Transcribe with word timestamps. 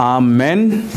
Amen. 0.00 0.88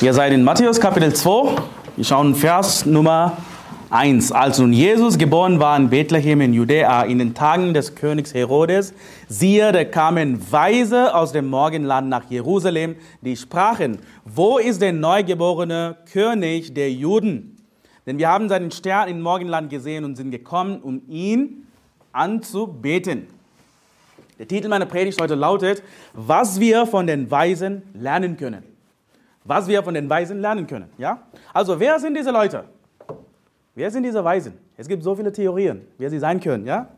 Ihr 0.00 0.12
seid 0.12 0.32
in 0.32 0.42
Matthäus 0.42 0.80
Kapitel 0.80 1.14
2. 1.14 1.54
Wir 1.94 2.04
schauen 2.04 2.34
Vers 2.34 2.84
Nummer 2.84 3.36
1. 3.90 4.32
Als 4.32 4.58
nun 4.58 4.72
Jesus 4.72 5.18
geboren 5.18 5.60
war 5.60 5.76
in 5.76 5.88
Bethlehem 5.88 6.40
in 6.40 6.52
Judäa 6.52 7.04
in 7.04 7.20
den 7.20 7.32
Tagen 7.32 7.72
des 7.72 7.94
Königs 7.94 8.34
Herodes, 8.34 8.92
siehe, 9.28 9.70
da 9.70 9.84
kamen 9.84 10.50
Weise 10.50 11.14
aus 11.14 11.30
dem 11.30 11.46
Morgenland 11.46 12.08
nach 12.08 12.28
Jerusalem, 12.28 12.96
die 13.20 13.36
sprachen, 13.36 13.98
wo 14.24 14.58
ist 14.58 14.82
der 14.82 14.92
neugeborene 14.92 15.98
König 16.12 16.74
der 16.74 16.90
Juden? 16.90 17.54
Denn 18.04 18.18
wir 18.18 18.30
haben 18.30 18.48
seinen 18.48 18.72
Stern 18.72 19.08
im 19.08 19.20
Morgenland 19.20 19.70
gesehen 19.70 20.04
und 20.04 20.16
sind 20.16 20.32
gekommen, 20.32 20.80
um 20.82 21.02
ihn 21.08 21.68
anzubeten. 22.10 23.28
Der 24.38 24.48
Titel 24.48 24.68
meiner 24.68 24.86
Predigt 24.86 25.20
heute 25.20 25.36
lautet, 25.36 25.82
was 26.12 26.58
wir 26.58 26.86
von 26.86 27.06
den 27.06 27.30
Weisen 27.30 27.82
lernen 27.94 28.36
können. 28.36 28.64
Was 29.44 29.68
wir 29.68 29.82
von 29.82 29.94
den 29.94 30.10
Weisen 30.10 30.40
lernen 30.40 30.66
können. 30.66 30.88
Ja? 30.98 31.22
Also, 31.52 31.78
wer 31.78 32.00
sind 32.00 32.16
diese 32.16 32.30
Leute? 32.30 32.64
Wer 33.74 33.90
sind 33.90 34.02
diese 34.02 34.24
Weisen? 34.24 34.54
Es 34.76 34.88
gibt 34.88 35.02
so 35.04 35.14
viele 35.14 35.32
Theorien, 35.32 35.82
wer 35.98 36.10
sie 36.10 36.18
sein 36.18 36.40
können. 36.40 36.66
Ja? 36.66 36.88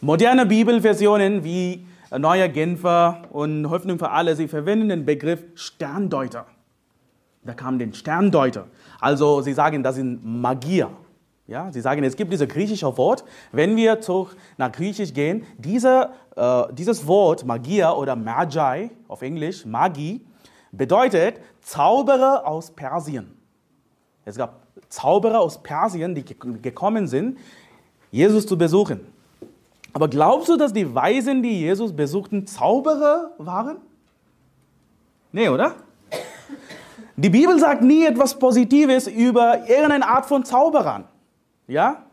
Moderne 0.00 0.46
Bibelversionen 0.46 1.42
wie 1.42 1.86
Neuer 2.16 2.48
Genfer 2.48 3.22
und 3.30 3.68
Hoffnung 3.68 3.98
für 3.98 4.10
alle, 4.10 4.36
sie 4.36 4.46
verwenden 4.46 4.88
den 4.88 5.04
Begriff 5.04 5.42
Sterndeuter. 5.54 6.46
Da 7.42 7.54
kam 7.54 7.78
den 7.78 7.94
Sterndeuter. 7.94 8.66
Also, 9.00 9.40
sie 9.40 9.54
sagen, 9.54 9.82
das 9.82 9.96
sind 9.96 10.24
Magier. 10.24 10.90
Ja, 11.50 11.72
sie 11.72 11.80
sagen, 11.80 12.04
es 12.04 12.14
gibt 12.14 12.32
dieses 12.32 12.46
griechische 12.46 12.96
Wort. 12.96 13.24
Wenn 13.50 13.74
wir 13.74 14.00
zurück 14.00 14.36
nach 14.56 14.70
Griechisch 14.70 15.12
gehen, 15.12 15.44
diese, 15.58 16.10
äh, 16.36 16.62
dieses 16.72 17.04
Wort 17.08 17.44
Magia 17.44 17.92
oder 17.92 18.14
Magi 18.14 18.88
auf 19.08 19.20
Englisch, 19.20 19.66
Magi, 19.66 20.24
bedeutet 20.70 21.40
Zauberer 21.60 22.46
aus 22.46 22.70
Persien. 22.70 23.36
Es 24.24 24.36
gab 24.36 24.62
Zauberer 24.88 25.40
aus 25.40 25.60
Persien, 25.60 26.14
die 26.14 26.24
gekommen 26.24 27.08
sind, 27.08 27.36
Jesus 28.12 28.46
zu 28.46 28.56
besuchen. 28.56 29.00
Aber 29.92 30.06
glaubst 30.06 30.48
du, 30.50 30.56
dass 30.56 30.72
die 30.72 30.94
Weisen, 30.94 31.42
die 31.42 31.62
Jesus 31.62 31.92
besuchten, 31.92 32.46
Zauberer 32.46 33.32
waren? 33.38 33.78
Nee, 35.32 35.48
oder? 35.48 35.74
Die 37.16 37.28
Bibel 37.28 37.58
sagt 37.58 37.82
nie 37.82 38.06
etwas 38.06 38.38
Positives 38.38 39.08
über 39.08 39.68
irgendeine 39.68 40.06
Art 40.06 40.26
von 40.26 40.44
Zauberern. 40.44 41.09
Ja? 41.70 42.04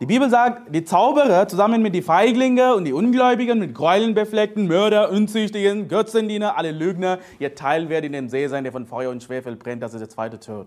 Die 0.00 0.06
Bibel 0.06 0.28
sagt, 0.28 0.74
die 0.74 0.84
Zauberer 0.84 1.48
zusammen 1.48 1.82
mit 1.82 1.94
den 1.94 2.02
Feiglingen 2.02 2.72
und 2.72 2.84
die 2.84 2.92
Ungläubigen, 2.92 3.58
mit 3.58 3.74
Gräueln 3.74 4.14
befleckten, 4.14 4.66
Mörder, 4.66 5.10
Unzüchtigen, 5.10 5.88
Götzendiener, 5.88 6.56
alle 6.56 6.72
Lügner, 6.72 7.18
ihr 7.38 7.54
Teil 7.54 7.88
wird 7.88 8.04
in 8.04 8.12
dem 8.12 8.28
See 8.28 8.46
sein, 8.48 8.64
der 8.64 8.72
von 8.72 8.86
Feuer 8.86 9.10
und 9.10 9.22
Schwefel 9.22 9.56
brennt, 9.56 9.82
das 9.82 9.94
ist 9.94 10.00
der 10.00 10.08
zweite 10.08 10.38
Tod. 10.38 10.66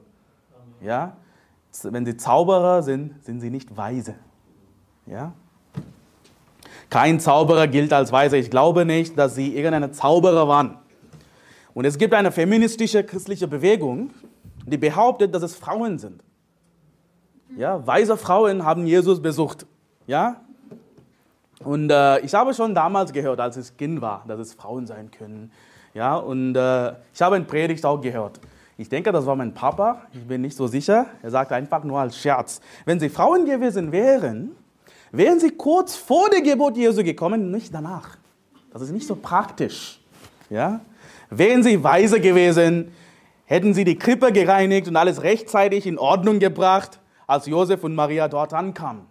Ja? 0.82 1.16
Wenn 1.84 2.06
sie 2.06 2.18
Zauberer 2.18 2.84
sind, 2.84 3.24
sind 3.24 3.40
sie 3.40 3.50
nicht 3.50 3.76
weise. 3.78 4.16
Ja? 5.06 5.34
Kein 6.90 7.20
Zauberer 7.22 7.68
gilt 7.68 7.94
als 7.94 8.12
weise. 8.12 8.36
Ich 8.36 8.50
glaube 8.50 8.86
nicht, 8.86 9.18
dass 9.18 9.36
sie 9.36 9.56
irgendeine 9.56 9.92
Zauberer 9.92 10.48
waren. 10.48 10.78
Und 11.74 11.86
es 11.86 11.98
gibt 11.98 12.14
eine 12.14 12.32
feministische 12.32 13.04
christliche 13.04 13.48
Bewegung, 13.48 14.12
die 14.66 14.78
behauptet, 14.78 15.34
dass 15.34 15.44
es 15.44 15.56
Frauen 15.56 16.00
sind. 16.00 16.22
Ja, 17.58 17.86
weise 17.86 18.18
Frauen 18.18 18.66
haben 18.66 18.86
Jesus 18.86 19.22
besucht. 19.22 19.66
Ja? 20.08 20.42
Und 21.64 21.92
äh, 21.92 22.20
ich 22.20 22.34
habe 22.34 22.54
schon 22.54 22.74
damals 22.74 23.12
gehört, 23.12 23.40
als 23.40 23.58
ich 23.58 23.76
Kind 23.78 24.02
war, 24.02 24.24
dass 24.28 24.40
es 24.40 24.54
Frauen 24.54 24.88
sein 24.88 25.12
können. 25.12 25.52
Ja, 25.94 26.16
und 26.16 26.56
äh, 26.56 26.94
ich 27.14 27.22
habe 27.22 27.36
eine 27.36 27.46
Predigt 27.46 27.86
auch 27.86 28.00
gehört. 28.00 28.40
Ich 28.78 28.90
denke, 28.90 29.12
das 29.12 29.26
war 29.26 29.36
mein 29.36 29.54
Papa, 29.54 30.02
ich 30.14 30.26
bin 30.26 30.42
nicht 30.42 30.56
so 30.56 30.66
sicher. 30.66 31.06
Er 31.22 31.30
sagte 31.30 31.54
einfach 31.54 31.84
nur 31.84 32.00
als 32.00 32.18
Scherz. 32.18 32.62
Wenn 32.86 33.00
sie 33.00 33.10
Frauen 33.10 33.46
gewesen 33.46 33.92
wären, 33.92 34.56
wären 35.12 35.40
sie 35.40 35.52
kurz 35.52 35.96
vor 35.96 36.30
der 36.30 36.42
Geburt 36.42 36.78
Jesu 36.78 37.04
gekommen, 37.04 37.52
nicht 37.52 37.74
danach. 37.74 38.18
Das 38.74 38.82
ist 38.82 38.92
nicht 38.92 39.06
so 39.06 39.16
praktisch. 39.16 40.00
Ja? 40.50 40.80
Wären 41.30 41.62
sie 41.62 41.84
weise 41.84 42.20
gewesen, 42.22 42.92
hätten 43.46 43.74
sie 43.74 43.84
die 43.84 43.98
Krippe 43.98 44.32
gereinigt 44.32 44.88
und 44.88 44.96
alles 44.96 45.24
rechtzeitig 45.24 45.86
in 45.86 46.00
Ordnung 46.00 46.40
gebracht, 46.40 47.01
als 47.32 47.46
Josef 47.46 47.82
und 47.86 47.96
Maria 47.96 48.28
dort 48.28 48.54
ankamen. 48.54 49.04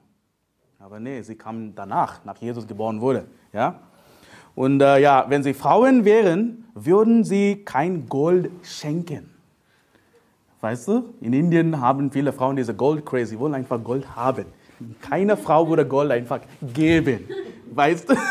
Aber 0.79 1.01
nee, 1.01 1.23
sie 1.23 1.37
kamen 1.37 1.75
danach, 1.75 2.23
nach 2.27 2.37
Jesus 2.37 2.67
geboren 2.67 3.01
wurde. 3.01 3.25
Ja? 3.51 3.81
Und 4.55 4.83
äh, 4.83 4.99
ja, 4.99 5.25
wenn 5.29 5.43
sie 5.43 5.55
Frauen 5.55 6.05
wären, 6.05 6.67
würden 6.75 7.25
sie 7.25 7.63
kein 7.65 8.11
Gold 8.11 8.51
schenken. 8.63 9.31
Weißt 10.61 10.89
du, 10.89 11.15
in 11.23 11.33
Indien 11.33 11.81
haben 11.81 12.11
viele 12.11 12.35
Frauen 12.35 12.57
diese 12.57 12.75
Gold 12.75 13.07
crazy, 13.07 13.39
wollen 13.39 13.55
einfach 13.55 13.83
Gold 13.83 14.15
haben. 14.15 14.45
Keine 15.01 15.39
Frau 15.39 15.67
würde 15.67 15.87
Gold 15.87 16.11
einfach 16.11 16.41
geben. 16.75 17.27
Weißt 17.73 18.11
du? 18.11 18.15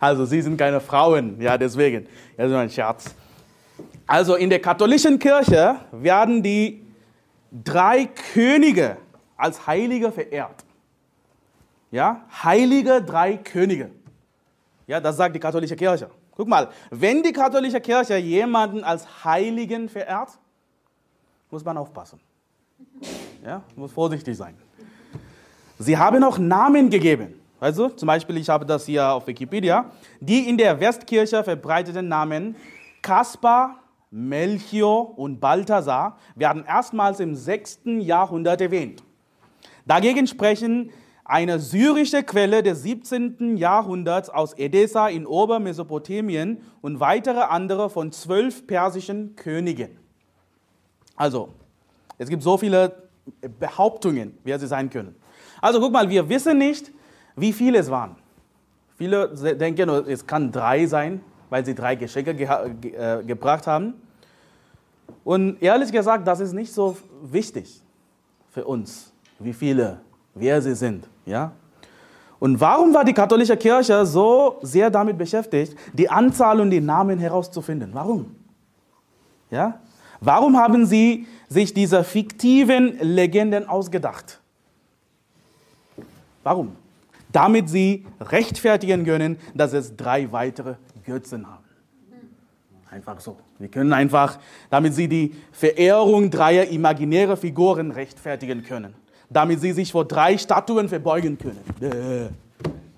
Also, 0.00 0.24
sie 0.26 0.40
sind 0.40 0.56
keine 0.56 0.78
Frauen, 0.78 1.40
ja, 1.40 1.58
deswegen. 1.58 2.06
Das 2.36 2.48
ist 2.48 2.54
ein 2.54 2.70
Scherz. 2.70 3.12
Also, 4.06 4.36
in 4.36 4.48
der 4.48 4.60
katholischen 4.60 5.18
Kirche 5.18 5.74
werden 5.90 6.40
die 6.40 6.87
drei 7.50 8.06
Könige 8.06 8.96
als 9.36 9.66
Heilige 9.66 10.12
verehrt. 10.12 10.64
Ja, 11.90 12.24
heilige 12.42 13.02
drei 13.02 13.36
Könige. 13.36 13.90
Ja, 14.86 15.00
das 15.00 15.16
sagt 15.16 15.34
die 15.34 15.40
katholische 15.40 15.76
Kirche. 15.76 16.10
Guck 16.36 16.48
mal, 16.48 16.68
wenn 16.90 17.22
die 17.22 17.32
katholische 17.32 17.80
Kirche 17.80 18.16
jemanden 18.16 18.84
als 18.84 19.24
Heiligen 19.24 19.88
verehrt, 19.88 20.38
muss 21.50 21.64
man 21.64 21.76
aufpassen. 21.76 22.20
Ja, 23.44 23.62
muss 23.74 23.92
vorsichtig 23.92 24.36
sein. 24.36 24.54
Sie 25.78 25.96
haben 25.96 26.22
auch 26.24 26.38
Namen 26.38 26.90
gegeben. 26.90 27.34
Also, 27.60 27.88
zum 27.88 28.06
Beispiel, 28.06 28.36
ich 28.36 28.48
habe 28.48 28.64
das 28.64 28.86
hier 28.86 29.10
auf 29.10 29.26
Wikipedia. 29.26 29.90
Die 30.20 30.48
in 30.48 30.56
der 30.56 30.78
Westkirche 30.78 31.42
verbreiteten 31.42 32.06
Namen 32.06 32.54
Kaspar, 33.02 33.76
Melchior 34.10 35.18
und 35.18 35.40
Balthasar 35.40 36.18
werden 36.34 36.64
erstmals 36.64 37.20
im 37.20 37.34
6. 37.34 37.80
Jahrhundert 37.98 38.60
erwähnt. 38.60 39.02
Dagegen 39.86 40.26
sprechen 40.26 40.90
eine 41.24 41.58
syrische 41.58 42.22
Quelle 42.22 42.62
des 42.62 42.82
17. 42.82 43.58
Jahrhunderts 43.58 44.30
aus 44.30 44.54
Edessa 44.56 45.08
in 45.08 45.26
Obermesopotamien 45.26 46.62
und 46.80 47.00
weitere 47.00 47.40
andere 47.40 47.90
von 47.90 48.12
zwölf 48.12 48.66
persischen 48.66 49.36
Königen. 49.36 49.98
Also, 51.16 51.50
es 52.16 52.30
gibt 52.30 52.42
so 52.42 52.56
viele 52.56 53.08
Behauptungen, 53.58 54.38
wer 54.44 54.58
sie 54.58 54.66
sein 54.66 54.88
können. 54.88 55.14
Also 55.60 55.80
guck 55.80 55.92
mal, 55.92 56.08
wir 56.08 56.28
wissen 56.28 56.56
nicht, 56.56 56.92
wie 57.36 57.52
viele 57.52 57.78
es 57.78 57.90
waren. 57.90 58.16
Viele 58.96 59.28
denken, 59.56 59.88
es 59.90 60.26
kann 60.26 60.50
drei 60.50 60.86
sein, 60.86 61.20
weil 61.50 61.64
sie 61.64 61.74
drei 61.74 61.94
Geschenke 61.94 62.34
ge 62.34 62.48
ge 62.80 62.92
äh, 62.94 63.24
gebracht 63.24 63.66
haben. 63.66 63.94
Und 65.24 65.62
ehrlich 65.62 65.92
gesagt, 65.92 66.26
das 66.26 66.40
ist 66.40 66.52
nicht 66.52 66.72
so 66.72 66.96
wichtig 67.22 67.82
für 68.50 68.64
uns, 68.64 69.12
wie 69.38 69.52
viele, 69.52 70.00
wer 70.34 70.60
sie 70.60 70.74
sind. 70.74 71.08
Ja? 71.24 71.52
Und 72.38 72.60
warum 72.60 72.94
war 72.94 73.04
die 73.04 73.12
katholische 73.12 73.56
Kirche 73.56 74.06
so 74.06 74.58
sehr 74.62 74.90
damit 74.90 75.18
beschäftigt, 75.18 75.76
die 75.92 76.08
Anzahl 76.08 76.60
und 76.60 76.70
die 76.70 76.80
Namen 76.80 77.18
herauszufinden? 77.18 77.90
Warum? 77.92 78.36
Ja? 79.50 79.80
Warum 80.20 80.56
haben 80.56 80.86
sie 80.86 81.26
sich 81.48 81.72
diese 81.72 82.04
fiktiven 82.04 82.98
Legenden 83.00 83.68
ausgedacht? 83.68 84.40
Warum? 86.42 86.76
Damit 87.30 87.68
sie 87.68 88.06
rechtfertigen 88.20 89.04
können, 89.04 89.38
dass 89.54 89.72
es 89.72 89.94
drei 89.96 90.30
weitere 90.32 90.76
Götzen 91.08 91.46
haben. 91.46 91.64
Einfach 92.90 93.20
so. 93.20 93.36
Wir 93.58 93.68
können 93.68 93.92
einfach, 93.92 94.38
damit 94.70 94.94
sie 94.94 95.08
die 95.08 95.34
Verehrung 95.52 96.30
dreier 96.30 96.64
imaginärer 96.64 97.36
Figuren 97.36 97.90
rechtfertigen 97.90 98.62
können. 98.62 98.94
Damit 99.28 99.60
sie 99.60 99.72
sich 99.72 99.92
vor 99.92 100.06
drei 100.06 100.38
Statuen 100.38 100.88
verbeugen 100.88 101.36
können. 101.36 102.30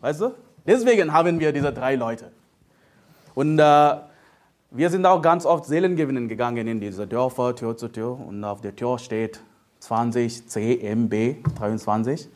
Weißt 0.01 0.21
du? 0.21 0.35
Deswegen 0.65 1.13
haben 1.13 1.41
wir 1.41 1.53
diese 1.53 1.73
drei 1.73 1.97
Leute. 1.97 2.31
Und 3.35 3.59
äh, 3.59 3.97
wir 4.71 4.91
sind 4.91 5.05
auch 5.07 5.21
ganz 5.23 5.45
oft 5.45 5.65
Seelengewinnen 5.65 6.29
gegangen 6.29 6.69
in 6.69 6.81
diese 6.81 7.07
Dörfer, 7.07 7.57
Tür 7.57 7.77
zu 7.77 7.89
Tür. 7.89 8.21
Und 8.21 8.45
auf 8.45 8.61
der 8.61 8.77
Tür 8.77 8.99
steht 8.99 9.41
20 9.81 10.47
CMB 10.47 11.43
23. 11.59 12.29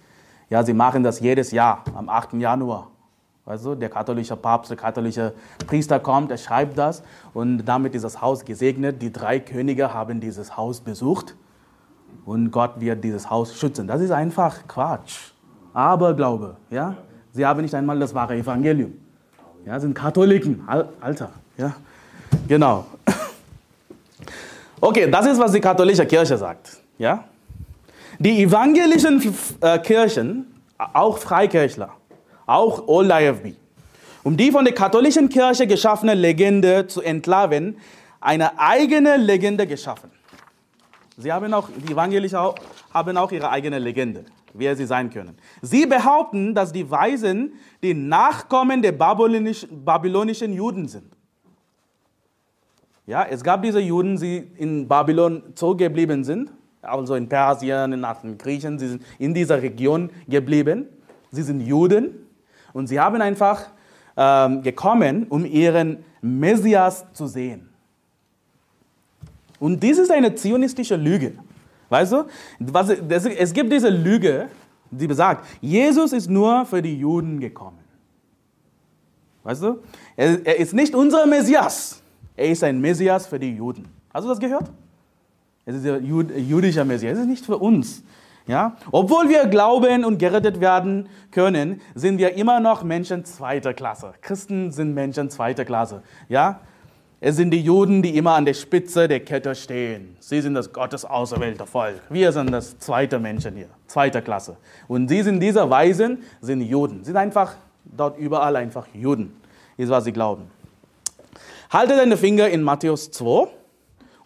Ja, 0.50 0.64
sie 0.64 0.74
machen 0.74 1.04
das 1.04 1.20
jedes 1.20 1.52
Jahr 1.52 1.84
am 1.94 2.08
8. 2.08 2.34
Januar. 2.34 2.90
Also 3.46 3.74
der 3.74 3.90
katholische 3.90 4.36
Papst, 4.36 4.70
der 4.70 4.78
katholische 4.78 5.34
Priester 5.66 6.00
kommt, 6.00 6.30
er 6.30 6.38
schreibt 6.38 6.78
das 6.78 7.02
und 7.34 7.64
damit 7.64 7.94
ist 7.94 8.02
das 8.02 8.22
Haus 8.22 8.44
gesegnet. 8.44 9.02
Die 9.02 9.12
drei 9.12 9.38
Könige 9.38 9.92
haben 9.92 10.18
dieses 10.18 10.56
Haus 10.56 10.80
besucht 10.80 11.36
und 12.24 12.50
Gott 12.50 12.80
wird 12.80 13.04
dieses 13.04 13.28
Haus 13.28 13.54
schützen. 13.54 13.86
Das 13.86 14.00
ist 14.00 14.12
einfach 14.12 14.66
Quatsch. 14.66 15.32
Aberglaube, 15.74 16.56
ja. 16.70 16.96
Sie 17.32 17.44
haben 17.44 17.60
nicht 17.60 17.74
einmal 17.74 17.98
das 17.98 18.14
wahre 18.14 18.36
Evangelium. 18.36 18.94
Ja, 19.66 19.78
sind 19.78 19.94
Katholiken, 19.94 20.66
Alter, 21.00 21.30
ja. 21.56 21.74
Genau. 22.48 22.86
Okay, 24.80 25.10
das 25.10 25.24
ist, 25.24 25.38
was 25.38 25.52
die 25.52 25.60
katholische 25.60 26.04
Kirche 26.04 26.36
sagt. 26.36 26.78
Ja? 26.98 27.24
Die 28.18 28.42
evangelischen 28.42 29.34
äh, 29.62 29.78
Kirchen, 29.78 30.60
auch 30.76 31.16
Freikirchler, 31.16 31.88
auch 32.46 32.86
Old 32.88 33.10
IFB, 33.10 33.54
um 34.22 34.36
die 34.36 34.50
von 34.50 34.64
der 34.64 34.74
katholischen 34.74 35.28
Kirche 35.28 35.66
geschaffene 35.66 36.14
Legende 36.14 36.86
zu 36.86 37.00
entlarven, 37.02 37.76
eine 38.20 38.58
eigene 38.58 39.16
Legende 39.16 39.66
geschaffen. 39.66 40.10
Sie 41.16 41.32
haben 41.32 41.52
auch, 41.54 41.68
die 41.76 41.92
Evangelischen 41.92 42.38
haben 42.92 43.16
auch 43.16 43.30
ihre 43.30 43.50
eigene 43.50 43.78
Legende, 43.78 44.24
wer 44.52 44.74
sie 44.74 44.86
sein 44.86 45.10
können. 45.10 45.36
Sie 45.62 45.86
behaupten, 45.86 46.54
dass 46.54 46.72
die 46.72 46.90
Weisen 46.90 47.52
die 47.82 47.94
Nachkommen 47.94 48.82
der 48.82 48.92
babylonischen 48.92 50.52
Juden 50.52 50.88
sind. 50.88 51.12
Ja, 53.06 53.24
es 53.24 53.44
gab 53.44 53.62
diese 53.62 53.80
Juden, 53.80 54.16
die 54.16 54.38
in 54.56 54.88
Babylon 54.88 55.42
zurückgeblieben 55.54 56.24
sind, 56.24 56.50
also 56.80 57.14
in 57.14 57.28
Persien, 57.28 57.90
den 57.90 58.38
Griechen, 58.38 58.78
sie 58.78 58.88
sind 58.88 59.02
in 59.18 59.34
dieser 59.34 59.60
Region 59.62 60.10
geblieben. 60.26 60.88
Sie 61.30 61.42
sind 61.42 61.60
Juden 61.60 62.23
und 62.74 62.88
sie 62.88 63.00
haben 63.00 63.22
einfach 63.22 63.70
ähm, 64.16 64.60
gekommen, 64.62 65.26
um 65.30 65.46
ihren 65.46 66.04
Messias 66.20 67.06
zu 67.14 67.26
sehen. 67.26 67.70
Und 69.58 69.82
dies 69.82 69.96
ist 69.96 70.10
eine 70.10 70.34
zionistische 70.34 70.96
Lüge. 70.96 71.32
Weißt 71.88 72.12
du? 72.12 72.24
Was, 72.58 72.90
es 72.90 73.52
gibt 73.54 73.72
diese 73.72 73.88
Lüge, 73.88 74.48
die 74.90 75.06
besagt, 75.06 75.46
Jesus 75.60 76.12
ist 76.12 76.28
nur 76.28 76.66
für 76.66 76.82
die 76.82 76.98
Juden 76.98 77.40
gekommen. 77.40 77.78
Weißt 79.42 79.62
du? 79.62 79.78
Er, 80.16 80.44
er 80.44 80.58
ist 80.58 80.74
nicht 80.74 80.94
unser 80.94 81.26
Messias. 81.26 82.02
Er 82.36 82.48
ist 82.48 82.64
ein 82.64 82.80
Messias 82.80 83.26
für 83.26 83.38
die 83.38 83.56
Juden. 83.56 83.86
Hast 84.12 84.24
du 84.24 84.28
das 84.28 84.40
gehört? 84.40 84.70
Es 85.66 85.76
ist 85.76 85.86
ein 85.86 86.04
jüdischer 86.04 86.84
Messias. 86.84 87.14
Es 87.14 87.20
ist 87.20 87.28
nicht 87.28 87.44
für 87.44 87.58
uns. 87.58 88.02
Ja? 88.46 88.76
Obwohl 88.92 89.28
wir 89.28 89.46
glauben 89.46 90.04
und 90.04 90.18
gerettet 90.18 90.60
werden 90.60 91.08
können, 91.30 91.80
sind 91.94 92.18
wir 92.18 92.34
immer 92.34 92.60
noch 92.60 92.82
Menschen 92.82 93.24
zweiter 93.24 93.72
Klasse. 93.72 94.12
Christen 94.20 94.70
sind 94.70 94.94
Menschen 94.94 95.30
zweiter 95.30 95.64
Klasse. 95.64 96.02
Ja? 96.28 96.60
Es 97.20 97.36
sind 97.36 97.52
die 97.52 97.62
Juden, 97.62 98.02
die 98.02 98.18
immer 98.18 98.34
an 98.34 98.44
der 98.44 98.52
Spitze 98.52 99.08
der 99.08 99.20
Kette 99.20 99.54
stehen. 99.54 100.14
Sie 100.20 100.42
sind 100.42 100.52
das 100.52 100.70
Gottes 100.70 101.06
auserwählte 101.06 101.64
Volk. 101.64 102.02
Wir 102.10 102.30
sind 102.32 102.50
das 102.50 102.78
zweite 102.78 103.18
Menschen 103.18 103.56
hier, 103.56 103.70
zweiter 103.86 104.20
Klasse. 104.20 104.58
Und 104.88 105.08
sie 105.08 105.22
sind 105.22 105.40
diese 105.40 105.70
Weisen, 105.70 106.22
sind 106.42 106.60
Juden. 106.60 106.98
Sie 106.98 107.06
sind 107.06 107.16
einfach 107.16 107.54
dort 107.84 108.18
überall 108.18 108.56
einfach 108.56 108.86
Juden, 108.92 109.40
ist 109.78 109.88
was 109.88 110.04
sie 110.04 110.12
glauben. 110.12 110.50
Halte 111.70 111.96
deine 111.96 112.18
Finger 112.18 112.48
in 112.48 112.62
Matthäus 112.62 113.10
2 113.10 113.48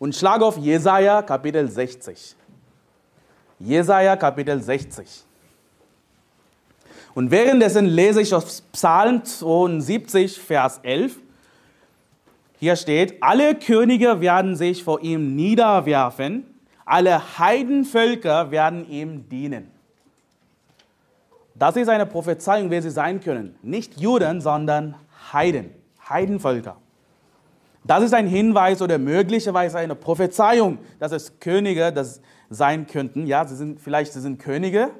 und 0.00 0.16
schlag 0.16 0.42
auf 0.42 0.56
Jesaja 0.56 1.22
Kapitel 1.22 1.68
60. 1.68 2.34
Jesaja 3.58 4.16
Kapitel 4.16 4.62
60. 4.62 5.24
Und 7.14 7.30
währenddessen 7.30 7.86
lese 7.86 8.20
ich 8.22 8.34
aus 8.34 8.60
Psalm 8.72 9.24
72, 9.24 10.38
Vers 10.40 10.78
11. 10.82 11.16
Hier 12.60 12.76
steht, 12.76 13.22
alle 13.22 13.54
Könige 13.54 14.20
werden 14.20 14.56
sich 14.56 14.84
vor 14.84 15.00
ihm 15.00 15.34
niederwerfen, 15.34 16.44
alle 16.84 17.38
Heidenvölker 17.38 18.50
werden 18.50 18.88
ihm 18.88 19.28
dienen. 19.28 19.70
Das 21.54 21.76
ist 21.76 21.88
eine 21.88 22.06
Prophezeiung, 22.06 22.70
wer 22.70 22.82
sie 22.82 22.90
sein 22.90 23.20
können. 23.20 23.56
Nicht 23.62 24.00
Juden, 24.00 24.40
sondern 24.40 24.94
Heiden, 25.32 25.70
Heidenvölker. 26.08 26.76
Das 27.84 28.04
ist 28.04 28.14
ein 28.14 28.26
Hinweis 28.26 28.80
oder 28.80 28.98
möglicherweise 28.98 29.78
eine 29.78 29.94
Prophezeiung, 29.94 30.78
dass 30.98 31.10
es 31.10 31.40
Könige 31.40 31.92
das 31.92 32.20
sein 32.50 32.86
könnten. 32.86 33.26
Ja, 33.26 33.46
sie 33.46 33.56
sind 33.56 33.80
vielleicht 33.80 34.12
sie 34.12 34.20
sind 34.20 34.38
Könige 34.38 34.90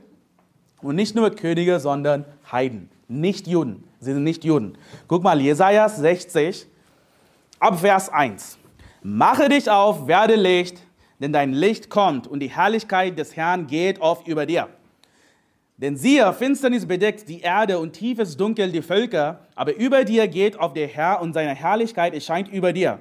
und 0.82 0.96
nicht 0.96 1.14
nur 1.14 1.30
Könige, 1.30 1.80
sondern 1.80 2.24
Heiden, 2.50 2.90
nicht 3.08 3.46
Juden. 3.46 3.84
Sie 4.00 4.12
sind 4.12 4.24
nicht 4.24 4.44
Juden. 4.44 4.78
Guck 5.08 5.22
mal, 5.22 5.40
Jesaja 5.40 5.88
60, 5.88 6.66
Ab 7.60 7.80
Vers 7.80 8.08
1. 8.08 8.56
Mache 9.02 9.48
dich 9.48 9.68
auf, 9.68 10.06
werde 10.06 10.36
Licht, 10.36 10.80
denn 11.18 11.32
dein 11.32 11.52
Licht 11.52 11.90
kommt 11.90 12.28
und 12.28 12.40
die 12.40 12.50
Herrlichkeit 12.50 13.18
des 13.18 13.36
Herrn 13.36 13.66
geht 13.66 14.00
oft 14.00 14.28
über 14.28 14.46
dir. 14.46 14.68
Denn 15.76 15.96
siehe, 15.96 16.32
Finsternis 16.32 16.86
bedeckt 16.86 17.28
die 17.28 17.40
Erde 17.40 17.78
und 17.78 17.92
tiefes 17.92 18.36
Dunkel 18.36 18.70
die 18.70 18.82
Völker, 18.82 19.40
aber 19.54 19.74
über 19.76 20.04
dir 20.04 20.28
geht 20.28 20.58
auf 20.58 20.72
der 20.72 20.88
Herr 20.88 21.20
und 21.20 21.32
seine 21.32 21.54
Herrlichkeit 21.54 22.14
erscheint 22.14 22.48
über 22.48 22.72
dir. 22.72 22.98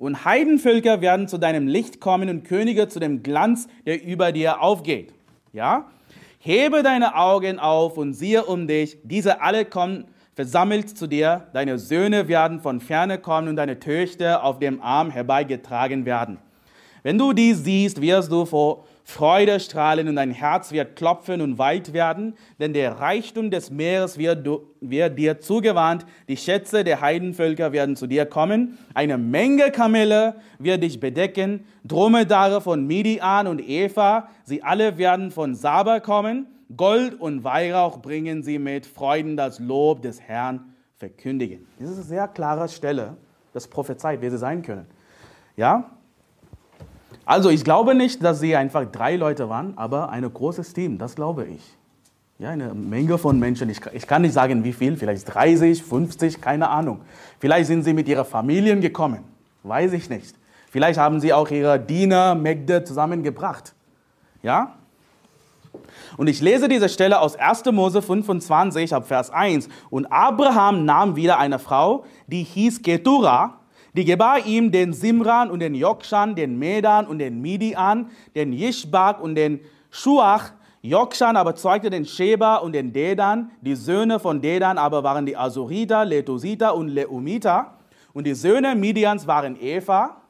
Und 0.00 0.24
Heidenvölker 0.24 1.02
werden 1.02 1.28
zu 1.28 1.36
deinem 1.36 1.68
Licht 1.68 2.00
kommen 2.00 2.30
und 2.30 2.42
Könige 2.42 2.88
zu 2.88 3.00
dem 3.00 3.22
Glanz, 3.22 3.68
der 3.84 4.02
über 4.02 4.32
dir 4.32 4.62
aufgeht. 4.62 5.12
Ja? 5.52 5.90
Hebe 6.38 6.82
deine 6.82 7.16
Augen 7.16 7.58
auf 7.58 7.98
und 7.98 8.14
siehe 8.14 8.46
um 8.46 8.66
dich, 8.66 8.96
diese 9.02 9.42
alle 9.42 9.66
kommen 9.66 10.06
versammelt 10.34 10.96
zu 10.96 11.06
dir, 11.06 11.48
deine 11.52 11.78
Söhne 11.78 12.28
werden 12.28 12.60
von 12.60 12.80
ferne 12.80 13.18
kommen 13.18 13.48
und 13.48 13.56
deine 13.56 13.78
Töchter 13.78 14.42
auf 14.42 14.58
dem 14.58 14.80
Arm 14.80 15.10
herbeigetragen 15.10 16.06
werden. 16.06 16.38
Wenn 17.02 17.18
du 17.18 17.34
dies 17.34 17.62
siehst, 17.62 18.00
wirst 18.00 18.32
du 18.32 18.46
vor 18.46 18.86
Freude 19.04 19.60
strahlen 19.60 20.08
und 20.08 20.16
dein 20.16 20.30
Herz 20.30 20.72
wird 20.72 20.96
klopfen 20.96 21.40
und 21.40 21.58
weit 21.58 21.92
werden, 21.92 22.34
denn 22.58 22.72
der 22.72 23.00
Reichtum 23.00 23.50
des 23.50 23.70
Meeres 23.70 24.18
wird, 24.18 24.46
wird 24.80 25.18
dir 25.18 25.40
zugewandt, 25.40 26.06
die 26.28 26.36
Schätze 26.36 26.84
der 26.84 27.00
Heidenvölker 27.00 27.72
werden 27.72 27.96
zu 27.96 28.06
dir 28.06 28.26
kommen, 28.26 28.78
eine 28.94 29.18
Menge 29.18 29.70
Kamele 29.70 30.36
wird 30.58 30.82
dich 30.82 31.00
bedecken, 31.00 31.64
Dromedare 31.84 32.60
von 32.60 32.86
Midian 32.86 33.46
und 33.46 33.60
Eva, 33.60 34.28
sie 34.44 34.62
alle 34.62 34.98
werden 34.98 35.30
von 35.30 35.54
Saba 35.54 36.00
kommen, 36.00 36.46
Gold 36.76 37.20
und 37.20 37.42
Weihrauch 37.42 37.98
bringen 37.98 38.42
sie 38.42 38.58
mit, 38.58 38.86
Freuden 38.86 39.36
das 39.36 39.58
Lob 39.58 40.02
des 40.02 40.20
Herrn 40.20 40.74
verkündigen. 40.96 41.66
Das 41.78 41.90
ist 41.90 41.96
eine 41.96 42.04
sehr 42.04 42.28
klare 42.28 42.68
Stelle, 42.68 43.16
das 43.52 43.66
prophezeit, 43.66 44.20
wer 44.20 44.30
sie 44.30 44.38
sein 44.38 44.62
können. 44.62 44.86
Ja? 45.56 45.90
Also 47.30 47.48
ich 47.48 47.62
glaube 47.62 47.94
nicht, 47.94 48.24
dass 48.24 48.40
sie 48.40 48.56
einfach 48.56 48.84
drei 48.90 49.14
Leute 49.14 49.48
waren, 49.48 49.78
aber 49.78 50.10
ein 50.10 50.28
großes 50.28 50.72
Team, 50.72 50.98
das 50.98 51.14
glaube 51.14 51.46
ich. 51.46 51.60
Ja, 52.40 52.50
eine 52.50 52.74
Menge 52.74 53.18
von 53.18 53.38
Menschen. 53.38 53.70
Ich, 53.70 53.80
ich 53.92 54.04
kann 54.04 54.22
nicht 54.22 54.32
sagen, 54.34 54.64
wie 54.64 54.72
viel, 54.72 54.96
vielleicht 54.96 55.32
30, 55.32 55.80
50, 55.80 56.40
keine 56.40 56.68
Ahnung. 56.68 57.02
Vielleicht 57.38 57.68
sind 57.68 57.84
sie 57.84 57.92
mit 57.92 58.08
ihren 58.08 58.24
Familien 58.24 58.80
gekommen, 58.80 59.20
weiß 59.62 59.92
ich 59.92 60.10
nicht. 60.10 60.34
Vielleicht 60.72 60.98
haben 60.98 61.20
sie 61.20 61.32
auch 61.32 61.48
ihre 61.50 61.78
Diener, 61.78 62.34
Mägde 62.34 62.82
zusammengebracht. 62.82 63.74
Ja? 64.42 64.74
Und 66.16 66.26
ich 66.26 66.40
lese 66.40 66.66
diese 66.66 66.88
Stelle 66.88 67.20
aus 67.20 67.36
1. 67.36 67.66
Mose 67.66 68.02
25 68.02 68.92
ab 68.92 69.06
Vers 69.06 69.30
1. 69.30 69.68
Und 69.88 70.06
Abraham 70.06 70.84
nahm 70.84 71.14
wieder 71.14 71.38
eine 71.38 71.60
Frau, 71.60 72.04
die 72.26 72.42
hieß 72.42 72.82
Ketura, 72.82 73.59
die 73.94 74.04
gebar 74.04 74.46
ihm 74.46 74.70
den 74.70 74.92
Simran 74.92 75.50
und 75.50 75.60
den 75.60 75.74
Jokshan, 75.74 76.34
den 76.34 76.58
Medan 76.58 77.06
und 77.06 77.18
den 77.18 77.40
Midian, 77.40 78.10
den 78.34 78.52
Yishbak 78.52 79.20
und 79.20 79.34
den 79.34 79.60
Shuach. 79.90 80.52
Jokshan 80.82 81.36
aber 81.36 81.54
zeugte 81.54 81.90
den 81.90 82.04
Sheba 82.04 82.56
und 82.56 82.72
den 82.72 82.92
Dedan. 82.92 83.50
Die 83.60 83.74
Söhne 83.74 84.18
von 84.18 84.40
Dedan 84.40 84.78
aber 84.78 85.02
waren 85.02 85.26
die 85.26 85.36
Asurita, 85.36 86.04
Letosita 86.04 86.70
und 86.70 86.88
Leumita. 86.88 87.74
Und 88.12 88.26
die 88.26 88.34
Söhne 88.34 88.74
Midians 88.74 89.26
waren 89.26 89.60
Eva, 89.60 90.22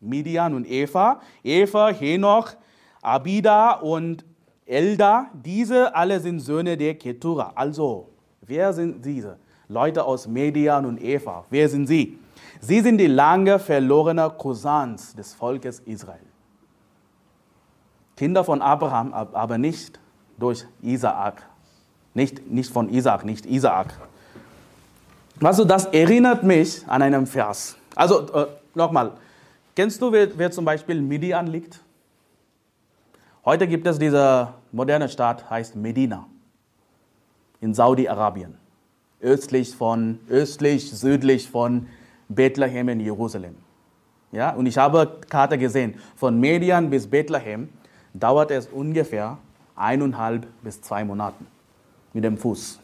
Midian 0.00 0.54
und 0.54 0.68
Eva, 0.70 1.20
Eva, 1.42 1.88
Henoch, 1.88 2.52
Abida 3.00 3.72
und 3.72 4.24
Elda, 4.66 5.30
diese 5.34 5.94
alle 5.94 6.20
sind 6.20 6.40
Söhne 6.40 6.76
der 6.76 6.94
Ketura. 6.94 7.52
Also, 7.54 8.08
wer 8.40 8.72
sind 8.72 9.04
diese? 9.04 9.38
Leute 9.68 10.04
aus 10.04 10.26
Median 10.26 10.86
und 10.86 11.02
Eva. 11.02 11.44
Wer 11.50 11.68
sind 11.68 11.86
sie? 11.86 12.18
Sie 12.66 12.80
sind 12.80 12.96
die 12.96 13.08
lange 13.08 13.58
verlorenen 13.58 14.30
Cousins 14.38 15.14
des 15.14 15.34
Volkes 15.34 15.80
Israel. 15.80 16.24
Kinder 18.16 18.42
von 18.42 18.62
Abraham, 18.62 19.12
aber 19.12 19.58
nicht 19.58 20.00
durch 20.38 20.64
Isaak. 20.80 21.42
Nicht, 22.14 22.50
nicht 22.50 22.72
von 22.72 22.88
Isaak, 22.88 23.26
nicht 23.26 23.44
Isaak. 23.44 23.92
Also 25.42 25.66
das 25.66 25.84
erinnert 25.86 26.42
mich 26.42 26.82
an 26.86 27.02
einen 27.02 27.26
Vers. 27.26 27.76
Also 27.94 28.32
äh, 28.32 28.46
nochmal, 28.74 29.12
kennst 29.76 30.00
du, 30.00 30.10
wer, 30.10 30.38
wer 30.38 30.50
zum 30.50 30.64
Beispiel 30.64 31.02
Midian 31.02 31.48
liegt? 31.48 31.80
Heute 33.44 33.68
gibt 33.68 33.86
es 33.86 33.98
diese 33.98 34.54
moderne 34.72 35.10
Stadt, 35.10 35.50
heißt 35.50 35.76
Medina 35.76 36.26
in 37.60 37.74
Saudi-Arabien, 37.74 38.56
östlich 39.20 39.76
von, 39.76 40.18
östlich, 40.30 40.90
südlich 40.90 41.50
von 41.50 41.88
Bethlehem 42.34 42.88
in 42.88 43.00
Jerusalem. 43.00 43.54
Ja, 44.32 44.50
und 44.50 44.66
ich 44.66 44.76
habe 44.76 45.20
Karte 45.28 45.56
gesehen, 45.58 45.94
von 46.16 46.40
Median 46.40 46.90
bis 46.90 47.06
Bethlehem 47.06 47.68
dauert 48.12 48.50
es 48.50 48.66
ungefähr 48.66 49.38
eineinhalb 49.76 50.46
bis 50.62 50.80
zwei 50.80 51.04
Monate 51.04 51.44
mit 52.12 52.24
dem 52.24 52.36
Fuß. 52.36 52.80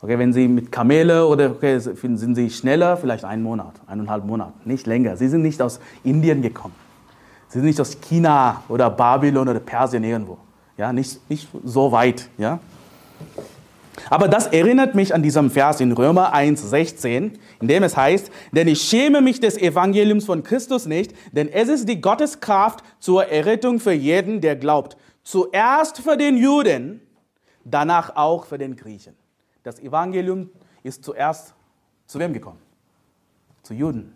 Okay, 0.00 0.18
wenn 0.18 0.32
Sie 0.32 0.46
mit 0.46 0.70
Kamele 0.70 1.26
oder 1.26 1.50
okay, 1.50 1.78
sind 1.78 2.34
Sie 2.34 2.50
schneller, 2.50 2.96
vielleicht 2.96 3.24
einen 3.24 3.42
Monat, 3.42 3.74
eineinhalb 3.86 4.24
Monate, 4.24 4.52
nicht 4.64 4.86
länger. 4.86 5.16
Sie 5.16 5.28
sind 5.28 5.42
nicht 5.42 5.60
aus 5.60 5.80
Indien 6.04 6.40
gekommen. 6.40 6.74
Sie 7.48 7.58
sind 7.58 7.66
nicht 7.66 7.80
aus 7.80 8.00
China 8.00 8.62
oder 8.68 8.90
Babylon 8.90 9.48
oder 9.48 9.58
Persien 9.58 10.04
irgendwo. 10.04 10.38
Ja, 10.76 10.92
nicht, 10.92 11.28
nicht 11.28 11.48
so 11.64 11.90
weit. 11.90 12.28
Ja. 12.38 12.60
Aber 14.10 14.28
das 14.28 14.46
erinnert 14.46 14.94
mich 14.94 15.14
an 15.14 15.22
diesem 15.22 15.50
Vers 15.50 15.80
in 15.80 15.92
Römer 15.92 16.32
1, 16.32 16.70
16, 16.70 17.38
in 17.60 17.68
dem 17.68 17.82
es 17.82 17.96
heißt, 17.96 18.30
denn 18.52 18.68
ich 18.68 18.82
schäme 18.82 19.20
mich 19.20 19.40
des 19.40 19.56
Evangeliums 19.56 20.24
von 20.24 20.42
Christus 20.42 20.86
nicht, 20.86 21.14
denn 21.32 21.48
es 21.48 21.68
ist 21.68 21.88
die 21.88 22.00
Gotteskraft 22.00 22.84
zur 22.98 23.26
Errettung 23.26 23.80
für 23.80 23.92
jeden, 23.92 24.40
der 24.40 24.56
glaubt. 24.56 24.96
Zuerst 25.22 25.98
für 25.98 26.16
den 26.16 26.36
Juden, 26.36 27.00
danach 27.64 28.16
auch 28.16 28.46
für 28.46 28.58
den 28.58 28.76
Griechen. 28.76 29.14
Das 29.62 29.80
Evangelium 29.80 30.50
ist 30.82 31.04
zuerst 31.04 31.54
zu 32.06 32.18
wem 32.18 32.32
gekommen? 32.32 32.58
Zu 33.62 33.74
Juden. 33.74 34.14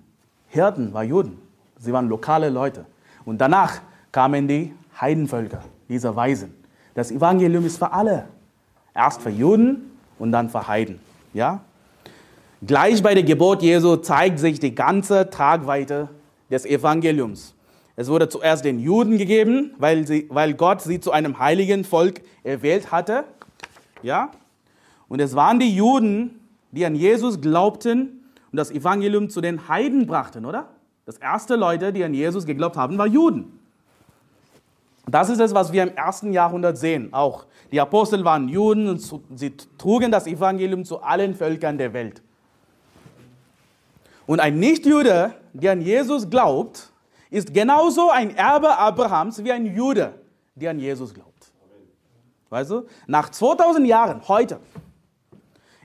Hirten 0.49 0.93
war 0.95 1.05
Juden. 1.05 1.39
Sie 1.79 1.93
waren 1.93 2.09
lokale 2.09 2.49
Leute. 2.49 2.87
Und 3.25 3.39
danach 3.39 3.81
kamen 4.11 4.49
die 4.49 4.75
Heidenvölker, 5.01 5.63
diese 5.89 6.15
Weisen. 6.15 6.55
Das 6.95 7.11
Evangelium 7.11 7.65
ist 7.67 7.79
für 7.79 7.93
alle. 7.93 8.29
Erst 8.95 9.23
für 9.23 9.31
Juden 9.31 9.91
und 10.19 10.33
dann 10.33 10.51
für 10.51 10.69
Heiden. 10.69 11.01
Ja? 11.33 11.61
Gleich 12.65 13.03
bei 13.03 13.15
der 13.15 13.25
Geburt 13.25 13.63
Jesu 13.63 13.97
zeigt 13.97 14.39
sich 14.39 14.61
die 14.61 14.75
ganze 14.75 15.31
Tragweite 15.31 16.09
des 16.51 16.65
Evangeliums. 16.65 17.55
Es 17.97 18.09
wurde 18.09 18.29
zuerst 18.29 18.65
den 18.65 18.79
Juden 18.79 19.19
gegeben, 19.19 19.75
weil, 19.79 20.07
sie, 20.07 20.27
weil 20.31 20.55
Gott 20.55 20.81
sie 20.81 21.01
zu 21.01 21.13
einem 21.13 21.39
heiligen 21.39 21.85
Volk 21.85 22.23
erwählt 22.43 22.93
hatte. 22.93 23.25
Ja? 24.03 24.31
Und 25.09 25.21
es 25.21 25.35
waren 25.35 25.59
die 25.59 25.75
Juden, 25.75 26.41
die 26.71 26.87
an 26.87 26.95
Jesus 26.95 27.41
glaubten 27.41 28.25
und 28.51 28.57
das 28.57 28.71
Evangelium 28.71 29.29
zu 29.29 29.41
den 29.41 29.69
Heiden 29.69 30.07
brachten, 30.07 30.45
oder? 30.45 30.69
Das 31.05 31.19
erste 31.19 31.57
Leute, 31.57 31.93
die 31.93 32.05
an 32.05 32.15
Jesus 32.15 32.47
geglaubt 32.47 32.77
haben, 32.77 32.97
waren 32.97 33.13
Juden. 33.13 33.59
Das 35.07 35.29
ist 35.29 35.41
es, 35.41 35.53
was 35.53 35.73
wir 35.73 35.83
im 35.83 35.95
ersten 35.97 36.33
Jahrhundert 36.33 36.79
sehen. 36.79 37.13
Auch 37.13 37.45
die 37.73 37.81
Apostel 37.81 38.23
waren 38.23 38.49
Juden 38.51 38.87
und 38.87 39.01
sie 39.35 39.57
trugen 39.79 40.13
das 40.13 40.27
Evangelium 40.27 40.85
zu 40.85 41.01
allen 41.01 41.35
Völkern 41.35 41.79
der 41.79 41.93
Welt. 41.95 42.23
Und 44.27 44.41
ein 44.41 44.59
Nichtjude, 44.59 45.35
der 45.55 45.73
an 45.73 45.81
Jesus 45.81 46.29
glaubt, 46.29 46.93
ist 47.31 47.53
genauso 47.53 48.11
ein 48.11 48.37
Erbe 48.37 48.77
Abrahams 48.77 49.43
wie 49.43 49.51
ein 49.51 49.75
Jude, 49.75 50.13
der 50.55 50.71
an 50.71 50.79
Jesus 50.79 51.15
glaubt. 51.15 51.51
Weißt 52.51 52.71
du? 52.71 52.87
Nach 53.07 53.31
2000 53.31 53.87
Jahren, 53.87 54.29
heute, 54.29 54.61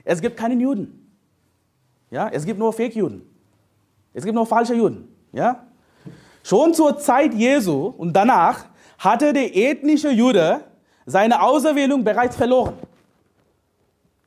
es 0.04 0.20
gibt 0.20 0.36
keinen 0.36 0.60
Juden. 0.60 1.10
Ja, 2.10 2.28
es 2.28 2.44
gibt 2.44 2.58
nur 2.58 2.72
Fake-Juden. 2.72 3.22
Es 4.12 4.24
gibt 4.24 4.34
nur 4.34 4.46
falsche 4.46 4.74
Juden. 4.74 5.08
Ja? 5.32 5.66
Schon 6.42 6.74
zur 6.74 6.98
Zeit 6.98 7.32
Jesu 7.32 7.86
und 7.86 8.12
danach 8.12 8.66
hatte 8.98 9.32
der 9.32 9.56
ethnische 9.56 10.10
Jude 10.10 10.67
seine 11.08 11.40
Auserwählung 11.42 12.04
bereits 12.04 12.36
verloren. 12.36 12.74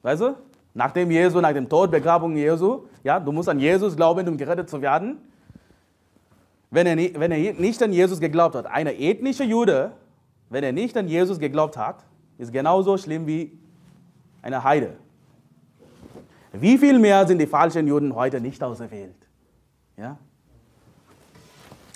Weißt 0.01 0.21
du? 0.21 0.35
Nachdem 0.73 1.11
Jesus, 1.11 1.39
nach 1.39 1.53
dem 1.53 1.69
Tod, 1.69 1.91
Begrabung 1.91 2.35
Jesu, 2.35 2.85
ja, 3.03 3.19
du 3.19 3.31
musst 3.31 3.49
an 3.49 3.59
Jesus 3.59 3.95
glauben, 3.95 4.27
um 4.27 4.35
gerettet 4.35 4.69
zu 4.69 4.81
werden. 4.81 5.17
Wenn 6.71 6.87
er, 6.87 7.19
wenn 7.19 7.31
er 7.31 7.53
nicht 7.53 7.83
an 7.83 7.93
Jesus 7.93 8.19
geglaubt 8.19 8.55
hat, 8.55 8.65
eine 8.65 8.97
ethnische 8.97 9.43
Jude, 9.43 9.91
wenn 10.49 10.63
er 10.63 10.71
nicht 10.71 10.97
an 10.97 11.07
Jesus 11.07 11.37
geglaubt 11.37 11.77
hat, 11.77 12.03
ist 12.37 12.51
genauso 12.51 12.97
schlimm 12.97 13.27
wie 13.27 13.51
eine 14.41 14.63
Heide. 14.63 14.93
Wie 16.53 16.77
viel 16.77 16.97
mehr 16.97 17.27
sind 17.27 17.37
die 17.37 17.47
falschen 17.47 17.87
Juden 17.87 18.15
heute 18.15 18.41
nicht 18.41 18.63
auserwählt? 18.63 19.15
Ja? 19.97 20.17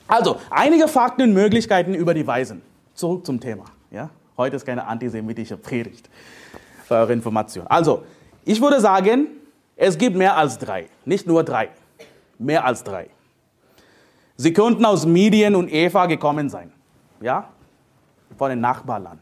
Also, 0.07 0.39
einige 0.51 0.87
Fakten 0.87 1.23
und 1.23 1.33
Möglichkeiten 1.33 1.95
über 1.95 2.13
die 2.13 2.27
Weisen. 2.27 2.61
Zurück 2.93 3.25
zum 3.25 3.39
Thema. 3.39 3.65
Ja? 3.89 4.11
Heute 4.37 4.55
ist 4.57 4.65
keine 4.65 4.85
antisemitische 4.85 5.57
Predigt 5.57 6.09
für 6.85 6.95
eure 6.95 7.13
Information. 7.13 7.65
Also, 7.67 8.03
ich 8.43 8.61
würde 8.61 8.79
sagen, 8.79 9.27
es 9.75 9.97
gibt 9.97 10.15
mehr 10.15 10.35
als 10.37 10.57
drei. 10.57 10.87
Nicht 11.05 11.25
nur 11.25 11.43
drei. 11.43 11.69
Mehr 12.37 12.65
als 12.65 12.83
drei. 12.83 13.09
Sie 14.37 14.51
könnten 14.53 14.83
aus 14.85 15.05
Medien 15.05 15.55
und 15.55 15.71
Eva 15.71 16.05
gekommen 16.05 16.49
sein. 16.49 16.71
Ja? 17.21 17.49
Von 18.37 18.49
dem 18.49 18.59
Nachbarland. 18.59 19.21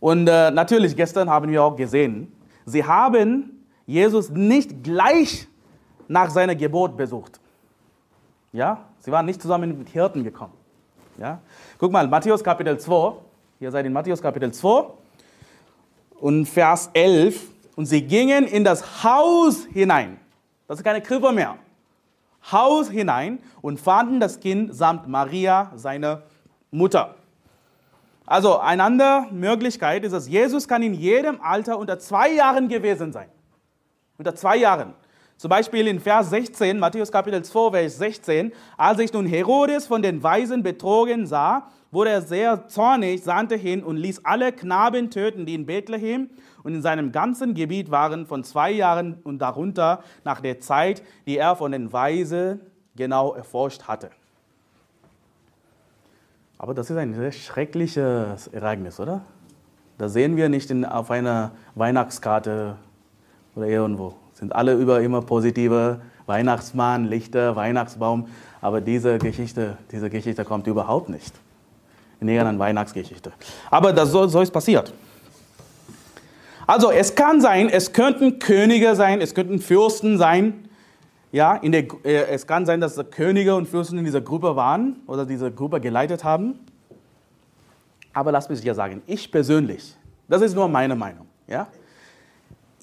Und 0.00 0.28
äh, 0.28 0.50
natürlich, 0.50 0.94
gestern 0.94 1.30
haben 1.30 1.50
wir 1.50 1.62
auch 1.62 1.76
gesehen, 1.76 2.30
sie 2.66 2.84
haben 2.84 3.64
Jesus 3.86 4.28
nicht 4.28 4.84
gleich 4.84 5.48
nach 6.08 6.30
seiner 6.30 6.54
Geburt 6.54 6.96
besucht. 6.96 7.40
Ja, 8.52 8.84
sie 8.98 9.10
waren 9.10 9.26
nicht 9.26 9.40
zusammen 9.40 9.78
mit 9.78 9.88
Hirten 9.88 10.22
gekommen. 10.22 10.52
Ja, 11.18 11.40
guck 11.78 11.92
mal, 11.92 12.08
Matthäus 12.08 12.42
Kapitel 12.42 12.78
2, 12.78 13.14
ihr 13.60 13.70
seid 13.70 13.86
in 13.86 13.92
Matthäus 13.92 14.20
Kapitel 14.20 14.52
2 14.52 14.86
und 16.20 16.46
Vers 16.46 16.90
11. 16.92 17.40
Und 17.76 17.86
sie 17.86 18.02
gingen 18.02 18.46
in 18.46 18.64
das 18.64 19.02
Haus 19.02 19.64
hinein. 19.66 20.18
Das 20.66 20.78
ist 20.78 20.84
keine 20.84 21.00
Krippe 21.00 21.32
mehr. 21.32 21.56
Haus 22.50 22.88
hinein 22.88 23.38
und 23.62 23.80
fanden 23.80 24.20
das 24.20 24.38
Kind 24.38 24.74
samt 24.74 25.08
Maria, 25.08 25.72
seine 25.74 26.22
Mutter. 26.70 27.14
Also 28.26 28.58
eine 28.58 28.82
andere 28.82 29.26
Möglichkeit 29.30 30.04
ist, 30.04 30.12
dass 30.12 30.28
Jesus 30.28 30.66
kann 30.66 30.82
in 30.82 30.94
jedem 30.94 31.40
Alter 31.40 31.78
unter 31.78 31.98
zwei 31.98 32.32
Jahren 32.32 32.68
gewesen 32.68 33.12
sein. 33.12 33.28
Unter 34.18 34.34
zwei 34.34 34.56
Jahren. 34.56 34.94
Zum 35.44 35.50
Beispiel 35.50 35.88
in 35.88 36.00
Vers 36.00 36.30
16, 36.30 36.78
Matthäus 36.78 37.12
Kapitel 37.12 37.44
2, 37.44 37.70
Vers 37.70 37.98
16, 37.98 38.50
als 38.78 38.96
sich 38.96 39.12
nun 39.12 39.26
Herodes 39.26 39.86
von 39.86 40.00
den 40.00 40.22
Weisen 40.22 40.62
betrogen 40.62 41.26
sah, 41.26 41.68
wurde 41.90 42.12
er 42.12 42.22
sehr 42.22 42.66
zornig, 42.68 43.22
sandte 43.22 43.54
hin 43.54 43.84
und 43.84 43.98
ließ 43.98 44.24
alle 44.24 44.52
Knaben 44.52 45.10
töten, 45.10 45.44
die 45.44 45.54
in 45.54 45.66
Bethlehem 45.66 46.30
und 46.62 46.74
in 46.74 46.80
seinem 46.80 47.12
ganzen 47.12 47.52
Gebiet 47.52 47.90
waren, 47.90 48.24
von 48.24 48.42
zwei 48.42 48.70
Jahren 48.70 49.20
und 49.22 49.38
darunter 49.40 50.02
nach 50.24 50.40
der 50.40 50.60
Zeit, 50.60 51.02
die 51.26 51.36
er 51.36 51.56
von 51.56 51.72
den 51.72 51.92
Weisen 51.92 52.60
genau 52.96 53.34
erforscht 53.34 53.82
hatte. 53.82 54.12
Aber 56.56 56.72
das 56.72 56.88
ist 56.88 56.96
ein 56.96 57.12
sehr 57.12 57.32
schreckliches 57.32 58.46
Ereignis, 58.46 58.98
oder? 58.98 59.20
Das 59.98 60.14
sehen 60.14 60.38
wir 60.38 60.48
nicht 60.48 60.70
in, 60.70 60.86
auf 60.86 61.10
einer 61.10 61.52
Weihnachtskarte 61.74 62.78
oder 63.54 63.66
irgendwo 63.66 64.14
sind 64.34 64.54
alle 64.54 64.74
über 64.74 65.00
immer 65.00 65.22
positive 65.22 66.00
Weihnachtsmann, 66.26 67.06
Lichter, 67.06 67.56
Weihnachtsbaum. 67.56 68.28
Aber 68.60 68.80
diese 68.80 69.18
Geschichte, 69.18 69.78
diese 69.90 70.10
Geschichte 70.10 70.44
kommt 70.44 70.66
überhaupt 70.66 71.08
nicht 71.08 71.34
in 72.20 72.28
irgendeiner 72.28 72.58
Weihnachtsgeschichte. 72.58 73.32
Aber 73.70 73.92
das 73.92 74.10
so, 74.10 74.26
so 74.26 74.40
ist 74.40 74.50
passiert. 74.50 74.92
Also 76.66 76.90
es 76.90 77.14
kann 77.14 77.40
sein, 77.40 77.68
es 77.68 77.92
könnten 77.92 78.38
Könige 78.38 78.94
sein, 78.94 79.20
es 79.20 79.34
könnten 79.34 79.58
Fürsten 79.58 80.16
sein. 80.16 80.68
Ja, 81.30 81.56
in 81.56 81.72
der, 81.72 81.84
äh, 82.04 82.26
es 82.30 82.46
kann 82.46 82.64
sein, 82.64 82.80
dass 82.80 82.98
Könige 83.10 83.54
und 83.54 83.68
Fürsten 83.68 83.98
in 83.98 84.04
dieser 84.04 84.20
Gruppe 84.20 84.56
waren 84.56 84.96
oder 85.06 85.26
diese 85.26 85.50
Gruppe 85.50 85.80
geleitet 85.80 86.24
haben. 86.24 86.58
Aber 88.12 88.30
lass 88.32 88.48
mich 88.48 88.62
ja 88.62 88.72
sagen, 88.72 89.02
ich 89.06 89.30
persönlich, 89.30 89.96
das 90.28 90.40
ist 90.40 90.54
nur 90.54 90.68
meine 90.68 90.94
Meinung, 90.94 91.26
ja, 91.48 91.66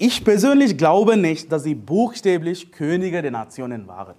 ich 0.01 0.23
persönlich 0.23 0.79
glaube 0.79 1.15
nicht, 1.15 1.51
dass 1.51 1.61
sie 1.61 1.75
buchstäblich 1.75 2.71
Könige 2.71 3.21
der 3.21 3.29
Nationen 3.29 3.87
waren. 3.87 4.15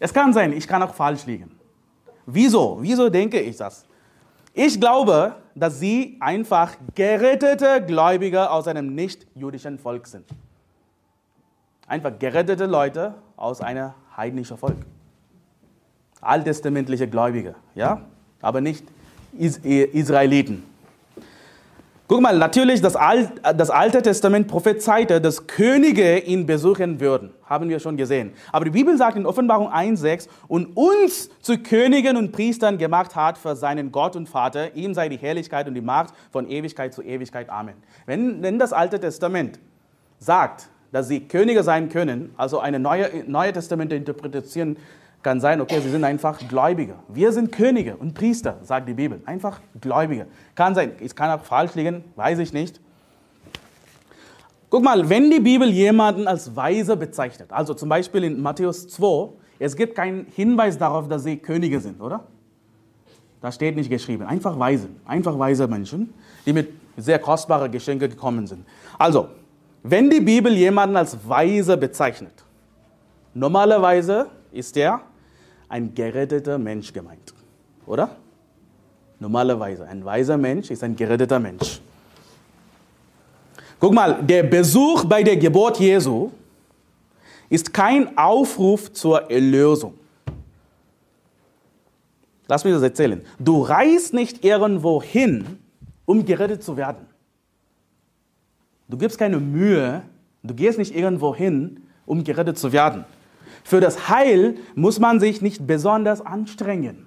Es 0.00 0.14
kann 0.14 0.32
sein, 0.32 0.54
ich 0.54 0.66
kann 0.66 0.82
auch 0.82 0.94
falsch 0.94 1.26
liegen. 1.26 1.50
Wieso? 2.24 2.78
Wieso 2.80 3.10
denke 3.10 3.38
ich 3.38 3.58
das? 3.58 3.84
Ich 4.54 4.80
glaube, 4.80 5.36
dass 5.54 5.78
sie 5.78 6.16
einfach 6.20 6.74
gerettete 6.94 7.84
Gläubige 7.86 8.50
aus 8.50 8.66
einem 8.66 8.94
nicht-jüdischen 8.94 9.78
Volk 9.78 10.06
sind. 10.06 10.24
Einfach 11.86 12.18
gerettete 12.18 12.64
Leute 12.64 13.14
aus 13.36 13.60
einem 13.60 13.92
heidnischen 14.16 14.56
Volk. 14.56 14.78
Alttestamentliche 16.22 17.06
Gläubige, 17.06 17.54
ja? 17.74 18.00
Aber 18.40 18.62
nicht 18.62 18.86
Israeliten. 19.36 20.62
Guck 22.08 22.20
mal, 22.20 22.38
natürlich, 22.38 22.80
das, 22.80 22.94
Al 22.94 23.32
das 23.56 23.68
Alte 23.68 24.00
Testament 24.00 24.46
prophezeite, 24.46 25.20
dass 25.20 25.48
Könige 25.48 26.18
ihn 26.18 26.46
besuchen 26.46 27.00
würden. 27.00 27.30
Haben 27.44 27.68
wir 27.68 27.80
schon 27.80 27.96
gesehen. 27.96 28.32
Aber 28.52 28.64
die 28.64 28.70
Bibel 28.70 28.96
sagt 28.96 29.16
in 29.16 29.26
Offenbarung 29.26 29.68
1,6 29.72 30.28
und 30.46 30.76
uns 30.76 31.30
zu 31.40 31.58
Königen 31.58 32.16
und 32.16 32.30
Priestern 32.30 32.78
gemacht 32.78 33.16
hat 33.16 33.38
für 33.38 33.56
seinen 33.56 33.90
Gott 33.90 34.14
und 34.14 34.28
Vater. 34.28 34.76
Ihm 34.76 34.94
sei 34.94 35.08
die 35.08 35.16
Herrlichkeit 35.16 35.66
und 35.66 35.74
die 35.74 35.80
Macht 35.80 36.14
von 36.30 36.48
Ewigkeit 36.48 36.94
zu 36.94 37.02
Ewigkeit. 37.02 37.50
Amen. 37.50 37.74
Wenn, 38.06 38.40
wenn 38.40 38.60
das 38.60 38.72
Alte 38.72 39.00
Testament 39.00 39.58
sagt, 40.20 40.68
dass 40.92 41.08
sie 41.08 41.26
Könige 41.26 41.64
sein 41.64 41.88
können, 41.88 42.32
also 42.36 42.60
eine 42.60 42.78
neue, 42.78 43.24
neue 43.26 43.48
interpretieren 43.50 44.76
kann 45.22 45.40
sein, 45.40 45.60
okay, 45.60 45.80
sie 45.80 45.90
sind 45.90 46.04
einfach 46.04 46.38
Gläubige. 46.48 46.94
Wir 47.08 47.32
sind 47.32 47.50
Könige 47.50 47.96
und 47.96 48.14
Priester, 48.14 48.58
sagt 48.62 48.88
die 48.88 48.94
Bibel. 48.94 49.20
Einfach 49.26 49.60
Gläubige. 49.80 50.26
Kann 50.54 50.74
sein, 50.74 50.92
es 51.00 51.14
kann 51.14 51.30
auch 51.30 51.44
falsch 51.44 51.74
liegen, 51.74 52.04
weiß 52.14 52.38
ich 52.38 52.52
nicht. 52.52 52.80
Guck 54.70 54.82
mal, 54.82 55.08
wenn 55.08 55.30
die 55.30 55.40
Bibel 55.40 55.68
jemanden 55.68 56.26
als 56.26 56.54
weise 56.54 56.96
bezeichnet, 56.96 57.52
also 57.52 57.74
zum 57.74 57.88
Beispiel 57.88 58.24
in 58.24 58.40
Matthäus 58.40 58.88
2, 58.88 59.30
es 59.58 59.76
gibt 59.76 59.94
keinen 59.94 60.26
Hinweis 60.34 60.76
darauf, 60.76 61.08
dass 61.08 61.24
sie 61.24 61.36
Könige 61.38 61.80
sind, 61.80 62.00
oder? 62.00 62.24
Da 63.40 63.52
steht 63.52 63.76
nicht 63.76 63.90
geschrieben. 63.90 64.24
Einfach 64.24 64.58
weise, 64.58 64.88
einfach 65.04 65.38
weise 65.38 65.68
Menschen, 65.68 66.12
die 66.44 66.52
mit 66.52 66.68
sehr 66.96 67.18
kostbaren 67.18 67.70
Geschenken 67.70 68.10
gekommen 68.10 68.46
sind. 68.46 68.66
Also, 68.98 69.28
wenn 69.82 70.10
die 70.10 70.20
Bibel 70.20 70.52
jemanden 70.52 70.96
als 70.96 71.16
weise 71.28 71.76
bezeichnet, 71.76 72.44
normalerweise 73.34 74.26
ist 74.56 74.76
er 74.76 75.00
ein 75.68 75.94
geretteter 75.94 76.58
Mensch 76.58 76.92
gemeint, 76.92 77.34
oder? 77.86 78.16
Normalerweise, 79.18 79.86
ein 79.86 80.04
weiser 80.04 80.36
Mensch 80.36 80.70
ist 80.70 80.82
ein 80.82 80.94
geretteter 80.94 81.38
Mensch. 81.38 81.80
Guck 83.78 83.92
mal, 83.92 84.22
der 84.22 84.42
Besuch 84.42 85.04
bei 85.04 85.22
der 85.22 85.36
Geburt 85.36 85.78
Jesu 85.78 86.30
ist 87.48 87.72
kein 87.72 88.16
Aufruf 88.16 88.92
zur 88.92 89.30
Erlösung. 89.30 89.94
Lass 92.48 92.64
mich 92.64 92.72
das 92.72 92.82
erzählen. 92.82 93.22
Du 93.38 93.62
reist 93.62 94.14
nicht 94.14 94.44
irgendwo 94.44 95.02
hin, 95.02 95.58
um 96.04 96.24
gerettet 96.24 96.62
zu 96.62 96.76
werden. 96.76 97.06
Du 98.88 98.96
gibst 98.96 99.18
keine 99.18 99.38
Mühe, 99.38 100.02
du 100.42 100.54
gehst 100.54 100.78
nicht 100.78 100.94
irgendwo 100.94 101.34
hin, 101.34 101.80
um 102.06 102.22
gerettet 102.22 102.58
zu 102.58 102.72
werden. 102.72 103.04
Für 103.66 103.80
das 103.80 104.08
Heil 104.08 104.54
muss 104.76 105.00
man 105.00 105.18
sich 105.18 105.42
nicht 105.42 105.66
besonders 105.66 106.24
anstrengen. 106.24 107.06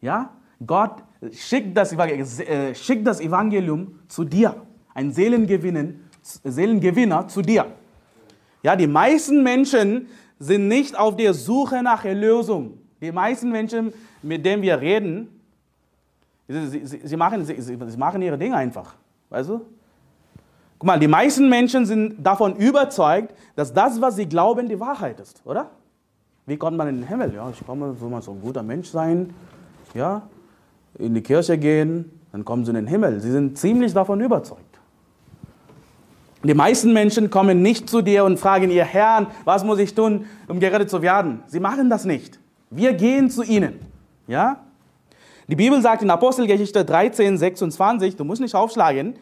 Ja? 0.00 0.30
Gott 0.66 1.04
schickt 1.30 1.76
das, 1.76 1.92
äh, 1.92 2.74
schickt 2.74 3.06
das 3.06 3.20
Evangelium 3.20 4.00
zu 4.08 4.24
dir, 4.24 4.56
ein 4.92 5.12
Seelengewinner 5.12 7.28
zu 7.28 7.42
dir. 7.42 7.66
Ja, 8.64 8.74
die 8.74 8.88
meisten 8.88 9.44
Menschen 9.44 10.08
sind 10.40 10.66
nicht 10.66 10.98
auf 10.98 11.14
der 11.14 11.32
Suche 11.32 11.80
nach 11.80 12.04
Erlösung. 12.04 12.78
Die 13.00 13.12
meisten 13.12 13.52
Menschen, 13.52 13.92
mit 14.20 14.44
denen 14.44 14.62
wir 14.62 14.80
reden, 14.80 15.28
sie, 16.48 16.84
sie, 16.84 17.02
sie 17.04 17.16
machen, 17.16 17.44
sie, 17.44 17.60
sie 17.60 17.76
machen 17.96 18.20
ihre 18.20 18.36
Dinge 18.36 18.56
einfach. 18.56 18.96
Weißt 19.30 19.48
du? 19.48 19.64
Guck 20.82 20.88
mal, 20.88 20.98
die 20.98 21.06
meisten 21.06 21.48
Menschen 21.48 21.86
sind 21.86 22.26
davon 22.26 22.56
überzeugt, 22.56 23.32
dass 23.54 23.72
das, 23.72 24.00
was 24.00 24.16
sie 24.16 24.26
glauben, 24.26 24.68
die 24.68 24.80
Wahrheit 24.80 25.20
ist, 25.20 25.40
oder? 25.44 25.70
Wie 26.44 26.56
kommt 26.56 26.76
man 26.76 26.88
in 26.88 26.96
den 26.96 27.06
Himmel? 27.06 27.32
Ja, 27.36 27.48
ich 27.50 27.64
komme, 27.64 27.94
soll 27.94 28.10
man 28.10 28.20
so 28.20 28.32
ein 28.32 28.40
guter 28.40 28.64
Mensch 28.64 28.88
sein, 28.88 29.32
ja, 29.94 30.22
in 30.98 31.14
die 31.14 31.20
Kirche 31.20 31.56
gehen, 31.56 32.10
dann 32.32 32.44
kommen 32.44 32.64
sie 32.64 32.70
in 32.70 32.74
den 32.74 32.88
Himmel. 32.88 33.20
Sie 33.20 33.30
sind 33.30 33.56
ziemlich 33.58 33.94
davon 33.94 34.20
überzeugt. 34.20 34.80
Die 36.42 36.52
meisten 36.52 36.92
Menschen 36.92 37.30
kommen 37.30 37.62
nicht 37.62 37.88
zu 37.88 38.02
dir 38.02 38.24
und 38.24 38.40
fragen 38.40 38.68
ihr 38.68 38.84
Herrn, 38.84 39.28
was 39.44 39.62
muss 39.62 39.78
ich 39.78 39.94
tun, 39.94 40.26
um 40.48 40.58
gerettet 40.58 40.90
zu 40.90 41.00
werden? 41.00 41.44
Sie 41.46 41.60
machen 41.60 41.90
das 41.90 42.04
nicht. 42.04 42.40
Wir 42.70 42.92
gehen 42.94 43.30
zu 43.30 43.44
ihnen. 43.44 43.78
Ja? 44.26 44.56
Die 45.46 45.54
Bibel 45.54 45.80
sagt 45.80 46.02
in 46.02 46.10
Apostelgeschichte 46.10 46.84
13, 46.84 47.38
26, 47.38 48.16
du 48.16 48.24
musst 48.24 48.40
nicht 48.42 48.56
aufschlagen, 48.56 49.14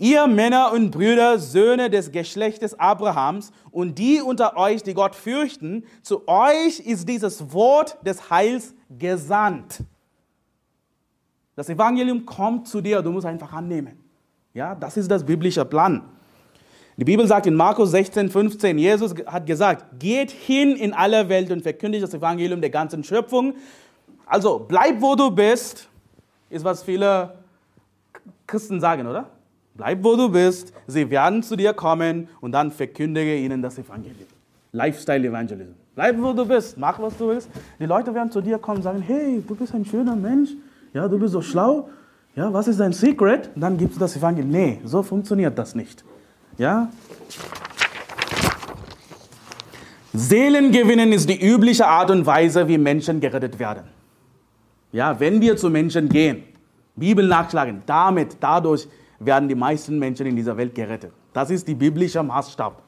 ihr 0.00 0.26
Männer 0.26 0.72
und 0.72 0.90
Brüder, 0.90 1.38
Söhne 1.38 1.90
des 1.90 2.10
Geschlechtes 2.10 2.78
Abrahams 2.80 3.52
und 3.70 3.98
die 3.98 4.20
unter 4.20 4.56
euch, 4.56 4.82
die 4.82 4.94
Gott 4.94 5.14
fürchten, 5.14 5.84
zu 6.02 6.26
euch 6.26 6.80
ist 6.80 7.08
dieses 7.08 7.52
Wort 7.52 7.98
des 8.04 8.30
Heils 8.30 8.74
gesandt. 8.98 9.84
Das 11.54 11.68
Evangelium 11.68 12.24
kommt 12.24 12.66
zu 12.66 12.80
dir, 12.80 13.02
du 13.02 13.12
musst 13.12 13.26
einfach 13.26 13.52
annehmen. 13.52 13.98
Ja, 14.54 14.74
das 14.74 14.96
ist 14.96 15.10
das 15.10 15.24
biblische 15.24 15.64
Plan. 15.64 16.02
Die 16.96 17.04
Bibel 17.04 17.26
sagt 17.26 17.46
in 17.46 17.54
Markus 17.54 17.90
16, 17.90 18.30
15, 18.30 18.78
Jesus 18.78 19.14
hat 19.26 19.46
gesagt, 19.46 19.98
geht 19.98 20.30
hin 20.30 20.76
in 20.76 20.92
alle 20.92 21.28
Welt 21.28 21.50
und 21.50 21.62
verkündigt 21.62 22.02
das 22.02 22.14
Evangelium 22.14 22.60
der 22.60 22.70
ganzen 22.70 23.04
Schöpfung. 23.04 23.54
Also 24.26 24.64
bleib, 24.66 25.00
wo 25.00 25.14
du 25.14 25.30
bist, 25.30 25.88
ist 26.48 26.64
was 26.64 26.82
viele 26.82 27.34
Christen 28.46 28.80
sagen, 28.80 29.06
oder? 29.06 29.28
Bleib, 29.74 30.02
wo 30.04 30.16
du 30.16 30.28
bist, 30.28 30.72
sie 30.86 31.08
werden 31.10 31.42
zu 31.42 31.56
dir 31.56 31.72
kommen 31.72 32.28
und 32.40 32.52
dann 32.52 32.70
verkündige 32.70 33.36
ihnen 33.36 33.62
das 33.62 33.78
Evangelium. 33.78 34.28
Lifestyle 34.72 35.26
Evangelism. 35.26 35.72
Bleib, 35.94 36.20
wo 36.20 36.32
du 36.32 36.46
bist, 36.46 36.78
mach, 36.78 37.00
was 37.00 37.16
du 37.16 37.28
willst. 37.28 37.48
Die 37.78 37.86
Leute 37.86 38.14
werden 38.14 38.30
zu 38.30 38.40
dir 38.40 38.58
kommen 38.58 38.78
und 38.78 38.82
sagen, 38.82 39.02
hey, 39.02 39.42
du 39.46 39.54
bist 39.54 39.74
ein 39.74 39.84
schöner 39.84 40.16
Mensch, 40.16 40.50
ja, 40.92 41.08
du 41.08 41.18
bist 41.18 41.32
so 41.32 41.42
schlau, 41.42 41.88
ja, 42.36 42.52
was 42.52 42.68
ist 42.68 42.78
dein 42.78 42.92
Secret? 42.92 43.50
Und 43.54 43.60
dann 43.60 43.76
gibst 43.76 43.96
du 43.96 44.00
das 44.00 44.16
Evangelium. 44.16 44.50
Nee, 44.50 44.80
so 44.84 45.02
funktioniert 45.02 45.58
das 45.58 45.74
nicht. 45.74 46.04
Ja? 46.58 46.88
Seelen 50.12 50.72
gewinnen 50.72 51.12
ist 51.12 51.28
die 51.28 51.40
übliche 51.40 51.86
Art 51.86 52.10
und 52.10 52.26
Weise, 52.26 52.66
wie 52.68 52.78
Menschen 52.78 53.20
gerettet 53.20 53.58
werden. 53.58 53.84
Ja, 54.92 55.18
wenn 55.20 55.40
wir 55.40 55.56
zu 55.56 55.70
Menschen 55.70 56.08
gehen, 56.08 56.42
Bibel 56.96 57.26
nachschlagen, 57.26 57.82
damit, 57.86 58.36
dadurch 58.40 58.88
werden 59.20 59.48
die 59.48 59.54
meisten 59.54 59.98
Menschen 59.98 60.26
in 60.26 60.34
dieser 60.34 60.56
Welt 60.56 60.74
gerettet. 60.74 61.12
Das 61.32 61.50
ist 61.50 61.68
die 61.68 61.74
biblische 61.74 62.22
Maßstab. 62.22 62.82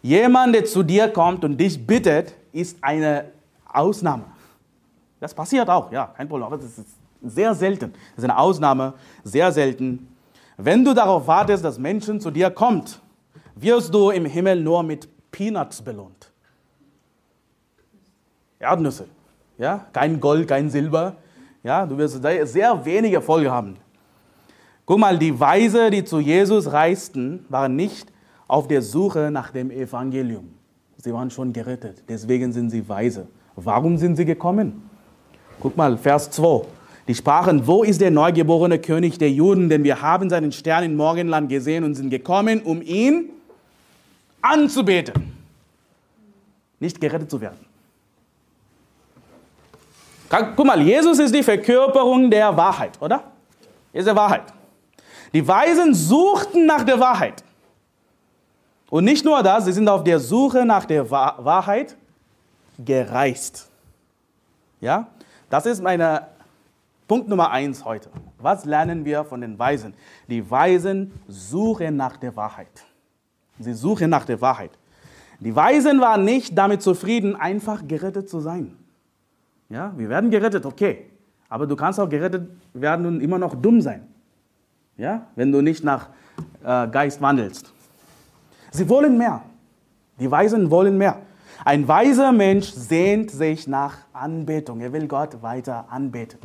Jemand, 0.00 0.54
der 0.54 0.64
zu 0.64 0.82
dir 0.82 1.08
kommt 1.08 1.44
und 1.44 1.58
dich 1.58 1.84
bittet, 1.84 2.34
ist 2.52 2.78
eine 2.80 3.32
Ausnahme. 3.66 4.24
Das 5.20 5.34
passiert 5.34 5.68
auch, 5.68 5.90
ja, 5.90 6.06
kein 6.16 6.28
Problem. 6.28 6.46
Aber 6.46 6.56
das 6.56 6.78
ist 6.78 6.86
sehr 7.22 7.52
selten. 7.54 7.92
Das 7.92 8.18
ist 8.18 8.30
eine 8.30 8.38
Ausnahme, 8.38 8.94
sehr 9.24 9.50
selten. 9.50 10.08
Wenn 10.56 10.84
du 10.84 10.94
darauf 10.94 11.26
wartest, 11.26 11.64
dass 11.64 11.78
Menschen 11.78 12.20
zu 12.20 12.30
dir 12.30 12.50
kommt, 12.50 13.00
wirst 13.56 13.92
du 13.92 14.10
im 14.10 14.24
Himmel 14.24 14.62
nur 14.62 14.84
mit 14.84 15.08
Peanuts 15.32 15.82
belohnt. 15.82 16.30
Erdnüsse. 18.60 19.08
Ja? 19.56 19.86
Kein 19.92 20.20
Gold, 20.20 20.46
kein 20.46 20.70
Silber. 20.70 21.16
Ja? 21.64 21.84
Du 21.86 21.98
wirst 21.98 22.22
sehr 22.22 22.84
wenige 22.84 23.20
Folge 23.20 23.50
haben. 23.50 23.76
Guck 24.88 25.00
mal, 25.00 25.18
die 25.18 25.38
Weise, 25.38 25.90
die 25.90 26.02
zu 26.02 26.18
Jesus 26.18 26.72
reisten, 26.72 27.44
waren 27.50 27.76
nicht 27.76 28.10
auf 28.46 28.68
der 28.68 28.80
Suche 28.80 29.30
nach 29.30 29.50
dem 29.50 29.70
Evangelium. 29.70 30.48
Sie 30.96 31.12
waren 31.12 31.30
schon 31.30 31.52
gerettet. 31.52 32.04
Deswegen 32.08 32.54
sind 32.54 32.70
sie 32.70 32.88
weise. 32.88 33.28
Warum 33.54 33.98
sind 33.98 34.16
sie 34.16 34.24
gekommen? 34.24 34.88
Guck 35.60 35.76
mal, 35.76 35.98
Vers 35.98 36.30
2. 36.30 36.62
Die 37.06 37.14
sprachen, 37.14 37.66
wo 37.66 37.82
ist 37.82 38.00
der 38.00 38.10
neugeborene 38.10 38.78
König 38.78 39.18
der 39.18 39.30
Juden? 39.30 39.68
Denn 39.68 39.84
wir 39.84 40.00
haben 40.00 40.30
seinen 40.30 40.52
Stern 40.52 40.84
im 40.84 40.96
Morgenland 40.96 41.50
gesehen 41.50 41.84
und 41.84 41.94
sind 41.94 42.08
gekommen, 42.08 42.62
um 42.62 42.80
ihn 42.80 43.28
anzubeten. 44.40 45.34
Nicht 46.80 46.98
gerettet 46.98 47.30
zu 47.30 47.38
werden. 47.42 47.58
Guck 50.30 50.64
mal, 50.64 50.80
Jesus 50.80 51.18
ist 51.18 51.34
die 51.34 51.42
Verkörperung 51.42 52.30
der 52.30 52.56
Wahrheit, 52.56 52.92
oder? 53.02 53.24
Ist 53.92 54.06
der 54.06 54.16
Wahrheit. 54.16 54.54
Die 55.32 55.46
Weisen 55.46 55.94
suchten 55.94 56.66
nach 56.66 56.84
der 56.84 56.98
Wahrheit. 56.98 57.44
Und 58.90 59.04
nicht 59.04 59.24
nur 59.24 59.42
das, 59.42 59.66
sie 59.66 59.72
sind 59.72 59.88
auf 59.88 60.02
der 60.02 60.18
Suche 60.18 60.64
nach 60.64 60.84
der 60.86 61.10
Wahrheit 61.10 61.96
gereist. 62.78 63.68
Ja? 64.80 65.08
Das 65.50 65.66
ist 65.66 65.82
meine 65.82 66.26
Punkt 67.06 67.28
Nummer 67.28 67.50
eins 67.50 67.84
heute. 67.84 68.10
Was 68.38 68.64
lernen 68.64 69.04
wir 69.04 69.24
von 69.24 69.40
den 69.40 69.58
Weisen? 69.58 69.94
Die 70.28 70.48
Weisen 70.50 71.12
suchen 71.26 71.96
nach 71.96 72.16
der 72.16 72.34
Wahrheit. 72.36 72.84
Sie 73.58 73.74
suchen 73.74 74.10
nach 74.10 74.24
der 74.24 74.40
Wahrheit. 74.40 74.70
Die 75.40 75.54
Weisen 75.54 76.00
waren 76.00 76.24
nicht 76.24 76.56
damit 76.56 76.82
zufrieden, 76.82 77.36
einfach 77.36 77.86
gerettet 77.86 78.28
zu 78.28 78.40
sein. 78.40 78.76
Ja, 79.68 79.92
wir 79.96 80.08
werden 80.08 80.30
gerettet, 80.30 80.64
okay. 80.66 81.06
Aber 81.48 81.66
du 81.66 81.76
kannst 81.76 82.00
auch 82.00 82.08
gerettet 82.08 82.48
werden 82.72 83.06
und 83.06 83.20
immer 83.20 83.38
noch 83.38 83.54
dumm 83.54 83.80
sein. 83.80 84.06
Ja, 84.98 85.22
wenn 85.36 85.52
du 85.52 85.62
nicht 85.62 85.84
nach 85.84 86.08
äh, 86.62 86.88
Geist 86.88 87.22
wandelst. 87.22 87.72
Sie 88.72 88.88
wollen 88.88 89.16
mehr. 89.16 89.42
Die 90.18 90.30
Weisen 90.30 90.70
wollen 90.70 90.98
mehr. 90.98 91.20
Ein 91.64 91.86
weiser 91.86 92.32
Mensch 92.32 92.72
sehnt 92.72 93.30
sich 93.30 93.66
nach 93.66 93.96
Anbetung. 94.12 94.80
Er 94.80 94.92
will 94.92 95.06
Gott 95.06 95.40
weiter 95.40 95.86
anbeten. 95.88 96.38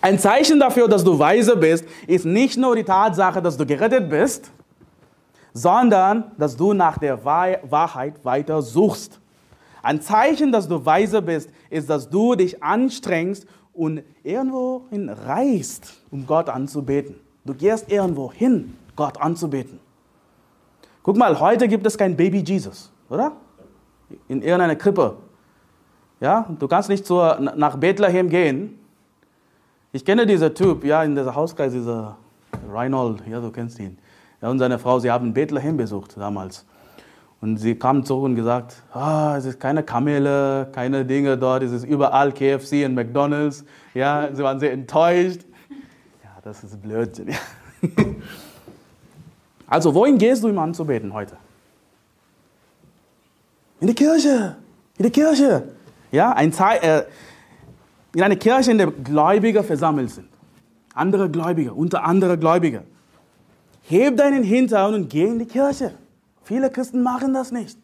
Ein 0.00 0.18
Zeichen 0.18 0.60
dafür, 0.60 0.88
dass 0.88 1.04
du 1.04 1.18
weise 1.18 1.56
bist, 1.56 1.84
ist 2.06 2.24
nicht 2.24 2.56
nur 2.56 2.76
die 2.76 2.84
Tatsache, 2.84 3.42
dass 3.42 3.56
du 3.56 3.66
gerettet 3.66 4.08
bist, 4.08 4.50
sondern 5.52 6.30
dass 6.38 6.56
du 6.56 6.72
nach 6.72 6.98
der 6.98 7.24
Wahrheit 7.24 8.24
weiter 8.24 8.62
suchst. 8.62 9.20
Ein 9.82 10.00
Zeichen, 10.00 10.52
dass 10.52 10.68
du 10.68 10.84
weise 10.84 11.20
bist, 11.20 11.50
ist, 11.68 11.90
dass 11.90 12.08
du 12.08 12.34
dich 12.34 12.62
anstrengst 12.62 13.46
und 13.78 14.02
irgendwo 14.22 14.82
hin 14.90 15.08
reist, 15.08 16.02
um 16.10 16.26
Gott 16.26 16.48
anzubeten. 16.48 17.16
Du 17.44 17.54
gehst 17.54 17.90
irgendwo 17.90 18.32
hin, 18.32 18.76
Gott 18.96 19.20
anzubeten. 19.20 19.80
Guck 21.02 21.16
mal, 21.16 21.38
heute 21.40 21.68
gibt 21.68 21.86
es 21.86 21.96
kein 21.96 22.16
Baby 22.16 22.40
Jesus, 22.40 22.92
oder? 23.08 23.32
In 24.28 24.42
irgendeiner 24.42 24.76
Krippe. 24.76 25.16
Ja, 26.20 26.46
du 26.58 26.66
kannst 26.68 26.88
nicht 26.88 27.06
zur, 27.06 27.38
nach 27.40 27.76
Bethlehem 27.76 28.28
gehen 28.28 28.78
ich 29.90 30.04
kenne 30.04 30.26
diesen 30.26 30.54
Typ, 30.54 30.84
ja, 30.84 31.02
in 31.02 31.14
dieser 31.14 31.34
Hauskreis, 31.34 31.72
dieser 31.72 32.18
Reinhold, 32.70 33.26
ja, 33.26 33.40
du 33.40 33.50
kennst 33.50 33.78
ihn. 33.78 33.96
Ja, 34.42 34.50
und 34.50 34.58
seine 34.58 34.78
Frau, 34.78 34.98
sie 34.98 35.10
haben 35.10 35.32
Bethlehem 35.32 35.76
besucht 35.76 36.16
damals. 36.16 36.66
Und 37.40 37.58
sie 37.58 37.76
kam 37.76 38.04
zurück 38.04 38.24
und 38.24 38.34
gesagt, 38.34 38.82
ah, 38.92 39.36
es 39.36 39.44
ist 39.44 39.60
keine 39.60 39.82
Kamele, 39.82 40.68
keine 40.72 41.04
Dinge 41.04 41.38
dort, 41.38 41.62
es 41.62 41.70
ist 41.70 41.84
überall 41.84 42.32
KFC 42.32 42.84
und 42.84 42.94
McDonalds. 42.94 43.64
Ja, 43.94 44.28
sie 44.32 44.42
waren 44.42 44.58
sehr 44.58 44.72
enttäuscht. 44.72 45.42
Ja, 46.24 46.30
das 46.42 46.64
ist 46.64 46.80
Blödsinn. 46.82 47.34
Also, 49.70 49.94
wohin 49.94 50.16
gehst 50.16 50.42
du, 50.42 50.48
um 50.48 50.58
anzubeten 50.58 51.12
heute? 51.12 51.36
In 53.80 53.88
die 53.88 53.94
Kirche. 53.94 54.56
In 54.96 55.04
die 55.04 55.10
Kirche. 55.10 55.68
Ja, 56.10 56.32
ein 56.32 56.52
Zeit, 56.52 56.82
äh, 56.82 57.04
in 58.14 58.22
eine 58.22 58.36
Kirche, 58.36 58.70
in 58.70 58.78
der 58.78 58.86
Gläubige 58.86 59.62
versammelt 59.62 60.10
sind. 60.10 60.28
Andere 60.94 61.28
Gläubige, 61.28 61.74
unter 61.74 62.02
andere 62.02 62.38
Gläubige. 62.38 62.82
Heb 63.82 64.16
deinen 64.16 64.42
Hintern 64.42 64.94
und 64.94 65.10
geh 65.10 65.26
in 65.26 65.38
die 65.38 65.46
Kirche. 65.46 65.92
Viele 66.48 66.70
Christen 66.70 67.02
machen 67.02 67.34
das 67.34 67.52
nicht. 67.52 67.78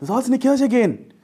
Du 0.00 0.06
sollst 0.06 0.26
in 0.26 0.32
die 0.32 0.40
Kirche 0.40 0.68
gehen. 0.68 1.14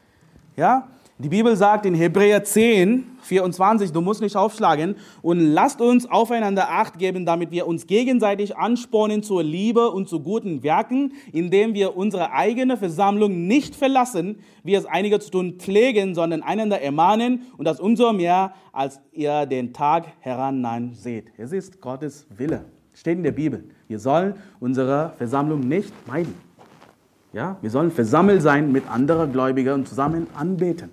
Ja? 0.56 0.86
Die 1.18 1.28
Bibel 1.28 1.56
sagt 1.56 1.86
in 1.86 1.94
Hebräer 1.96 2.44
10, 2.44 3.04
24, 3.20 3.90
du 3.90 4.00
musst 4.00 4.20
nicht 4.20 4.36
aufschlagen, 4.36 4.94
und 5.22 5.40
lasst 5.40 5.80
uns 5.80 6.08
aufeinander 6.08 6.70
Acht 6.70 7.00
geben, 7.00 7.26
damit 7.26 7.50
wir 7.50 7.66
uns 7.66 7.88
gegenseitig 7.88 8.56
anspornen 8.56 9.24
zur 9.24 9.42
Liebe 9.42 9.90
und 9.90 10.08
zu 10.08 10.20
guten 10.20 10.62
Werken, 10.62 11.14
indem 11.32 11.74
wir 11.74 11.96
unsere 11.96 12.30
eigene 12.30 12.76
Versammlung 12.76 13.48
nicht 13.48 13.74
verlassen, 13.74 14.38
wie 14.62 14.76
es 14.76 14.86
einige 14.86 15.18
zu 15.18 15.32
tun 15.32 15.54
pflegen, 15.58 16.14
sondern 16.14 16.44
einander 16.44 16.80
ermahnen 16.80 17.42
und 17.56 17.64
das 17.64 17.80
umso 17.80 18.12
mehr, 18.12 18.54
als 18.70 19.00
ihr 19.10 19.46
den 19.46 19.72
Tag 19.72 20.06
herannahen 20.20 20.94
seht. 20.94 21.26
Es 21.36 21.50
ist 21.50 21.80
Gottes 21.80 22.24
Wille. 22.30 22.66
Steht 22.94 23.16
in 23.16 23.24
der 23.24 23.32
Bibel. 23.32 23.64
Wir 23.88 23.98
sollen 23.98 24.34
unsere 24.60 25.12
Versammlung 25.18 25.60
nicht 25.60 25.92
meiden. 26.06 26.51
Ja, 27.32 27.56
wir 27.62 27.70
sollen 27.70 27.90
versammelt 27.90 28.42
sein 28.42 28.70
mit 28.72 28.88
anderen 28.90 29.32
Gläubigen 29.32 29.72
und 29.72 29.88
zusammen 29.88 30.26
anbeten. 30.34 30.90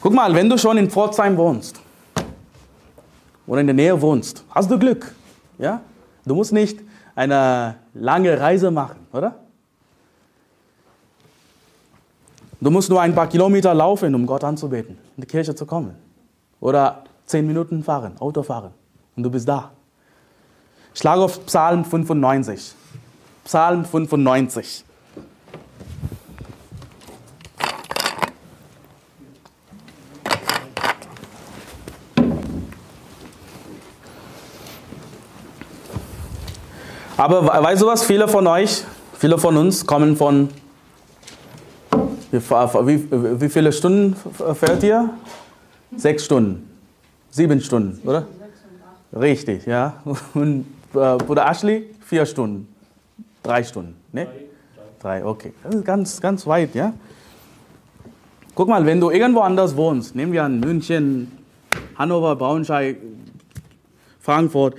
Guck 0.00 0.12
mal, 0.12 0.34
wenn 0.34 0.48
du 0.48 0.58
schon 0.58 0.76
in 0.76 0.90
Pforzheim 0.90 1.36
wohnst 1.36 1.80
oder 3.46 3.60
in 3.60 3.66
der 3.66 3.74
Nähe 3.74 4.00
wohnst, 4.00 4.44
hast 4.50 4.70
du 4.70 4.78
Glück. 4.78 5.14
Ja? 5.58 5.80
Du 6.24 6.34
musst 6.34 6.52
nicht 6.52 6.80
eine 7.14 7.76
lange 7.94 8.38
Reise 8.38 8.70
machen, 8.70 9.06
oder? 9.12 9.34
Du 12.60 12.70
musst 12.70 12.90
nur 12.90 13.00
ein 13.00 13.14
paar 13.14 13.28
Kilometer 13.28 13.74
laufen, 13.74 14.14
um 14.14 14.26
Gott 14.26 14.44
anzubeten, 14.44 14.98
in 15.16 15.22
die 15.22 15.26
Kirche 15.26 15.54
zu 15.54 15.66
kommen. 15.66 15.94
Oder 16.60 17.04
zehn 17.24 17.46
Minuten 17.46 17.82
fahren, 17.82 18.12
Auto 18.18 18.42
fahren. 18.42 18.72
Und 19.14 19.22
du 19.22 19.30
bist 19.30 19.48
da. 19.48 19.72
Schlag 20.98 21.18
auf 21.18 21.44
Psalm 21.44 21.84
95. 21.84 22.72
Psalm 23.44 23.84
95. 23.84 24.82
Aber 37.18 37.46
weißt 37.46 37.82
du 37.82 37.86
was? 37.86 38.02
Viele 38.02 38.26
von 38.26 38.46
euch, 38.46 38.82
viele 39.18 39.36
von 39.36 39.58
uns 39.58 39.84
kommen 39.84 40.16
von. 40.16 40.48
Wie, 42.30 42.40
wie, 43.40 43.48
viele 43.50 43.70
Stunden 43.70 44.16
fährt 44.54 44.82
ihr? 44.82 45.10
Sechs 45.94 46.24
Stunden. 46.24 46.70
Sieben 47.30 47.60
Stunden, 47.60 48.00
oder? 48.08 48.26
Richtig, 49.12 49.66
ja. 49.66 50.02
Und 50.34 50.64
äh, 50.94 51.16
Bruder 51.16 51.48
Ashley, 51.50 51.94
vier 52.00 52.26
Stunden. 52.26 52.68
Drei 53.42 53.62
Stunden, 53.62 53.96
ne? 54.12 54.26
Drei, 55.00 55.24
okay. 55.24 55.52
Das 55.62 55.74
ist 55.74 55.84
ganz, 55.84 56.20
ganz 56.20 56.46
weit, 56.46 56.74
ja. 56.74 56.92
Guck 58.54 58.68
mal, 58.68 58.84
wenn 58.86 59.00
du 59.00 59.10
irgendwo 59.10 59.40
anders 59.40 59.76
wohnst, 59.76 60.14
nehmen 60.14 60.32
wir 60.32 60.42
an 60.42 60.60
München, 60.60 61.30
Hannover, 61.96 62.36
Braunschweig, 62.36 62.96
Frankfurt, 64.18 64.74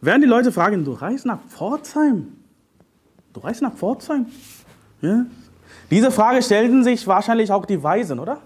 werden 0.00 0.20
die 0.20 0.28
Leute 0.28 0.52
fragen, 0.52 0.84
du 0.84 0.92
reist 0.92 1.24
nach 1.24 1.40
Pforzheim? 1.48 2.36
Du 3.32 3.40
reist 3.40 3.62
nach 3.62 3.72
Pforzheim? 3.72 4.26
Ja? 5.00 5.24
Diese 5.90 6.10
Frage 6.10 6.42
stellten 6.42 6.84
sich 6.84 7.06
wahrscheinlich 7.06 7.50
auch 7.50 7.66
die 7.66 7.82
Weisen, 7.82 8.18
oder? 8.18 8.40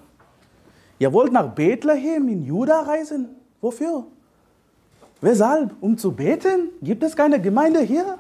Ihr 0.99 1.13
wollt 1.13 1.33
nach 1.33 1.49
Bethlehem 1.49 2.29
in 2.29 2.45
Juda 2.45 2.81
reisen? 2.81 3.29
Wofür? 3.61 4.07
Weshalb? 5.21 5.75
Um 5.81 5.99
zu 5.99 6.13
beten? 6.13 6.71
Gibt 6.81 7.03
es 7.03 7.17
keine 7.17 7.41
Gemeinde 7.41 7.81
hier? 7.81 8.19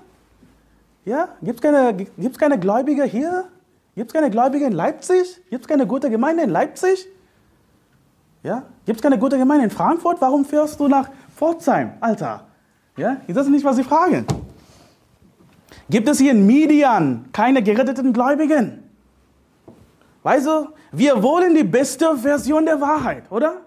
Ja? 1.05 1.29
Gibt 1.43 1.61
es 1.61 1.63
keine, 1.63 1.95
gibt's 1.95 2.39
keine 2.39 2.59
Gläubige 2.59 3.05
hier? 3.05 3.45
Gibt 3.95 4.11
es 4.11 4.15
keine 4.15 4.31
Gläubige 4.31 4.67
in 4.67 4.73
Leipzig? 4.73 5.41
Gibt 5.51 5.63
es 5.65 5.69
keine 5.69 5.87
gute 5.87 6.11
Gemeinde 6.11 6.43
in 6.43 6.51
Leipzig? 6.51 7.07
Ja? 8.43 8.65
Gibt 8.85 8.99
es 8.99 9.03
keine 9.03 9.19
gute 9.19 9.39
Gemeinde 9.39 9.65
in 9.65 9.71
Frankfurt? 9.71 10.21
Warum 10.21 10.45
fährst 10.45 10.79
du 10.81 10.89
nach 10.89 11.09
Pforzheim, 11.35 11.93
Alter? 12.01 12.47
Ja? 12.97 13.19
Ist 13.27 13.37
das 13.37 13.49
nicht, 13.49 13.65
was 13.65 13.77
Sie 13.77 13.85
fragen? 13.85 14.27
Gibt 15.91 16.09
es 16.09 16.19
hier 16.19 16.33
in 16.33 16.47
Midian 16.47 17.27
keine 17.33 17.63
geretteten 17.63 18.13
Gläubigen? 18.13 18.83
Weißt 20.23 20.47
du, 20.47 20.69
wir 20.93 21.23
wollen 21.23 21.55
die 21.55 21.65
beste 21.65 22.17
Version 22.17 22.67
der 22.67 22.81
Wahrheit, 22.81 23.25
oder? 23.31 23.63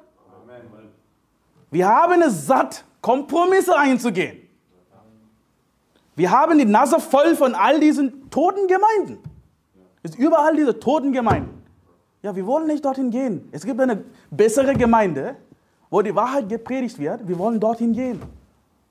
Wir 1.71 1.87
haben 1.87 2.21
es 2.21 2.45
satt, 2.45 2.83
Kompromisse 3.01 3.77
einzugehen. 3.77 4.37
Wir 6.15 6.29
haben 6.29 6.57
die 6.57 6.65
Nase 6.65 6.99
voll 6.99 7.35
von 7.35 7.55
all 7.55 7.79
diesen 7.79 8.29
toten 8.29 8.67
Gemeinden. 8.67 9.17
Es 10.03 10.11
ist 10.11 10.19
überall 10.19 10.55
diese 10.55 10.79
toten 10.79 11.11
Gemeinden. 11.11 11.61
Ja, 12.21 12.35
wir 12.35 12.45
wollen 12.45 12.67
nicht 12.67 12.85
dorthin 12.85 13.09
gehen. 13.09 13.49
Es 13.51 13.65
gibt 13.65 13.79
eine 13.79 14.03
bessere 14.29 14.73
Gemeinde, 14.73 15.35
wo 15.89 16.01
die 16.01 16.13
Wahrheit 16.13 16.47
gepredigt 16.47 16.99
wird. 16.99 17.27
Wir 17.27 17.37
wollen 17.37 17.59
dorthin 17.59 17.93
gehen. 17.93 18.21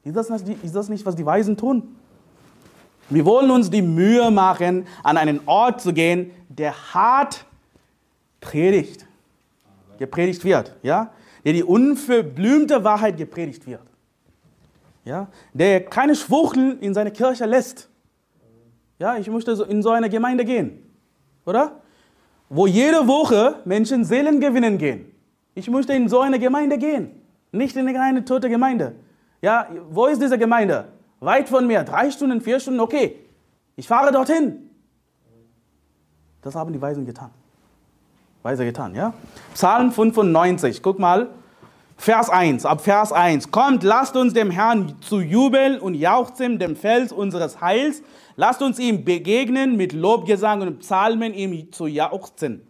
Ist 0.03 0.17
das, 0.17 0.31
nicht, 0.31 0.65
ist 0.65 0.75
das 0.75 0.89
nicht, 0.89 1.05
was 1.07 1.15
die 1.15 1.25
Weisen 1.25 1.57
tun? 1.57 1.97
Wir 3.09 3.25
wollen 3.25 3.51
uns 3.51 3.71
die 3.71 3.83
Mühe 3.83 4.31
machen, 4.31 4.87
an 5.03 5.17
einen 5.17 5.41
Ort 5.47 5.81
zu 5.81 5.93
gehen, 5.93 6.31
der 6.49 6.95
hart 6.95 7.45
predigt, 8.41 9.07
gepredigt 9.99 10.45
wird, 10.45 10.77
ja? 10.83 11.13
der 11.45 11.53
die 11.53 11.65
unverblümte 11.65 12.85
Wahrheit 12.85 13.17
gepredigt 13.17 13.67
wird, 13.67 13.83
ja? 15.05 15.29
der 15.53 15.85
keine 15.85 16.15
Schwuchtel 16.15 16.79
in 16.81 16.95
seine 16.95 17.11
Kirche 17.11 17.47
lässt. 17.47 17.89
Ja, 18.99 19.17
ich 19.17 19.29
möchte 19.31 19.53
in 19.69 19.83
so 19.83 19.91
eine 19.91 20.11
Gemeinde 20.11 20.45
gehen, 20.45 20.83
oder? 21.47 21.81
Wo 22.49 22.67
jede 22.67 23.07
Woche 23.07 23.57
Menschen 23.65 24.05
Seelen 24.05 24.41
gewinnen 24.41 24.77
gehen. 24.77 25.11
Ich 25.55 25.71
möchte 25.71 25.93
in 25.95 26.09
so 26.09 26.21
eine 26.21 26.39
Gemeinde 26.39 26.79
gehen, 26.79 27.11
nicht 27.53 27.77
in 27.77 27.89
eine 27.97 28.25
tote 28.25 28.49
Gemeinde. 28.49 28.95
Ja, 29.41 29.69
wo 29.91 30.07
ist 30.07 30.21
diese 30.21 30.37
Gemeinde? 30.37 30.89
Weit 31.21 31.49
von 31.49 31.67
mir, 31.67 31.83
drei 31.85 32.11
Stunden, 32.11 32.41
vier 32.41 32.61
Stunden, 32.61 32.81
okay. 32.81 33.17
Ich 33.77 33.89
fahre 33.89 34.13
dorthin. 34.13 34.71
Das 36.43 36.55
haben 36.55 36.73
die 36.73 36.81
Weisen 36.81 37.05
getan. 37.07 37.31
Weise 38.43 38.65
getan, 38.65 38.95
ja? 38.95 39.13
Psalm 39.55 39.93
95, 39.93 40.83
guck 40.83 40.99
mal, 40.99 41.29
Vers 42.01 42.31
1, 42.31 42.65
ab 42.65 42.81
Vers 42.81 43.13
1. 43.13 43.51
Kommt, 43.51 43.83
lasst 43.83 44.17
uns 44.17 44.33
dem 44.33 44.51
Herrn 44.51 44.97
zu 45.03 45.21
jubeln 45.21 45.79
und 45.79 45.93
jauchzen, 45.93 46.59
dem 46.59 46.75
Fels 46.75 47.13
unseres 47.13 47.61
Heils. 47.61 48.03
Lasst 48.37 48.63
uns 48.63 48.79
ihm 48.79 49.05
begegnen 49.05 49.77
mit 49.77 49.93
Lobgesang 49.93 50.63
und 50.63 50.79
Psalmen, 50.79 51.35
ihm 51.35 51.71
zu 51.73 51.87
jauchzen. 51.87 52.67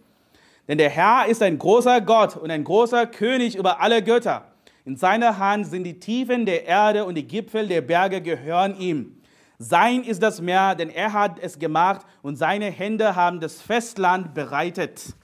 Denn 0.67 0.79
der 0.79 0.91
Herr 0.91 1.27
ist 1.29 1.45
ein 1.45 1.61
großer 1.61 2.01
Gott 2.01 2.37
und 2.37 2.51
ein 2.51 2.65
großer 2.65 3.07
König 3.07 3.55
über 3.55 3.81
alle 3.81 4.03
Götter. 4.03 4.47
In 4.85 4.97
seiner 4.97 5.39
Hand 5.39 5.69
sind 5.69 5.85
die 5.85 6.01
Tiefen 6.01 6.45
der 6.45 6.67
Erde 6.67 7.05
und 7.05 7.15
die 7.15 7.29
Gipfel 7.29 7.69
der 7.69 7.83
Berge 7.83 8.21
gehören 8.21 8.81
ihm. 8.81 9.23
Sein 9.61 10.03
ist 10.03 10.25
das 10.25 10.41
Meer, 10.41 10.75
denn 10.75 10.91
er 10.91 11.13
hat 11.13 11.39
es 11.41 11.61
gemacht 11.61 12.05
und 12.23 12.35
seine 12.35 12.73
Hände 12.73 13.15
haben 13.15 13.39
das 13.39 13.63
Festland 13.63 14.35
bereitet. 14.35 15.15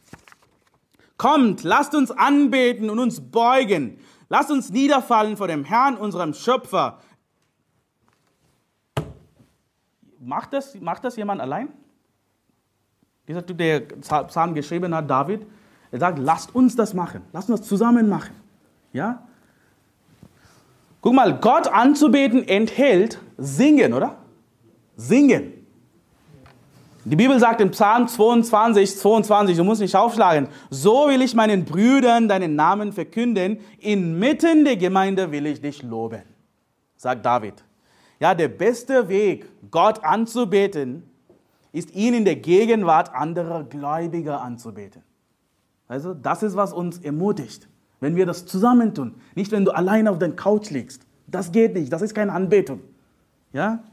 Kommt, 1.16 1.62
lasst 1.62 1.94
uns 1.94 2.10
anbeten 2.10 2.90
und 2.90 2.98
uns 2.98 3.20
beugen. 3.20 3.98
Lasst 4.28 4.50
uns 4.50 4.70
niederfallen 4.70 5.36
vor 5.36 5.48
dem 5.48 5.64
Herrn, 5.64 5.96
unserem 5.96 6.34
Schöpfer. 6.34 7.00
Macht 10.18 10.52
das, 10.52 10.74
macht 10.80 11.04
das 11.04 11.16
jemand 11.16 11.40
allein? 11.40 11.68
Dieser 13.28 13.44
Typ, 13.44 13.58
der 13.58 13.80
Psalm 13.80 14.54
geschrieben 14.54 14.94
hat, 14.94 15.08
David, 15.08 15.46
er 15.90 15.98
sagt, 15.98 16.18
lasst 16.18 16.54
uns 16.54 16.76
das 16.76 16.94
machen. 16.94 17.22
Lasst 17.32 17.48
uns 17.48 17.60
das 17.60 17.68
zusammen 17.68 18.08
machen. 18.08 18.34
Ja? 18.92 19.26
Guck 21.00 21.14
mal, 21.14 21.38
Gott 21.38 21.68
anzubeten 21.68 22.46
enthält 22.46 23.20
Singen, 23.38 23.94
oder? 23.94 24.16
Singen. 24.96 25.52
Die 27.08 27.14
Bibel 27.14 27.38
sagt 27.38 27.60
im 27.60 27.70
Psalm 27.70 28.08
22, 28.08 28.98
22, 28.98 29.56
du 29.56 29.62
musst 29.62 29.80
nicht 29.80 29.94
aufschlagen, 29.94 30.48
so 30.70 31.06
will 31.06 31.22
ich 31.22 31.36
meinen 31.36 31.64
Brüdern 31.64 32.26
deinen 32.26 32.56
Namen 32.56 32.92
verkünden, 32.92 33.60
inmitten 33.78 34.64
der 34.64 34.76
Gemeinde 34.76 35.30
will 35.30 35.46
ich 35.46 35.60
dich 35.60 35.84
loben. 35.84 36.22
sagt 36.96 37.24
David. 37.24 37.62
Ja, 38.18 38.34
der 38.34 38.48
beste 38.48 39.08
Weg, 39.08 39.46
Gott 39.70 40.02
anzubeten, 40.02 41.08
ist 41.70 41.94
ihn 41.94 42.12
in 42.12 42.24
der 42.24 42.34
Gegenwart 42.34 43.14
anderer 43.14 43.62
Gläubiger 43.62 44.40
anzubeten. 44.42 45.04
Also, 45.86 46.12
das 46.12 46.42
ist, 46.42 46.56
was 46.56 46.72
uns 46.72 46.98
ermutigt, 46.98 47.68
wenn 48.00 48.16
wir 48.16 48.26
das 48.26 48.46
zusammentun. 48.46 49.14
Nicht, 49.36 49.52
wenn 49.52 49.64
du 49.64 49.70
allein 49.70 50.08
auf 50.08 50.18
der 50.18 50.32
Couch 50.32 50.70
liegst. 50.70 51.02
Das 51.28 51.52
geht 51.52 51.74
nicht, 51.74 51.92
das 51.92 52.02
ist 52.02 52.14
keine 52.16 52.32
Anbetung. 52.32 52.80
Ja? 53.52 53.84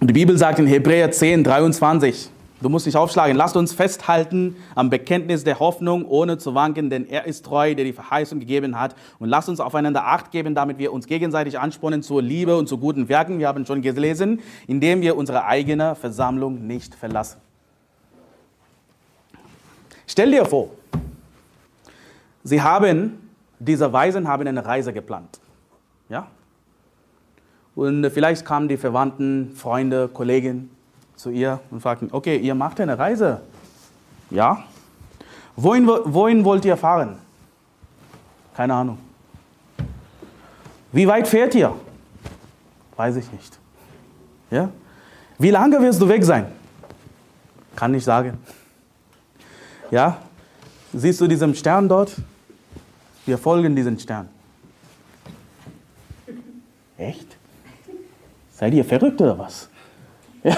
Die 0.00 0.12
Bibel 0.12 0.38
sagt 0.38 0.60
in 0.60 0.68
Hebräer 0.68 1.10
10, 1.10 1.42
23, 1.42 2.30
Du 2.60 2.68
musst 2.68 2.86
dich 2.86 2.96
aufschlagen. 2.96 3.36
Lasst 3.36 3.56
uns 3.56 3.72
festhalten 3.72 4.56
am 4.74 4.90
Bekenntnis 4.90 5.44
der 5.44 5.58
Hoffnung, 5.60 6.04
ohne 6.04 6.38
zu 6.38 6.54
wanken, 6.54 6.90
denn 6.90 7.08
er 7.08 7.26
ist 7.26 7.44
treu, 7.44 7.74
der 7.74 7.84
die 7.84 7.92
Verheißung 7.92 8.40
gegeben 8.40 8.78
hat. 8.78 8.96
Und 9.18 9.28
lasst 9.28 9.48
uns 9.48 9.60
aufeinander 9.60 10.06
Acht 10.06 10.30
geben, 10.30 10.54
damit 10.54 10.78
wir 10.78 10.92
uns 10.92 11.06
gegenseitig 11.06 11.58
anspornen 11.58 12.02
zur 12.02 12.22
Liebe 12.22 12.56
und 12.56 12.68
zu 12.68 12.78
guten 12.78 13.08
Werken. 13.08 13.38
Wir 13.38 13.48
haben 13.48 13.64
schon 13.66 13.82
gelesen, 13.82 14.40
indem 14.66 15.02
wir 15.02 15.16
unsere 15.16 15.44
eigene 15.44 15.94
Versammlung 15.94 16.66
nicht 16.66 16.94
verlassen. 16.94 17.40
Stell 20.06 20.30
dir 20.30 20.44
vor, 20.44 20.70
sie 22.42 22.62
haben, 22.62 23.30
diese 23.58 23.92
Weisen 23.92 24.26
haben 24.26 24.46
eine 24.46 24.64
Reise 24.64 24.92
geplant. 24.92 25.38
Ja? 26.08 26.28
Und 27.78 28.10
vielleicht 28.10 28.44
kamen 28.44 28.66
die 28.66 28.76
Verwandten, 28.76 29.52
Freunde, 29.54 30.08
Kollegen 30.08 30.68
zu 31.14 31.30
ihr 31.30 31.60
und 31.70 31.80
fragten, 31.80 32.08
okay, 32.10 32.36
ihr 32.36 32.56
macht 32.56 32.80
eine 32.80 32.98
Reise. 32.98 33.40
Ja. 34.30 34.64
Wohin, 35.54 35.86
wohin 35.86 36.44
wollt 36.44 36.64
ihr 36.64 36.76
fahren? 36.76 37.18
Keine 38.56 38.74
Ahnung. 38.74 38.98
Wie 40.90 41.06
weit 41.06 41.28
fährt 41.28 41.54
ihr? 41.54 41.72
Weiß 42.96 43.14
ich 43.14 43.30
nicht. 43.30 43.56
Ja? 44.50 44.70
Wie 45.38 45.50
lange 45.50 45.80
wirst 45.80 46.02
du 46.02 46.08
weg 46.08 46.24
sein? 46.24 46.46
Kann 47.76 47.92
nicht 47.92 48.02
sagen. 48.02 48.38
Ja? 49.92 50.18
Siehst 50.92 51.20
du 51.20 51.28
diesen 51.28 51.54
Stern 51.54 51.88
dort? 51.88 52.16
Wir 53.24 53.38
folgen 53.38 53.76
diesem 53.76 53.96
Stern. 54.00 54.28
Echt? 56.96 57.37
Seid 58.58 58.74
ihr 58.74 58.84
verrückt 58.84 59.20
oder 59.20 59.38
was? 59.38 59.68
Ja? 60.42 60.56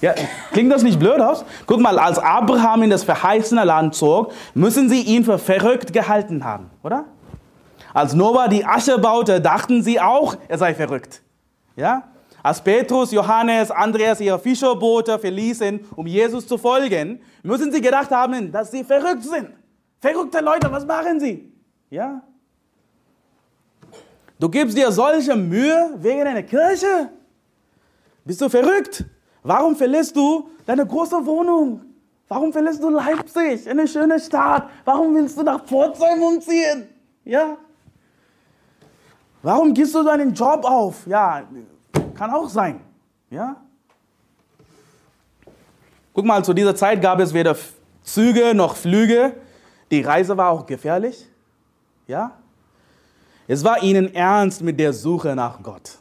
Ja, 0.00 0.14
klingt 0.52 0.70
das 0.70 0.82
nicht 0.82 0.98
blöd 0.98 1.18
aus? 1.18 1.46
Guck 1.64 1.80
mal, 1.80 1.98
als 1.98 2.18
Abraham 2.18 2.82
in 2.82 2.90
das 2.90 3.04
verheißene 3.04 3.64
Land 3.64 3.94
zog, 3.94 4.32
müssen 4.52 4.90
sie 4.90 5.00
ihn 5.00 5.24
für 5.24 5.38
verrückt 5.38 5.94
gehalten 5.94 6.44
haben, 6.44 6.68
oder? 6.82 7.06
Als 7.94 8.12
Noah 8.12 8.48
die 8.48 8.66
Asche 8.66 8.98
baute, 8.98 9.40
dachten 9.40 9.82
sie 9.82 9.98
auch, 9.98 10.36
er 10.48 10.58
sei 10.58 10.74
verrückt. 10.74 11.22
Ja? 11.76 12.02
Als 12.42 12.60
Petrus, 12.60 13.12
Johannes, 13.12 13.70
Andreas 13.70 14.20
ihre 14.20 14.38
Fischerboote 14.38 15.18
verließen, 15.18 15.80
um 15.96 16.06
Jesus 16.06 16.46
zu 16.46 16.58
folgen, 16.58 17.22
müssen 17.42 17.72
sie 17.72 17.80
gedacht 17.80 18.10
haben, 18.10 18.52
dass 18.52 18.70
sie 18.70 18.84
verrückt 18.84 19.22
sind. 19.22 19.48
Verrückte 20.00 20.40
Leute, 20.40 20.70
was 20.70 20.84
machen 20.84 21.18
sie? 21.18 21.50
Ja? 21.88 22.20
Du 24.38 24.48
gibst 24.48 24.76
dir 24.76 24.90
solche 24.90 25.36
Mühe 25.36 25.94
wegen 25.96 26.22
einer 26.22 26.42
Kirche? 26.42 27.10
Bist 28.24 28.40
du 28.40 28.48
verrückt? 28.48 29.04
Warum 29.42 29.76
verlässt 29.76 30.16
du 30.16 30.48
deine 30.66 30.86
große 30.86 31.24
Wohnung? 31.24 31.82
Warum 32.28 32.52
verlässt 32.52 32.82
du 32.82 32.88
Leipzig, 32.88 33.68
eine 33.68 33.86
schöne 33.86 34.18
Stadt? 34.18 34.68
Warum 34.84 35.14
willst 35.14 35.38
du 35.38 35.42
nach 35.42 35.64
Pforzheim 35.64 36.22
umziehen? 36.22 36.88
Ja? 37.24 37.58
Warum 39.42 39.74
gibst 39.74 39.94
du 39.94 40.02
deinen 40.02 40.32
Job 40.32 40.64
auf? 40.64 41.06
Ja, 41.06 41.42
kann 42.14 42.30
auch 42.30 42.48
sein. 42.48 42.80
Ja? 43.28 43.56
Guck 46.14 46.24
mal, 46.24 46.42
zu 46.42 46.54
dieser 46.54 46.74
Zeit 46.74 47.02
gab 47.02 47.20
es 47.20 47.34
weder 47.34 47.54
Züge 48.02 48.54
noch 48.54 48.74
Flüge. 48.76 49.34
Die 49.90 50.00
Reise 50.00 50.36
war 50.36 50.50
auch 50.50 50.64
gefährlich. 50.64 51.26
Ja? 52.06 52.32
Es 53.46 53.62
war 53.62 53.82
ihnen 53.82 54.14
ernst 54.14 54.62
mit 54.62 54.78
der 54.78 54.92
Suche 54.92 55.34
nach 55.34 55.62
Gott 55.62 55.98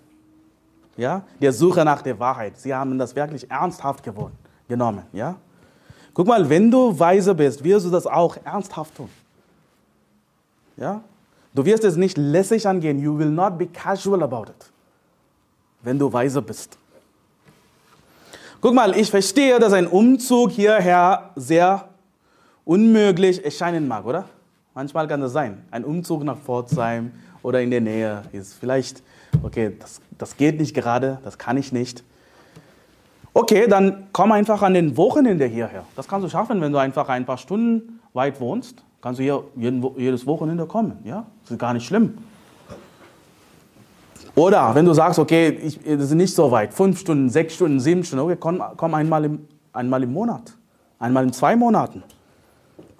ja, 0.97 1.23
der 1.41 1.53
Suche 1.53 1.83
nach 1.83 2.01
der 2.01 2.19
Wahrheit. 2.19 2.57
Sie 2.57 2.73
haben 2.73 2.97
das 2.97 3.15
wirklich 3.15 3.49
ernsthaft 3.49 4.03
geworden, 4.03 4.37
genommen. 4.67 5.03
Ja? 5.11 5.35
Guck 6.13 6.27
mal, 6.27 6.47
wenn 6.47 6.69
du 6.69 6.97
weise 6.97 7.33
bist, 7.33 7.63
wirst 7.63 7.85
du 7.85 7.89
das 7.89 8.05
auch 8.05 8.37
ernsthaft 8.43 8.95
tun. 8.95 9.09
Ja? 10.77 11.01
Du 11.53 11.65
wirst 11.65 11.83
es 11.83 11.95
nicht 11.95 12.17
lässig 12.17 12.67
angehen. 12.67 12.99
You 12.99 13.17
will 13.17 13.29
not 13.29 13.57
be 13.57 13.67
casual 13.67 14.23
about 14.23 14.51
it. 14.51 14.71
Wenn 15.81 15.99
du 15.99 16.11
weise 16.11 16.41
bist. 16.41 16.77
Guck 18.61 18.73
mal, 18.73 18.95
ich 18.97 19.09
verstehe, 19.09 19.59
dass 19.59 19.73
ein 19.73 19.87
Umzug 19.87 20.51
hierher 20.51 21.31
sehr 21.35 21.89
unmöglich 22.63 23.43
erscheinen 23.43 23.87
mag, 23.87 24.05
oder? 24.05 24.25
Manchmal 24.73 25.07
kann 25.07 25.19
das 25.19 25.33
sein. 25.33 25.65
Ein 25.69 25.83
Umzug 25.83 26.23
nach 26.23 26.37
Pforzheim 26.37 27.11
oder 27.43 27.61
in 27.61 27.69
der 27.69 27.81
Nähe 27.81 28.23
ist 28.31 28.53
vielleicht 28.53 29.03
okay, 29.41 29.75
das, 29.79 30.01
das 30.17 30.37
geht 30.37 30.59
nicht 30.59 30.73
gerade, 30.73 31.19
das 31.23 31.37
kann 31.37 31.57
ich 31.57 31.71
nicht. 31.71 32.03
Okay, 33.33 33.67
dann 33.67 34.07
komm 34.13 34.31
einfach 34.31 34.61
an 34.61 34.73
den 34.73 34.95
Wochenende 34.95 35.45
hierher. 35.45 35.85
Das 35.95 36.07
kannst 36.07 36.25
du 36.25 36.29
schaffen, 36.29 36.61
wenn 36.61 36.71
du 36.71 36.77
einfach 36.77 37.09
ein 37.09 37.25
paar 37.25 37.37
Stunden 37.37 37.99
weit 38.13 38.39
wohnst. 38.39 38.83
Kannst 39.01 39.19
du 39.19 39.23
hier 39.23 39.43
jeden, 39.55 39.83
jedes 39.97 40.25
Wochenende 40.27 40.65
kommen. 40.65 40.99
Ja? 41.03 41.25
Das 41.41 41.51
ist 41.51 41.59
gar 41.59 41.73
nicht 41.73 41.85
schlimm. 41.85 42.17
Oder 44.35 44.73
wenn 44.73 44.85
du 44.85 44.93
sagst, 44.93 45.19
okay, 45.19 45.49
ich, 45.49 45.79
das 45.83 46.05
ist 46.05 46.13
nicht 46.13 46.33
so 46.33 46.49
weit, 46.51 46.73
fünf 46.73 46.99
Stunden, 46.99 47.29
sechs 47.29 47.55
Stunden, 47.55 47.79
sieben 47.79 48.03
Stunden, 48.03 48.25
okay, 48.25 48.37
komm, 48.39 48.63
komm 48.77 48.93
einmal, 48.93 49.25
im, 49.25 49.47
einmal 49.73 50.01
im 50.03 50.13
Monat, 50.13 50.53
einmal 50.99 51.23
in 51.23 51.33
zwei 51.33 51.55
Monaten. 51.55 52.03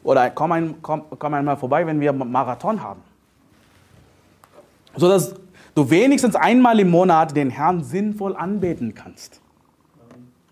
Oder 0.04 0.30
komm, 0.32 0.52
ein, 0.52 0.76
komm, 0.82 1.04
komm 1.18 1.34
einmal 1.34 1.58
vorbei, 1.58 1.88
wenn 1.88 2.00
wir 2.00 2.12
Marathon 2.12 2.82
haben. 2.82 3.02
So 4.96 5.08
dass 5.08 5.36
du 5.76 5.90
wenigstens 5.90 6.36
einmal 6.36 6.80
im 6.80 6.92
Monat 6.92 7.36
den 7.36 7.50
Herrn 7.50 7.84
sinnvoll 7.84 8.36
anbeten 8.36 8.94
kannst. 8.94 9.42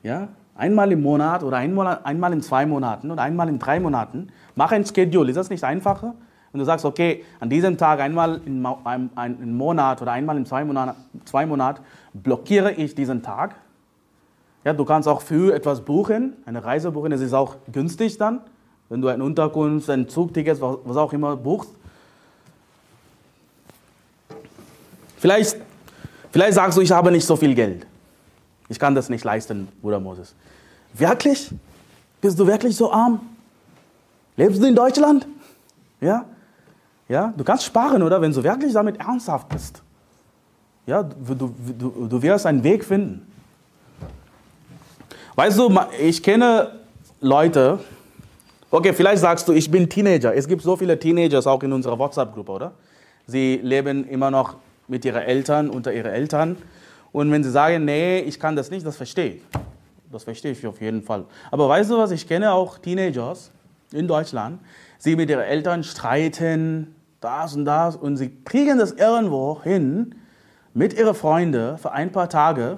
Ja? 0.03 0.29
Einmal 0.55 0.91
im 0.91 1.01
Monat 1.01 1.43
oder 1.43 1.57
einmal, 1.57 1.99
einmal 2.03 2.33
in 2.33 2.41
zwei 2.41 2.65
Monaten 2.65 3.11
oder 3.11 3.21
einmal 3.21 3.49
in 3.49 3.59
drei 3.59 3.79
Monaten. 3.79 4.27
Mach 4.55 4.71
ein 4.71 4.85
Schedule. 4.85 5.29
Ist 5.29 5.37
das 5.37 5.49
nicht 5.49 5.63
einfacher? 5.63 6.13
Wenn 6.51 6.59
du 6.59 6.65
sagst, 6.65 6.85
okay, 6.85 7.23
an 7.39 7.49
diesem 7.49 7.77
Tag 7.77 7.99
einmal 8.01 8.41
im 8.45 8.65
ein, 8.83 9.55
Monat 9.55 10.01
oder 10.01 10.11
einmal 10.11 10.37
in 10.37 10.45
zwei 10.45 10.65
Monaten 10.65 10.97
zwei 11.25 11.45
Monat 11.45 11.81
blockiere 12.13 12.73
ich 12.73 12.93
diesen 12.93 13.23
Tag. 13.23 13.55
Ja, 14.65 14.73
du 14.73 14.85
kannst 14.85 15.07
auch 15.07 15.21
früh 15.21 15.51
etwas 15.51 15.81
buchen, 15.81 16.33
eine 16.45 16.63
Reise 16.63 16.91
buchen. 16.91 17.11
Es 17.13 17.21
ist 17.21 17.33
auch 17.33 17.55
günstig 17.71 18.17
dann, 18.17 18.41
wenn 18.89 19.01
du 19.01 19.07
eine 19.07 19.23
Unterkunft, 19.23 19.89
ein 19.89 20.09
Zugticket, 20.09 20.61
was 20.61 20.97
auch 20.97 21.13
immer 21.13 21.37
buchst. 21.37 21.73
Vielleicht, 25.21 25.55
vielleicht 26.31 26.55
sagst 26.55 26.75
du, 26.75 26.81
ich 26.81 26.91
habe 26.91 27.11
nicht 27.11 27.23
so 27.23 27.35
viel 27.35 27.53
Geld. 27.53 27.85
Ich 28.69 28.79
kann 28.79 28.95
das 28.95 29.07
nicht 29.07 29.23
leisten, 29.23 29.67
Bruder 29.79 29.99
Moses. 29.99 30.33
Wirklich? 30.95 31.51
Bist 32.19 32.39
du 32.39 32.47
wirklich 32.47 32.75
so 32.75 32.91
arm? 32.91 33.19
Lebst 34.35 34.59
du 34.59 34.65
in 34.65 34.73
Deutschland? 34.73 35.27
Ja? 35.99 36.25
Ja? 37.07 37.31
Du 37.37 37.43
kannst 37.43 37.65
sparen, 37.65 38.01
oder? 38.01 38.19
Wenn 38.19 38.33
du 38.33 38.43
wirklich 38.43 38.73
damit 38.73 38.99
ernsthaft 38.99 39.47
bist. 39.49 39.83
Ja, 40.87 41.03
du, 41.03 41.35
du, 41.35 41.55
du, 41.77 42.07
du 42.07 42.21
wirst 42.23 42.47
einen 42.47 42.63
Weg 42.63 42.83
finden. 42.83 43.31
Weißt 45.35 45.59
du, 45.59 45.71
ich 45.99 46.23
kenne 46.23 46.79
Leute, 47.19 47.77
okay, 48.71 48.91
vielleicht 48.91 49.21
sagst 49.21 49.47
du, 49.47 49.53
ich 49.53 49.69
bin 49.69 49.87
Teenager. 49.87 50.33
Es 50.33 50.47
gibt 50.47 50.63
so 50.63 50.75
viele 50.75 50.97
Teenagers 50.97 51.45
auch 51.45 51.61
in 51.61 51.71
unserer 51.71 51.99
WhatsApp-Gruppe, 51.99 52.51
oder? 52.51 52.71
Sie 53.27 53.59
leben 53.61 54.07
immer 54.09 54.31
noch 54.31 54.55
mit 54.87 55.05
ihren 55.05 55.21
Eltern, 55.21 55.69
unter 55.69 55.93
ihren 55.93 56.11
Eltern. 56.11 56.57
Und 57.11 57.31
wenn 57.31 57.43
sie 57.43 57.51
sagen, 57.51 57.85
nee, 57.85 58.19
ich 58.19 58.39
kann 58.39 58.55
das 58.55 58.71
nicht, 58.71 58.85
das 58.85 58.97
verstehe 58.97 59.35
ich. 59.35 59.41
Das 60.11 60.23
verstehe 60.23 60.51
ich 60.51 60.67
auf 60.67 60.81
jeden 60.81 61.01
Fall. 61.01 61.25
Aber 61.49 61.69
weißt 61.69 61.89
du 61.89 61.97
was, 61.97 62.11
ich 62.11 62.27
kenne 62.27 62.51
auch 62.51 62.77
Teenagers 62.77 63.51
in 63.93 64.07
Deutschland, 64.07 64.59
sie 64.97 65.15
mit 65.15 65.29
ihren 65.29 65.43
Eltern 65.43 65.83
streiten, 65.83 66.95
das 67.19 67.55
und 67.55 67.65
das, 67.65 67.95
und 67.95 68.17
sie 68.17 68.31
kriegen 68.43 68.77
das 68.79 68.91
irgendwo 68.91 69.61
hin, 69.63 70.15
mit 70.73 70.93
ihren 70.93 71.13
Freunden 71.15 71.77
für 71.77 71.91
ein 71.91 72.11
paar 72.11 72.29
Tage 72.29 72.77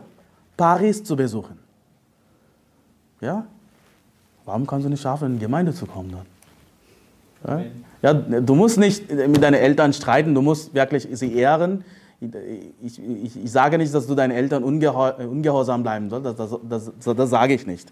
Paris 0.58 1.04
zu 1.04 1.16
besuchen. 1.16 1.60
Ja? 3.22 3.46
Warum 4.46 4.68
kannst 4.68 4.86
du 4.86 4.89
nicht 4.89 5.02
schaffen, 5.02 5.28
in 5.28 5.34
die 5.34 5.46
Gemeinde 5.46 5.74
zu 5.74 5.86
kommen 5.86 6.12
dann? 6.12 6.26
Ja? 8.01 8.13
du 8.13 8.56
musst 8.56 8.77
nicht 8.77 9.10
mit 9.12 9.41
deinen 9.41 9.56
Eltern 9.56 9.93
streiten, 9.93 10.34
du 10.36 10.41
musst 10.41 10.73
wirklich 10.73 11.08
sie 11.12 11.34
ehren, 11.34 11.84
ich, 12.82 12.99
ich, 12.99 13.43
ich, 13.43 13.51
sage 13.51 13.77
nicht, 13.77 13.93
dass 13.93 14.08
du 14.08 14.15
deinen 14.15 14.32
Eltern 14.32 14.63
ungehor, 14.63 15.19
ungehorsam 15.19 15.84
bleiben 15.84 16.10
sollst, 16.10 16.39
das, 16.39 16.58
das, 16.69 16.91
das, 17.03 17.15
das 17.15 17.29
sage 17.29 17.53
ich 17.53 17.67
nicht. 17.67 17.91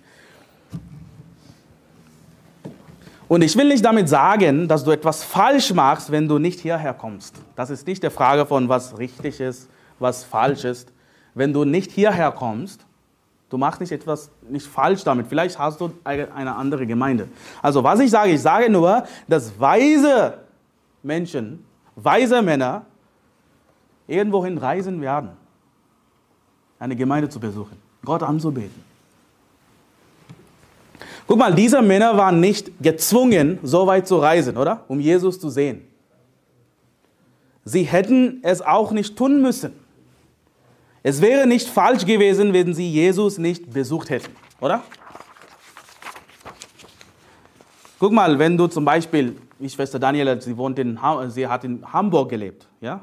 Und 3.27 3.43
ich 3.43 3.55
will 3.55 3.69
nicht 3.69 3.83
damit 3.85 4.09
sagen, 4.09 4.67
dass 4.67 4.83
du 4.83 4.91
etwas 4.91 5.23
falsch 5.23 5.73
machst, 5.73 6.11
wenn 6.11 6.27
du 6.27 6.37
nicht 6.37 6.59
hierher 6.59 6.93
kommst. 6.93 7.35
Das 7.55 7.69
ist 7.69 7.87
nicht 7.87 8.03
die 8.03 8.09
Frage 8.09 8.45
von, 8.45 8.67
was 8.67 8.97
richtig 8.97 9.39
ist, 9.39 9.69
was 9.99 10.25
falsch 10.25 10.65
ist. 10.65 10.91
Wenn 11.33 11.53
du 11.53 11.63
nicht 11.63 11.91
hierher 11.91 12.31
kommst, 12.31 12.85
du 13.51 13.57
machst 13.57 13.81
nicht 13.81 13.91
etwas 13.91 14.31
nicht 14.49 14.65
falsch 14.65 15.03
damit. 15.03 15.27
Vielleicht 15.27 15.59
hast 15.59 15.79
du 15.79 15.91
eine 16.03 16.55
andere 16.55 16.87
Gemeinde. 16.87 17.27
Also 17.61 17.83
was 17.83 17.99
ich 17.99 18.09
sage, 18.09 18.31
ich 18.31 18.41
sage 18.41 18.71
nur, 18.71 19.03
dass 19.27 19.59
weise 19.59 20.39
Menschen, 21.03 21.63
weise 21.95 22.41
Männer 22.41 22.85
irgendwohin 24.07 24.57
reisen 24.57 25.01
werden, 25.01 25.31
eine 26.79 26.95
Gemeinde 26.95 27.29
zu 27.29 27.39
besuchen, 27.39 27.77
Gott 28.03 28.23
anzubeten. 28.23 28.89
Guck 31.27 31.37
mal, 31.37 31.53
diese 31.53 31.81
Männer 31.81 32.17
waren 32.17 32.39
nicht 32.39 32.71
gezwungen, 32.81 33.59
so 33.63 33.85
weit 33.85 34.07
zu 34.07 34.17
reisen, 34.17 34.57
oder? 34.57 34.83
Um 34.87 34.99
Jesus 34.99 35.39
zu 35.39 35.49
sehen. 35.49 35.87
Sie 37.63 37.83
hätten 37.83 38.39
es 38.43 38.61
auch 38.61 38.91
nicht 38.91 39.15
tun 39.15 39.41
müssen. 39.41 39.73
Es 41.03 41.21
wäre 41.21 41.47
nicht 41.47 41.67
falsch 41.67 42.05
gewesen, 42.05 42.53
wenn 42.53 42.73
sie 42.73 42.89
Jesus 42.89 43.37
nicht 43.37 43.71
besucht 43.71 44.09
hätten, 44.09 44.31
oder? 44.59 44.83
Guck 47.99 48.11
mal, 48.11 48.37
wenn 48.37 48.57
du 48.57 48.67
zum 48.67 48.85
Beispiel, 48.85 49.35
wie 49.59 49.69
Schwester 49.69 49.99
Daniela, 49.99 50.39
sie, 50.39 50.55
wohnt 50.57 50.77
in, 50.79 50.99
sie 51.27 51.47
hat 51.47 51.63
in 51.63 51.85
Hamburg 51.91 52.29
gelebt, 52.29 52.67
ja? 52.79 53.01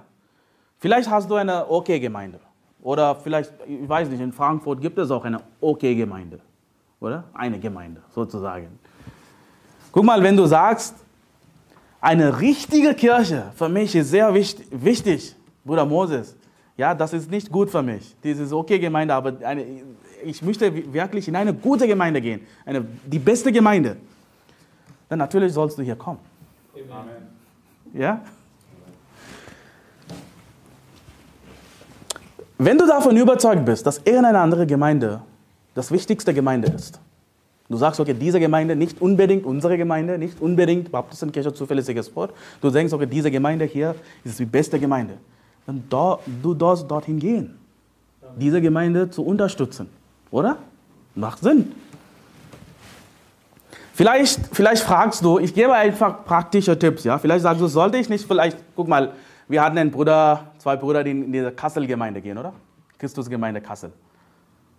Vielleicht 0.79 1.11
hast 1.11 1.29
du 1.29 1.35
eine 1.35 1.69
OK-Gemeinde. 1.69 2.41
Oder 2.83 3.17
vielleicht, 3.17 3.53
ich 3.67 3.89
weiß 3.89 4.09
nicht, 4.09 4.21
in 4.21 4.33
Frankfurt 4.33 4.81
gibt 4.81 4.99
es 4.99 5.11
auch 5.11 5.25
eine 5.25 5.41
OK-Gemeinde 5.61 6.41
oder? 7.01 7.25
Eine 7.35 7.59
Gemeinde 7.59 8.03
sozusagen. 8.15 8.79
Guck 9.93 10.05
mal, 10.05 10.23
wenn 10.23 10.37
du 10.37 10.47
sagst, 10.47 10.95
eine 12.01 12.41
richtige 12.41 12.95
Kirche 12.95 13.51
für 13.57 13.69
mich 13.69 13.95
ist 13.95 14.11
sehr 14.11 14.33
wichtig, 14.33 14.67
wichtig 14.71 15.35
Bruder 15.65 15.85
Moses. 15.85 16.37
Ja, 16.79 16.95
das 16.95 17.13
ist 17.13 17.29
nicht 17.29 17.51
gut 17.51 17.69
für 17.69 17.83
mich. 17.83 18.15
Diese 18.23 18.57
okay 18.57 18.79
Gemeinde, 18.79 19.13
aber 19.13 19.35
eine, 19.45 19.65
ich 20.25 20.41
möchte 20.43 20.73
wirklich 20.93 21.27
in 21.27 21.35
eine 21.35 21.53
gute 21.53 21.89
Gemeinde 21.89 22.21
gehen, 22.21 22.41
eine, 22.65 22.87
die 23.05 23.19
beste 23.19 23.51
Gemeinde. 23.51 23.97
Dann 25.09 25.19
natürlich 25.19 25.53
sollst 25.53 25.77
du 25.77 25.83
hier 25.83 25.97
kommen. 25.97 26.21
Amen. 26.89 27.27
Ja? 27.93 28.23
Wenn 32.59 32.79
du 32.79 32.87
davon 32.87 33.17
überzeugt 33.17 33.65
bist, 33.65 33.85
dass 33.85 33.99
irgendeine 33.99 34.39
andere 34.39 34.65
Gemeinde 34.65 35.21
das 35.75 35.91
wichtigste 35.91 36.33
Gemeinde 36.33 36.69
ist. 36.69 37.01
Du 37.69 37.77
sagst, 37.77 37.99
okay, 37.99 38.15
diese 38.15 38.39
Gemeinde, 38.39 38.77
nicht 38.77 39.01
unbedingt 39.03 39.45
unsere 39.45 39.77
Gemeinde, 39.77 40.17
nicht 40.17 40.41
unbedingt 40.41 40.93
Baptistenkirche 40.93 41.53
zuverlässiges 41.53 42.15
Wort. 42.15 42.33
Du 42.61 42.71
denkst, 42.71 42.93
okay, 42.93 43.07
diese 43.07 43.31
Gemeinde 43.33 43.65
hier 43.65 43.97
ist 44.25 44.39
die 44.39 44.47
beste 44.47 44.79
Gemeinde. 44.79 45.15
Dann 45.69 45.85
do, 45.91 46.19
du 46.43 46.55
darfst 46.55 46.91
dorthin 46.91 47.19
gehen, 47.19 47.59
diese 48.37 48.59
Gemeinde 48.63 49.11
zu 49.11 49.23
unterstützen. 49.23 49.91
Oder? 50.31 50.57
Macht 51.15 51.41
Sinn. 51.41 51.73
Vielleicht, 53.93 54.41
vielleicht 54.51 54.83
fragst 54.83 55.23
du, 55.23 55.39
ich 55.39 55.53
gebe 55.53 55.75
einfach 55.75 56.25
praktische 56.25 56.79
Tipps. 56.79 57.05
Ja? 57.05 57.19
Vielleicht 57.19 57.43
sagst 57.43 57.61
du, 57.61 57.67
sollte 57.67 57.99
ich 57.99 58.09
nicht 58.09 58.27
vielleicht, 58.27 58.57
guck 58.75 58.89
mal, 58.89 59.13
wir 59.47 59.63
hatten 59.63 59.77
einen 59.77 59.91
Bruder, 59.91 60.47
zwei 60.57 60.75
Brüder, 60.75 61.05
die 61.05 61.11
in 61.11 61.31
diese 61.31 61.53
Kassel-Gemeinde 61.53 62.23
gehen, 62.23 62.39
oder? 62.39 62.55
Christusgemeinde 62.97 63.61
Kassel. 63.61 63.93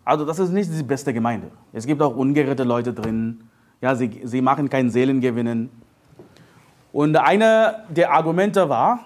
Also 0.03 0.25
das 0.25 0.39
ist 0.39 0.49
nicht 0.49 0.71
die 0.75 0.81
beste 0.81 1.13
Gemeinde. 1.13 1.51
Es 1.71 1.85
gibt 1.85 2.01
auch 2.01 2.15
ungerettete 2.15 2.63
Leute 2.63 2.93
drin. 2.93 3.41
Ja, 3.79 3.93
sie, 3.93 4.21
sie 4.23 4.41
machen 4.41 4.67
keinen 4.67 4.89
Seelengewinnen. 4.89 5.69
Und 6.91 7.15
eine 7.15 7.83
der 7.89 8.11
Argumente 8.11 8.67
war, 8.69 9.01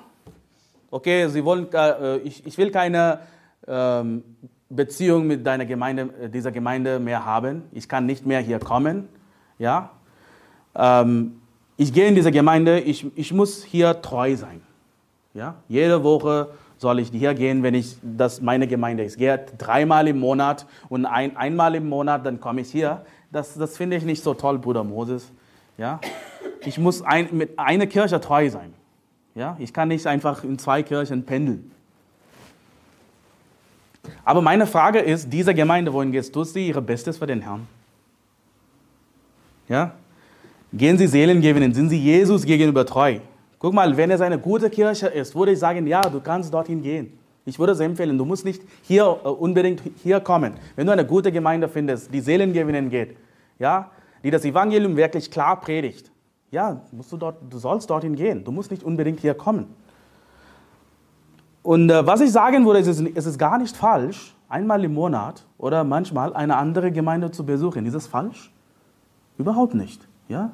okay, 0.94 1.28
sie 1.28 1.44
wollen, 1.44 1.68
äh, 1.74 2.18
ich, 2.18 2.46
ich 2.46 2.58
will 2.58 2.70
keine 2.70 3.20
ähm, 3.68 4.24
Beziehung 4.70 5.26
mit 5.26 5.46
deiner 5.46 5.66
Gemeinde, 5.66 6.10
äh, 6.22 6.30
dieser 6.30 6.52
Gemeinde 6.52 7.00
mehr 7.00 7.26
haben. 7.26 7.64
Ich 7.72 7.90
kann 7.90 8.06
nicht 8.06 8.26
mehr 8.26 8.40
hier 8.40 8.60
kommen. 8.60 9.08
Ja, 9.58 9.92
ähm, 10.76 11.42
ich 11.78 11.92
gehe 11.92 12.08
in 12.08 12.16
diese 12.16 12.32
Gemeinde, 12.32 12.80
ich, 12.80 13.06
ich 13.18 13.34
muss 13.34 13.64
hier 13.64 14.02
treu 14.02 14.36
sein. 14.36 14.62
Ja, 15.34 15.56
jede 15.68 16.04
Woche 16.04 16.50
soll 16.78 17.00
ich 17.00 17.10
hier 17.10 17.34
gehen, 17.34 17.64
wenn 17.64 17.74
ich 17.74 17.98
das 18.04 18.42
meine 18.42 18.68
Gemeinde 18.68 19.04
ist. 19.04 19.14
Ich 19.14 19.20
gehe 19.20 19.44
dreimal 19.58 20.08
im 20.08 20.20
Monat 20.20 20.68
und 20.90 21.08
ein, 21.08 21.36
einmal 21.36 21.74
im 21.74 21.90
Monat, 21.90 22.24
dann 22.26 22.40
komme 22.40 22.62
ich 22.62 22.72
hier. 22.72 23.04
Das, 23.32 23.56
das 23.56 23.78
finde 23.78 23.98
ich 23.98 24.04
nicht 24.04 24.22
so 24.22 24.36
toll, 24.36 24.60
Bruder 24.60 24.84
Moses. 24.84 25.32
Ja? 25.78 26.00
Ich 26.64 26.78
muss 26.78 27.02
ein, 27.02 27.30
mit 27.32 27.58
einer 27.58 27.88
Kirche 27.88 28.22
treu 28.22 28.48
sein. 28.50 28.74
Ja? 29.36 29.56
Ich 29.60 29.74
kann 29.74 29.88
nicht 29.88 30.06
einfach 30.06 30.44
in 30.44 30.58
zwei 30.60 30.84
Kirchen 30.84 31.24
pendeln. 31.26 31.72
Aber 34.26 34.42
meine 34.42 34.68
Frage 34.68 35.00
ist, 35.00 35.32
diese 35.32 35.54
Gemeinde, 35.54 35.94
wohin 35.94 36.12
gehst 36.12 36.36
du? 36.36 36.44
Sie 36.44 36.68
ihre 36.68 36.82
Bestes 36.82 37.18
für 37.18 37.28
den 37.28 37.42
Herrn? 37.42 37.68
Ja? 39.68 39.94
Gehen 40.74 40.98
Sie 40.98 41.08
Seelen 41.08 41.42
gewinnen? 41.42 41.74
Sind 41.74 41.90
Sie 41.90 42.00
Jesus 42.00 42.46
gegenüber 42.46 42.86
treu? 42.86 43.20
Guck 43.60 43.74
mal, 43.74 43.96
wenn 43.96 44.12
es 44.12 44.20
eine 44.22 44.38
gute 44.38 44.70
Kirche 44.70 45.08
ist, 45.08 45.36
würde 45.36 45.54
ich 45.54 45.60
sagen, 45.60 45.88
ja, 45.88 46.02
du 46.02 46.20
kannst 46.20 46.54
dorthin 46.54 46.82
gehen. 46.82 47.18
Ich 47.46 47.60
würde 47.60 47.74
es 47.74 47.80
empfehlen, 47.80 48.18
du 48.18 48.26
musst 48.26 48.46
nicht 48.46 48.62
hier 48.84 49.04
äh, 49.04 49.28
unbedingt 49.28 49.82
hier 50.02 50.20
kommen. 50.20 50.54
Wenn 50.76 50.88
du 50.88 50.94
eine 50.94 51.06
gute 51.06 51.32
Gemeinde 51.32 51.68
findest, 51.68 52.14
die 52.14 52.22
Seelen 52.22 52.54
gewinnen 52.54 52.90
geht, 52.90 53.16
ja, 53.60 53.90
die 54.24 54.32
das 54.32 54.46
Evangelium 54.46 54.96
wirklich 54.96 55.30
klar 55.30 55.60
predigt, 55.60 56.10
ja, 56.54 56.82
musst 56.92 57.12
du, 57.12 57.18
dort, 57.18 57.38
du 57.50 57.58
sollst 57.58 57.90
dorthin 57.90 58.16
gehen. 58.16 58.44
Du 58.44 58.52
musst 58.52 58.70
nicht 58.70 58.84
unbedingt 58.84 59.20
hier 59.20 59.34
kommen. 59.34 59.66
Und 61.64 61.90
äh, 61.90 62.06
was 62.06 62.22
ich 62.22 62.32
sagen 62.32 62.64
würde, 62.64 62.80
ist, 62.80 62.88
es 62.88 63.26
ist 63.26 63.40
gar 63.40 63.58
nicht 63.58 63.76
falsch, 63.76 64.36
einmal 64.50 64.84
im 64.84 64.94
Monat 64.94 65.44
oder 65.58 65.84
manchmal 65.84 66.32
eine 66.36 66.56
andere 66.58 66.92
Gemeinde 66.92 67.32
zu 67.32 67.44
besuchen. 67.44 67.88
Ist 67.88 67.96
das 67.96 68.06
falsch? 68.06 68.52
Überhaupt 69.40 69.74
nicht. 69.74 70.08
Ja? 70.28 70.52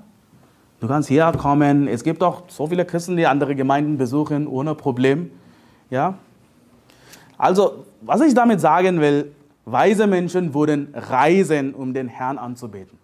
Du 0.80 0.88
kannst 0.88 1.10
herkommen. 1.10 1.90
Es 1.90 2.02
gibt 2.02 2.24
auch 2.24 2.44
so 2.48 2.68
viele 2.68 2.86
Christen, 2.86 3.18
die 3.18 3.28
andere 3.28 3.54
Gemeinden 3.54 3.98
besuchen 3.98 4.48
ohne 4.48 4.76
Problem. 4.76 5.30
Ja? 5.90 6.14
Also, 7.38 7.84
was 8.00 8.22
ich 8.22 8.34
damit 8.34 8.62
sagen 8.62 9.02
will, 9.02 9.34
weise 9.66 10.08
Menschen 10.08 10.54
würden 10.54 10.94
reisen, 10.94 11.74
um 11.74 11.94
den 11.94 12.08
Herrn 12.08 12.38
anzubeten. 12.38 12.98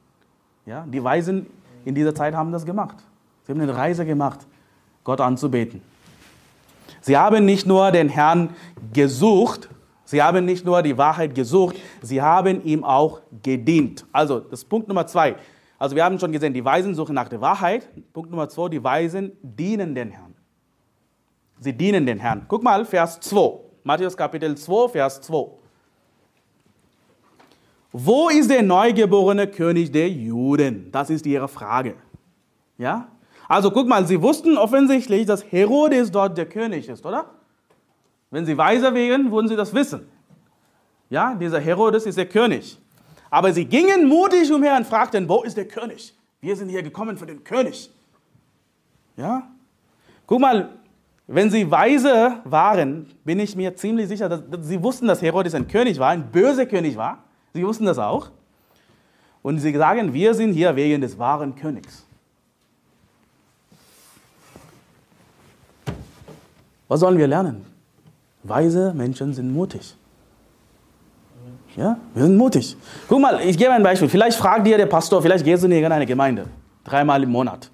Ja? 0.66 0.86
Die 0.88 1.04
Weisen 1.04 1.48
in 1.86 1.96
dieser 1.96 2.14
Zeit 2.14 2.34
haben 2.34 2.52
das 2.52 2.66
gemacht. 2.66 2.98
Sie 3.44 3.52
haben 3.52 3.62
eine 3.62 3.76
Reise 3.76 4.06
gemacht, 4.06 4.40
Gott 5.04 5.22
anzubeten. 5.22 5.82
Sie 7.02 7.16
haben 7.16 7.46
nicht 7.46 7.68
nur 7.68 7.92
den 7.92 8.10
Herrn 8.10 8.50
gesucht, 8.92 9.70
sie 10.04 10.22
haben 10.22 10.46
nicht 10.46 10.66
nur 10.66 10.82
die 10.82 10.98
Wahrheit 10.98 11.36
gesucht, 11.36 11.78
sie 12.02 12.22
haben 12.22 12.64
ihm 12.66 12.84
auch 12.84 13.22
gedient. 13.44 14.06
Also, 14.12 14.40
das 14.40 14.62
ist 14.62 14.66
Punkt 14.66 14.88
Nummer 14.88 15.06
zwei. 15.08 15.36
Also 15.78 15.96
wir 15.96 16.04
haben 16.04 16.18
schon 16.20 16.32
gesehen, 16.32 16.54
die 16.54 16.66
Weisen 16.66 16.96
suchen 16.96 17.14
nach 17.14 17.30
der 17.30 17.42
Wahrheit. 17.42 17.88
Punkt 18.14 18.32
Nummer 18.32 18.50
zwei, 18.50 18.70
die 18.70 18.84
Weisen 18.84 19.34
dienen 19.42 19.94
den 19.94 20.10
Herrn. 20.10 20.34
Sie 21.60 21.74
dienen 21.74 22.06
den 22.06 22.20
Herrn. 22.20 22.46
Guck 22.48 22.64
mal, 22.64 22.86
Vers 22.86 23.20
2. 23.20 23.60
Matthäus 23.84 24.18
Kapitel 24.18 24.56
2, 24.56 24.90
Vers 24.90 25.22
2. 25.22 25.65
Wo 27.98 28.28
ist 28.28 28.50
der 28.50 28.62
neugeborene 28.62 29.48
König 29.48 29.90
der 29.90 30.10
Juden? 30.10 30.92
Das 30.92 31.10
ist 31.10 31.26
ihre 31.26 31.48
Frage. 31.48 31.96
Ja? 32.78 33.08
Also 33.48 33.72
guck 33.72 33.88
mal, 33.88 34.06
sie 34.06 34.22
wussten 34.22 34.58
offensichtlich, 34.58 35.26
dass 35.26 35.50
Herodes 35.50 36.12
dort 36.12 36.38
der 36.38 36.46
König 36.46 36.90
ist, 36.90 37.06
oder? 37.06 37.30
Wenn 38.32 38.46
sie 38.46 38.58
weiser 38.58 38.94
wären, 38.94 39.32
würden 39.32 39.48
sie 39.48 39.56
das 39.56 39.74
wissen. 39.74 40.06
Ja, 41.10 41.36
dieser 41.36 41.62
Herodes 41.62 42.06
ist 42.06 42.18
der 42.18 42.26
König. 42.26 42.78
Aber 43.30 43.54
sie 43.54 43.64
gingen 43.64 44.10
mutig 44.10 44.52
umher 44.52 44.76
und 44.76 44.86
fragten, 44.86 45.30
wo 45.30 45.44
ist 45.44 45.56
der 45.56 45.66
König? 45.66 46.14
Wir 46.42 46.58
sind 46.58 46.68
hier 46.68 46.84
gekommen 46.84 47.16
für 47.16 47.28
den 47.28 47.46
König. 47.46 47.90
Ja? 49.16 49.48
Guck 50.28 50.42
mal, 50.42 50.72
wenn 51.28 51.50
sie 51.50 51.72
weise 51.72 52.42
waren, 52.44 53.08
bin 53.24 53.40
ich 53.40 53.56
mir 53.56 53.74
ziemlich 53.74 54.10
sicher, 54.10 54.28
dass, 54.28 54.42
sie 54.68 54.84
wussten, 54.84 55.08
dass 55.08 55.22
Herodes 55.22 55.56
ein 55.56 55.70
König 55.70 55.98
war, 55.98 56.10
ein 56.10 56.30
böser 56.30 56.66
König 56.66 56.98
war. 56.98 57.25
Sie 57.56 57.66
wussten 57.66 57.86
das 57.86 57.98
auch. 57.98 58.32
Und 59.42 59.60
sie 59.60 59.74
sagen, 59.74 60.14
wir 60.14 60.34
sind 60.34 60.52
hier 60.52 60.76
wegen 60.76 61.00
des 61.00 61.18
wahren 61.18 61.56
Königs. 61.56 62.04
Was 66.90 67.00
sollen 67.00 67.18
wir 67.18 67.28
lernen? 67.28 67.66
Weise 68.44 68.94
Menschen 68.94 69.34
sind 69.34 69.54
mutig. 69.54 69.96
Ja? 71.78 71.98
Wir 72.14 72.24
sind 72.24 72.36
mutig. 72.36 72.76
Guck 73.08 73.22
mal, 73.22 73.40
ich 73.40 73.58
gebe 73.58 73.72
ein 73.72 73.84
Beispiel. 73.84 74.10
Vielleicht 74.10 74.38
fragt 74.38 74.68
dir 74.68 74.78
der 74.78 74.88
Pastor, 74.88 75.22
vielleicht 75.22 75.46
gehst 75.46 75.64
du 75.64 75.68
in 75.68 75.74
irgendeine 75.74 76.06
Gemeinde, 76.06 76.48
dreimal 76.84 77.24
im 77.24 77.32
Monat. 77.32 77.72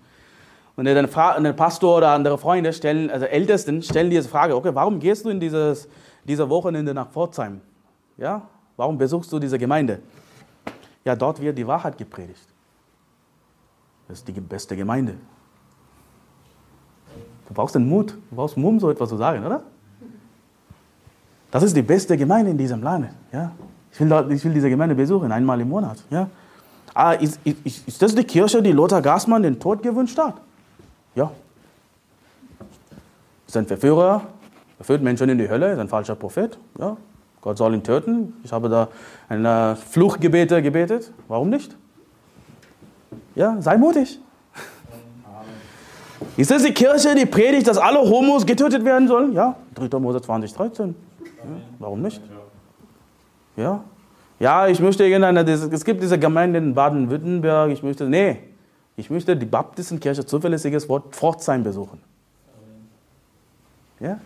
Und 0.75 0.85
der, 0.85 0.93
der 0.93 1.53
Pastor 1.53 1.97
oder 1.97 2.09
andere 2.11 2.37
Freunde 2.37 2.71
stellen, 2.71 3.09
also 3.09 3.25
Ältesten, 3.25 3.81
stellen 3.81 4.11
dir 4.11 4.19
diese 4.19 4.29
Frage, 4.29 4.55
okay, 4.55 4.69
warum 4.73 4.99
gehst 4.99 5.25
du 5.25 5.29
in 5.29 5.39
dieses, 5.39 5.89
diese 6.23 6.47
Wochenende 6.49 6.93
nach 6.93 7.09
Pforzheim? 7.09 7.61
Ja? 8.17 8.43
Warum 8.77 8.97
besuchst 8.97 9.31
du 9.31 9.39
diese 9.39 9.57
Gemeinde? 9.57 9.99
Ja, 11.03 11.15
dort 11.15 11.41
wird 11.41 11.57
die 11.57 11.65
Wahrheit 11.65 11.97
gepredigt. 11.97 12.47
Das 14.07 14.19
ist 14.19 14.27
die 14.27 14.33
beste 14.33 14.75
Gemeinde. 14.75 15.15
Du 17.47 17.53
brauchst 17.53 17.75
den 17.75 17.87
Mut, 17.87 18.11
du 18.29 18.35
brauchst 18.35 18.55
Mumm, 18.57 18.79
so 18.79 18.89
etwas 18.89 19.09
zu 19.09 19.17
sagen, 19.17 19.45
oder? 19.45 19.63
Das 21.49 21.63
ist 21.63 21.75
die 21.75 21.81
beste 21.81 22.15
Gemeinde 22.15 22.51
in 22.51 22.57
diesem 22.57 22.81
Land. 22.81 23.09
Ja? 23.31 23.51
Ich, 23.91 23.99
will, 23.99 24.31
ich 24.31 24.43
will 24.45 24.53
diese 24.53 24.69
Gemeinde 24.69 24.95
besuchen, 24.95 25.31
einmal 25.31 25.59
im 25.59 25.67
Monat. 25.69 26.01
Ja? 26.09 26.29
Ah, 26.93 27.11
ist, 27.13 27.39
ist, 27.43 27.87
ist 27.87 28.01
das 28.01 28.15
die 28.15 28.23
Kirche, 28.23 28.61
die 28.61 28.71
Lothar 28.71 29.01
Gassmann 29.01 29.43
den 29.43 29.59
Tod 29.59 29.83
gewünscht 29.83 30.17
hat? 30.17 30.35
Ja. 31.15 31.31
Ist 33.47 33.57
ein 33.57 33.65
Verführer, 33.65 34.23
er 34.79 34.85
führt 34.85 35.01
Menschen 35.01 35.27
in 35.29 35.37
die 35.37 35.49
Hölle, 35.49 35.73
ist 35.73 35.79
ein 35.79 35.89
falscher 35.89 36.15
Prophet. 36.15 36.57
Ja. 36.79 36.95
Gott 37.41 37.57
soll 37.57 37.73
ihn 37.73 37.83
töten. 37.83 38.33
Ich 38.43 38.53
habe 38.53 38.69
da 38.69 38.87
eine 39.27 39.75
Fluchgebete 39.75 40.61
gebetet. 40.61 41.11
Warum 41.27 41.49
nicht? 41.49 41.75
Ja, 43.35 43.57
sei 43.59 43.77
mutig. 43.77 44.19
Ist 46.37 46.51
das 46.51 46.63
die 46.63 46.73
Kirche, 46.73 47.15
die 47.15 47.25
predigt, 47.25 47.67
dass 47.67 47.77
alle 47.77 47.99
Homos 47.99 48.45
getötet 48.45 48.85
werden 48.85 49.07
sollen? 49.07 49.33
Ja, 49.33 49.55
3. 49.75 49.99
Mose 49.99 50.21
20, 50.21 50.53
13. 50.53 50.95
Ja, 51.23 51.43
warum 51.79 52.01
nicht? 52.01 52.21
Ja. 53.57 53.83
Ja, 54.39 54.67
ich 54.67 54.79
möchte 54.79 55.03
irgendeine, 55.03 55.41
es 55.51 55.85
gibt 55.85 56.01
diese 56.01 56.17
Gemeinde 56.17 56.59
in 56.59 56.73
Baden-Württemberg, 56.73 57.71
ich 57.71 57.83
möchte, 57.83 58.05
nee, 58.05 58.37
ich 58.95 59.09
möchte 59.09 59.35
die 59.35 59.45
Baptistenkirche 59.45 60.25
zuverlässiges 60.25 60.89
Wort 60.89 61.15
Pforzheim 61.15 61.63
besuchen. 61.63 62.01
Ja? 63.99 64.19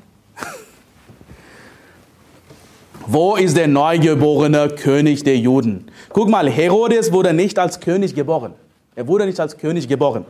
Wo 3.08 3.36
ist 3.36 3.56
der 3.56 3.68
neugeborene 3.68 4.68
König 4.70 5.24
der 5.24 5.38
Juden? 5.38 5.86
Guck 6.10 6.28
mal, 6.28 6.50
Herodes 6.50 7.12
wurde 7.12 7.34
nicht 7.34 7.60
als 7.60 7.80
König 7.80 8.16
geboren. 8.16 8.56
Er 8.96 9.08
wurde 9.08 9.28
nicht 9.28 9.40
als 9.40 9.56
König 9.56 9.88
geboren. 9.88 10.26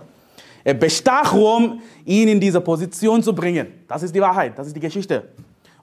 Er 0.62 0.74
bestach 0.74 1.34
Rom, 1.34 1.82
ihn 2.04 2.28
in 2.28 2.38
diese 2.38 2.60
Position 2.60 3.24
zu 3.24 3.34
bringen. 3.34 3.68
Das 3.88 4.04
ist 4.04 4.14
die 4.14 4.20
Wahrheit, 4.20 4.60
das 4.60 4.68
ist 4.68 4.76
die 4.76 4.82
Geschichte. 4.82 5.24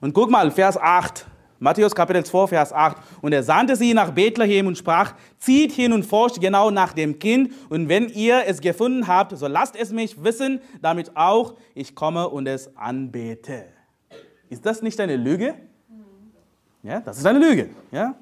Und 0.01 0.13
guck 0.13 0.29
mal, 0.29 0.51
Vers 0.51 0.77
8, 0.77 1.25
Matthäus 1.57 1.95
Kapitel 1.95 2.23
2, 2.23 2.45
Vers 2.45 2.71
8. 2.71 2.97
Und 3.21 3.33
er 3.33 3.41
sandte 3.41 3.75
sie 3.75 3.95
nach 3.95 4.11
Bethlehem 4.11 4.67
und 4.67 4.77
sprach, 4.77 5.15
zieht 5.39 5.71
hin 5.71 5.93
und 5.93 6.05
forscht 6.05 6.39
genau 6.39 6.69
nach 6.69 6.93
dem 6.93 7.17
Kind. 7.17 7.53
Und 7.69 7.89
wenn 7.89 8.07
ihr 8.09 8.43
es 8.45 8.61
gefunden 8.61 9.07
habt, 9.07 9.35
so 9.35 9.47
lasst 9.47 9.75
es 9.75 9.91
mich 9.91 10.23
wissen, 10.23 10.61
damit 10.79 11.15
auch 11.15 11.55
ich 11.73 11.95
komme 11.95 12.29
und 12.29 12.45
es 12.45 12.69
anbete. 12.77 13.65
Ist 14.49 14.63
das 14.63 14.83
nicht 14.83 14.99
eine 14.99 15.15
Lüge? 15.15 15.55
Ja, 16.83 16.99
das 16.99 17.17
ist 17.17 17.25
eine 17.25 17.39
Lüge. 17.39 17.69
Ja? 17.91 18.13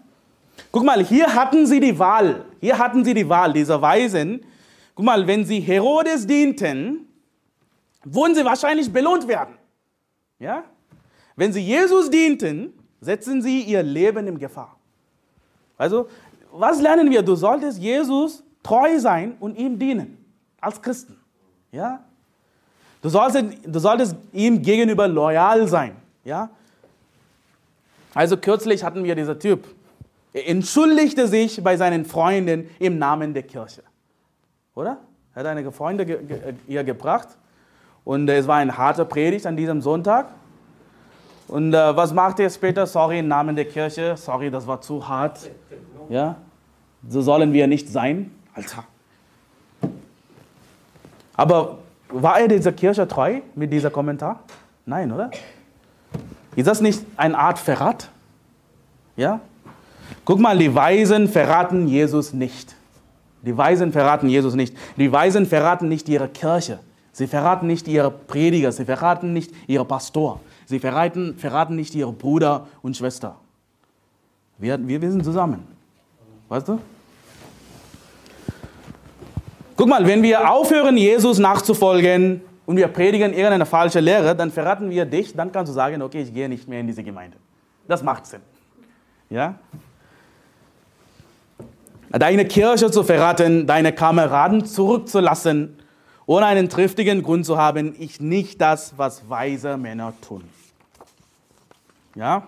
Guck 0.71 0.83
mal, 0.83 1.03
hier 1.03 1.33
hatten 1.33 1.65
sie 1.65 1.79
die 1.79 1.97
Wahl. 1.97 2.45
Hier 2.59 2.77
hatten 2.77 3.03
sie 3.03 3.13
die 3.13 3.27
Wahl, 3.27 3.51
dieser 3.51 3.81
Weisen. 3.81 4.45
Guck 4.93 5.05
mal, 5.05 5.25
wenn 5.25 5.43
sie 5.43 5.59
Herodes 5.59 6.27
dienten, 6.27 7.07
würden 8.03 8.35
sie 8.35 8.45
wahrscheinlich 8.45 8.91
belohnt 8.91 9.27
werden. 9.27 9.55
Ja? 10.39 10.63
Wenn 11.35 11.51
sie 11.51 11.61
Jesus 11.61 12.09
dienten, 12.09 12.73
setzen 12.99 13.41
sie 13.41 13.61
ihr 13.61 13.81
Leben 13.81 14.27
in 14.27 14.37
Gefahr. 14.37 14.77
Also, 15.77 16.07
was 16.51 16.79
lernen 16.79 17.09
wir? 17.09 17.23
Du 17.23 17.35
solltest 17.35 17.79
Jesus 17.79 18.43
treu 18.61 18.99
sein 18.99 19.35
und 19.39 19.57
ihm 19.57 19.79
dienen, 19.79 20.23
als 20.59 20.79
Christen. 20.79 21.17
Ja? 21.71 22.03
Du 23.01 23.09
solltest, 23.09 23.45
du 23.65 23.79
solltest 23.79 24.15
ihm 24.31 24.61
gegenüber 24.61 25.07
loyal 25.07 25.67
sein. 25.67 25.95
Ja? 26.23 26.49
Also 28.13 28.37
kürzlich 28.37 28.83
hatten 28.83 29.03
wir 29.03 29.15
diesen 29.15 29.39
Typ. 29.39 29.65
Er 30.33 30.47
entschuldigte 30.47 31.27
sich 31.27 31.61
bei 31.63 31.75
seinen 31.77 32.05
Freunden 32.05 32.69
im 32.79 32.97
Namen 32.97 33.33
der 33.33 33.43
Kirche. 33.43 33.83
Oder? 34.75 34.97
Er 35.33 35.39
hat 35.41 35.45
einige 35.47 35.71
Freunde 35.71 36.05
ge 36.05 36.23
ge 36.23 36.53
ihr 36.67 36.83
gebracht. 36.83 37.27
Und 38.03 38.27
es 38.29 38.47
war 38.47 38.57
eine 38.57 38.77
harte 38.77 39.05
Predigt 39.05 39.45
an 39.45 39.55
diesem 39.55 39.81
Sonntag. 39.81 40.27
Und 41.47 41.73
äh, 41.73 41.95
was 41.95 42.13
macht 42.13 42.39
er 42.39 42.49
später? 42.49 42.87
Sorry, 42.87 43.19
im 43.19 43.27
Namen 43.27 43.55
der 43.55 43.65
Kirche. 43.65 44.15
Sorry, 44.17 44.49
das 44.49 44.65
war 44.65 44.81
zu 44.81 45.07
hart. 45.07 45.51
Ja? 46.09 46.37
So 47.07 47.21
sollen 47.21 47.51
wir 47.51 47.67
nicht 47.67 47.89
sein. 47.89 48.31
Alter. 48.53 48.85
Aber 51.35 51.79
war 52.09 52.39
er 52.39 52.47
dieser 52.47 52.71
Kirche 52.71 53.07
treu 53.07 53.41
mit 53.55 53.71
dieser 53.71 53.89
Kommentar? 53.89 54.43
Nein, 54.85 55.11
oder? 55.11 55.31
Ist 56.55 56.67
das 56.67 56.81
nicht 56.81 57.03
eine 57.17 57.37
Art 57.37 57.59
Verrat? 57.59 58.09
Ja? 59.15 59.39
Guck 60.25 60.39
mal, 60.39 60.57
die 60.57 60.73
Weisen 60.73 61.27
verraten 61.27 61.87
Jesus 61.87 62.33
nicht. 62.33 62.75
Die 63.41 63.57
Weisen 63.57 63.91
verraten 63.91 64.29
Jesus 64.29 64.55
nicht. 64.55 64.75
Die 64.97 65.11
Weisen 65.11 65.45
verraten 65.45 65.87
nicht 65.87 66.07
ihre 66.09 66.27
Kirche. 66.27 66.79
Sie 67.13 67.27
verraten 67.27 67.67
nicht 67.67 67.87
ihre 67.87 68.11
Prediger. 68.11 68.71
Sie 68.71 68.85
verraten 68.85 69.33
nicht 69.33 69.51
ihre 69.67 69.85
Pastor. 69.85 70.39
Sie 70.65 70.79
verraten, 70.79 71.35
verraten 71.37 71.75
nicht 71.75 71.95
ihre 71.95 72.11
Bruder 72.11 72.67
und 72.81 72.95
Schwester. 72.95 73.35
Wir, 74.57 74.77
wir, 74.87 75.01
wir 75.01 75.11
sind 75.11 75.23
zusammen. 75.23 75.65
Weißt 76.49 76.67
du? 76.67 76.79
Guck 79.75 79.87
mal, 79.87 80.05
wenn 80.05 80.21
wir 80.21 80.51
aufhören, 80.51 80.95
Jesus 80.95 81.39
nachzufolgen 81.39 82.41
und 82.71 82.77
wir 82.77 82.87
predigen 82.87 83.33
irgendeine 83.33 83.65
falsche 83.65 83.99
Lehre, 83.99 84.33
dann 84.33 84.49
verraten 84.49 84.89
wir 84.89 85.03
dich, 85.03 85.35
dann 85.35 85.51
kannst 85.51 85.69
du 85.69 85.73
sagen, 85.73 86.01
okay, 86.01 86.21
ich 86.21 86.33
gehe 86.33 86.47
nicht 86.47 86.69
mehr 86.69 86.79
in 86.79 86.87
diese 86.87 87.03
Gemeinde. 87.03 87.35
Das 87.85 88.01
macht 88.01 88.25
Sinn. 88.25 88.39
Ja? 89.29 89.55
Deine 92.11 92.45
Kirche 92.45 92.89
zu 92.89 93.03
verraten, 93.03 93.67
deine 93.67 93.91
Kameraden 93.91 94.65
zurückzulassen, 94.65 95.79
ohne 96.25 96.45
einen 96.45 96.69
triftigen 96.69 97.23
Grund 97.23 97.45
zu 97.45 97.57
haben, 97.57 97.93
ist 97.93 98.21
nicht 98.21 98.61
das, 98.61 98.93
was 98.95 99.29
weise 99.29 99.75
Männer 99.75 100.13
tun. 100.25 100.45
Ja? 102.15 102.47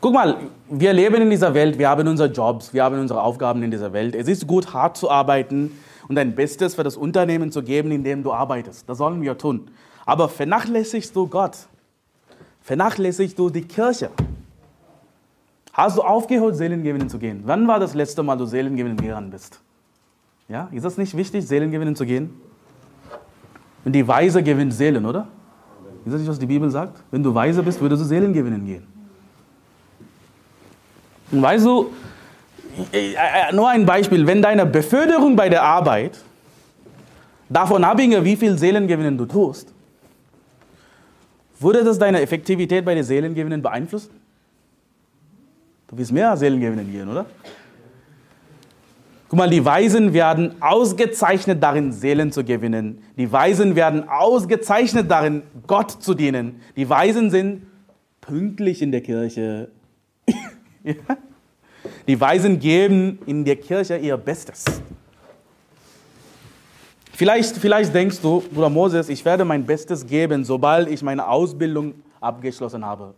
Guck 0.00 0.14
mal, 0.14 0.36
wir 0.70 0.92
leben 0.92 1.22
in 1.22 1.30
dieser 1.30 1.52
Welt, 1.52 1.76
wir 1.80 1.88
haben 1.88 2.06
unsere 2.06 2.28
Jobs, 2.30 2.72
wir 2.72 2.84
haben 2.84 3.00
unsere 3.00 3.20
Aufgaben 3.20 3.60
in 3.64 3.72
dieser 3.72 3.92
Welt. 3.92 4.14
Es 4.14 4.28
ist 4.28 4.46
gut, 4.46 4.72
hart 4.72 4.96
zu 4.96 5.10
arbeiten 5.10 5.72
und 6.08 6.14
dein 6.14 6.34
Bestes 6.34 6.74
für 6.74 6.82
das 6.82 6.96
Unternehmen 6.96 7.50
zu 7.50 7.62
geben, 7.62 7.90
in 7.90 8.04
dem 8.04 8.22
du 8.22 8.32
arbeitest. 8.32 8.88
Das 8.88 8.98
sollen 8.98 9.22
wir 9.22 9.36
tun. 9.36 9.68
Aber 10.04 10.28
vernachlässigst 10.28 11.14
du 11.14 11.26
Gott? 11.26 11.56
Vernachlässigst 12.62 13.38
du 13.38 13.50
die 13.50 13.62
Kirche? 13.62 14.10
Hast 15.72 15.98
du 15.98 16.02
aufgehört, 16.02 16.56
Seelengewinnen 16.56 17.08
zu 17.08 17.18
gehen? 17.18 17.42
Wann 17.44 17.68
war 17.68 17.78
das 17.78 17.94
letzte 17.94 18.22
Mal, 18.22 18.36
du 18.36 18.46
Seelengewinnen 18.46 18.96
gegangen 18.96 19.30
bist? 19.30 19.60
Ja, 20.48 20.68
ist 20.72 20.84
das 20.84 20.96
nicht 20.96 21.16
wichtig, 21.16 21.46
Seelengewinnen 21.46 21.94
zu 21.96 22.06
gehen? 22.06 22.30
Und 23.84 23.92
die 23.92 24.06
Weise 24.06 24.42
gewinnt 24.42 24.72
Seelen, 24.72 25.04
oder? 25.04 25.28
Ist 26.04 26.12
das 26.12 26.20
nicht, 26.20 26.30
was 26.30 26.38
die 26.38 26.46
Bibel 26.46 26.70
sagt? 26.70 27.02
Wenn 27.10 27.22
du 27.22 27.34
weise 27.34 27.62
bist, 27.62 27.80
würdest 27.80 28.02
du 28.02 28.06
Seelen 28.06 28.32
gewinnen 28.32 28.64
gehen. 28.64 28.86
Und 31.32 31.42
weißt 31.42 31.66
du, 31.66 31.90
nur 33.52 33.68
ein 33.68 33.86
Beispiel, 33.86 34.26
wenn 34.26 34.42
deine 34.42 34.66
Beförderung 34.66 35.36
bei 35.36 35.48
der 35.48 35.62
Arbeit 35.62 36.18
davon 37.48 37.84
abhinge, 37.84 38.24
wie 38.24 38.36
viel 38.36 38.58
Seelengewinnen 38.58 39.16
du 39.16 39.26
tust, 39.26 39.72
würde 41.58 41.84
das 41.84 41.98
deine 41.98 42.20
Effektivität 42.20 42.84
bei 42.84 42.94
den 42.94 43.04
Seelengewinnen 43.04 43.62
beeinflussen? 43.62 44.10
Du 45.88 45.96
wirst 45.96 46.12
mehr 46.12 46.36
Seelengewinnen 46.36 46.90
gehen, 46.90 47.08
oder? 47.08 47.26
Guck 49.28 49.38
mal, 49.38 49.50
die 49.50 49.64
Weisen 49.64 50.12
werden 50.12 50.60
ausgezeichnet 50.60 51.62
darin, 51.62 51.92
Seelen 51.92 52.30
zu 52.30 52.44
gewinnen. 52.44 53.02
Die 53.16 53.30
Weisen 53.32 53.74
werden 53.74 54.08
ausgezeichnet 54.08 55.10
darin, 55.10 55.42
Gott 55.66 55.90
zu 55.90 56.14
dienen. 56.14 56.60
Die 56.76 56.88
Weisen 56.88 57.30
sind 57.30 57.66
pünktlich 58.20 58.82
in 58.82 58.92
der 58.92 59.00
Kirche. 59.00 59.70
ja? 60.84 60.94
Die 62.06 62.20
Weisen 62.20 62.60
geben 62.60 63.18
in 63.26 63.44
der 63.44 63.56
Kirche 63.56 63.96
ihr 63.96 64.16
Bestes. 64.16 64.64
Vielleicht, 67.12 67.56
vielleicht 67.56 67.92
denkst 67.92 68.20
du, 68.20 68.42
Bruder 68.52 68.70
Moses, 68.70 69.08
ich 69.08 69.24
werde 69.24 69.44
mein 69.44 69.64
Bestes 69.64 70.06
geben, 70.06 70.44
sobald 70.44 70.88
ich 70.88 71.02
meine 71.02 71.26
Ausbildung 71.26 71.94
abgeschlossen 72.20 72.84
habe. 72.84 73.14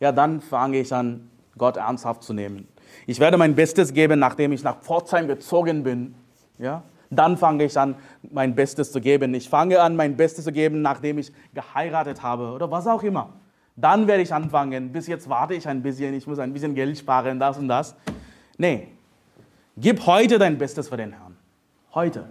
Ja, 0.00 0.10
dann 0.10 0.40
fange 0.40 0.80
ich 0.80 0.92
an, 0.92 1.30
Gott 1.56 1.76
ernsthaft 1.76 2.22
zu 2.22 2.32
nehmen. 2.32 2.66
Ich 3.06 3.20
werde 3.20 3.36
mein 3.36 3.54
Bestes 3.54 3.92
geben, 3.92 4.18
nachdem 4.18 4.52
ich 4.52 4.64
nach 4.64 4.80
Pforzheim 4.80 5.28
gezogen 5.28 5.82
bin. 5.82 6.14
Ja? 6.58 6.82
Dann 7.10 7.36
fange 7.36 7.64
ich 7.64 7.78
an, 7.78 7.94
mein 8.30 8.54
Bestes 8.54 8.90
zu 8.90 9.00
geben. 9.00 9.32
Ich 9.34 9.48
fange 9.48 9.80
an, 9.80 9.94
mein 9.94 10.16
Bestes 10.16 10.44
zu 10.44 10.52
geben, 10.52 10.82
nachdem 10.82 11.18
ich 11.18 11.30
geheiratet 11.54 12.22
habe 12.22 12.50
oder 12.50 12.70
was 12.70 12.86
auch 12.86 13.02
immer. 13.02 13.34
Dann 13.80 14.08
werde 14.08 14.22
ich 14.22 14.34
anfangen. 14.34 14.90
Bis 14.90 15.06
jetzt 15.06 15.28
warte 15.28 15.54
ich 15.54 15.66
ein 15.68 15.80
bisschen, 15.80 16.12
ich 16.14 16.26
muss 16.26 16.40
ein 16.40 16.52
bisschen 16.52 16.74
Geld 16.74 16.98
sparen, 16.98 17.38
das 17.38 17.58
und 17.58 17.68
das. 17.68 17.94
Nee, 18.56 18.88
gib 19.76 20.04
heute 20.04 20.36
dein 20.36 20.58
Bestes 20.58 20.88
für 20.88 20.96
den 20.96 21.12
Herrn. 21.12 21.36
Heute. 21.94 22.24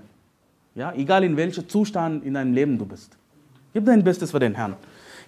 Ja, 0.75 0.91
egal 0.93 1.23
in 1.23 1.37
welchem 1.37 1.67
Zustand 1.69 2.25
in 2.25 2.33
deinem 2.33 2.53
Leben 2.53 2.77
du 2.77 2.85
bist. 2.85 3.17
Gib 3.73 3.85
dein 3.85 4.03
Bestes 4.03 4.31
für 4.31 4.39
den 4.39 4.55
Herrn. 4.55 4.75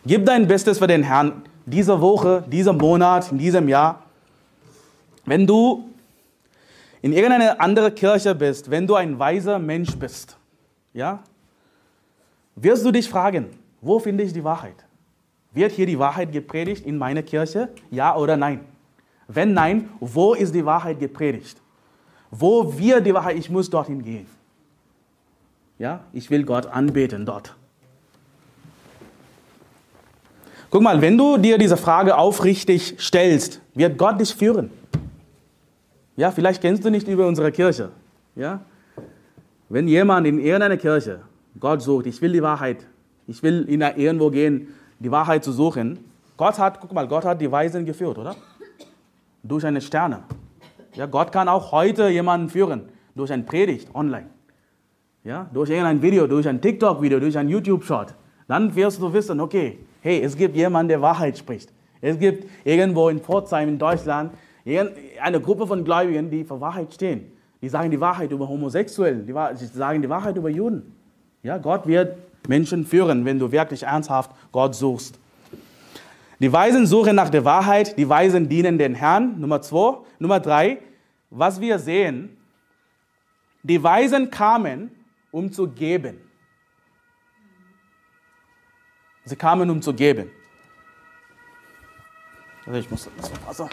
Gib 0.06 0.26
dein 0.26 0.46
Bestes 0.46 0.78
für 0.78 0.88
den 0.88 1.04
Herrn 1.04 1.42
diese 1.66 2.00
Woche, 2.02 2.44
diesen 2.52 2.78
Monat, 2.78 3.32
in 3.32 3.38
diesem 3.38 3.70
Jahr. 3.70 4.04
Wenn 5.26 5.48
du 5.48 5.90
in 7.02 7.14
irgendeine 7.14 7.60
andere 7.62 7.92
Kirche 7.92 8.36
bist, 8.36 8.70
wenn 8.70 8.86
du 8.86 8.96
ein 8.96 9.18
weiser 9.18 9.58
Mensch 9.58 9.96
bist, 9.96 10.36
ja, 10.94 11.24
wirst 12.56 12.86
du 12.86 12.92
dich 12.92 13.08
fragen, 13.08 13.48
wo 13.80 14.00
finde 14.00 14.24
ich 14.24 14.34
die 14.34 14.44
Wahrheit? 14.44 14.84
Wird 15.52 15.72
hier 15.72 15.86
die 15.86 15.98
Wahrheit 15.98 16.32
gepredigt 16.32 16.86
in 16.86 16.98
meiner 16.98 17.24
Kirche? 17.24 17.70
Ja 17.90 18.16
oder 18.16 18.38
nein? 18.38 18.62
Wenn 19.28 19.54
nein, 19.54 19.90
wo 20.00 20.34
ist 20.34 20.54
die 20.54 20.66
Wahrheit 20.66 21.00
gepredigt? 21.00 21.62
Wo 22.32 22.78
wird 22.78 23.06
die 23.06 23.14
Wahrheit? 23.14 23.38
Ich 23.38 23.50
muss 23.50 23.70
dorthin 23.70 24.02
gehen. 24.04 24.28
Ja, 25.78 26.02
ich 26.14 26.30
will 26.30 26.44
Gott 26.44 26.66
anbeten 26.68 27.26
dort. 27.26 27.56
Guck 30.70 30.84
mal, 30.84 31.02
wenn 31.02 31.18
du 31.18 31.38
dir 31.38 31.58
diese 31.58 31.78
Frage 31.78 32.16
aufrichtig 32.16 32.96
stellst, 33.00 33.62
wird 33.74 33.98
Gott 33.98 34.20
dich 34.20 34.36
führen. 34.36 34.70
Ja, 36.16 36.32
vielleicht 36.32 36.62
kennst 36.62 36.86
du 36.86 36.92
nicht 36.92 37.08
über 37.08 37.26
unsere 37.26 37.52
Kirche. 37.52 37.90
Ja, 38.36 38.62
wenn 39.70 39.88
jemand 39.88 40.28
in 40.28 40.40
irgendeiner 40.40 40.78
Kirche 40.78 41.22
Gott 41.60 41.82
sucht, 41.82 42.08
ich 42.08 42.22
will 42.22 42.34
die 42.34 42.42
Wahrheit, 42.42 42.86
ich 43.28 43.42
will 43.42 43.66
in 43.68 43.82
irgendwo 43.82 44.30
gehen, 44.30 44.68
die 45.00 45.12
Wahrheit 45.12 45.44
zu 45.44 45.52
suchen. 45.52 46.00
Gott 46.38 46.60
hat, 46.60 46.80
guck 46.80 46.94
mal, 46.94 47.08
Gott 47.08 47.26
hat 47.26 47.42
die 47.42 47.52
Weisen 47.52 47.86
geführt, 47.86 48.18
oder? 48.18 48.36
Durch 49.44 49.66
eine 49.66 49.82
Sterne. 49.82 50.24
Ja, 50.94 51.06
Gott 51.06 51.32
kann 51.32 51.48
auch 51.48 51.72
heute 51.72 52.10
jemanden 52.10 52.50
führen, 52.50 52.90
durch 53.16 53.32
eine 53.32 53.44
Predigt 53.44 53.94
online. 53.94 54.28
Ja, 55.24 55.50
durch 55.54 55.70
irgendein 55.70 56.02
Video, 56.02 56.28
durch 56.28 56.48
ein 56.48 56.62
TikTok-Video, 56.62 57.20
durch 57.20 57.38
ein 57.38 57.50
YouTube-Shot. 57.50 58.16
Dann 58.48 58.74
wirst 58.76 59.02
du 59.02 59.12
wissen, 59.12 59.40
okay, 59.40 59.80
hey, 60.02 60.22
es 60.22 60.36
gibt 60.36 60.56
jemanden, 60.56 60.90
der 60.90 61.02
Wahrheit 61.02 61.38
spricht. 61.38 61.72
Es 62.02 62.18
gibt 62.18 62.50
irgendwo 62.64 63.10
in 63.10 63.20
Pforzheim 63.20 63.70
in 63.70 63.78
Deutschland 63.78 64.32
eine 65.22 65.42
Gruppe 65.42 65.68
von 65.68 65.84
Gläubigen, 65.84 66.30
die 66.30 66.44
für 66.44 66.60
Wahrheit 66.62 66.94
stehen. 66.94 67.32
Die 67.62 67.68
sagen 67.68 67.92
die 67.92 68.00
Wahrheit 68.00 68.32
über 68.32 68.48
Homosexuellen, 68.48 69.26
die 69.26 69.34
sagen 69.66 70.02
die 70.02 70.10
Wahrheit 70.10 70.38
über 70.38 70.50
Juden. 70.50 70.96
Ja, 71.44 71.58
Gott 71.58 71.86
wird 71.86 72.18
Menschen 72.48 72.86
führen, 72.86 73.26
wenn 73.26 73.40
du 73.40 73.52
wirklich 73.52 73.84
ernsthaft 73.84 74.32
Gott 74.52 74.76
suchst. 74.76 75.20
Die 76.40 76.52
Weisen 76.52 76.88
suchen 76.88 77.16
nach 77.16 77.30
der 77.30 77.44
Wahrheit, 77.44 77.98
die 77.98 78.08
Weisen 78.08 78.48
dienen 78.48 78.78
den 78.78 78.96
Herrn. 78.96 79.40
Nummer 79.40 79.62
zwei. 79.62 79.98
Nummer 80.20 80.40
drei, 80.40 80.80
was 81.30 81.60
wir 81.60 81.80
sehen, 81.80 82.38
die 83.62 83.82
Weisen 83.84 84.32
kamen, 84.32 84.92
um 85.32 85.52
zu 85.52 85.68
geben. 85.68 86.20
Sie 89.26 89.36
kamen, 89.36 89.70
um 89.70 89.82
zu 89.82 89.94
geben. 89.94 90.32
Also 92.66 92.80
ich 92.80 92.90
muss 92.90 93.10
das 93.18 93.32
Wasser. 93.46 93.70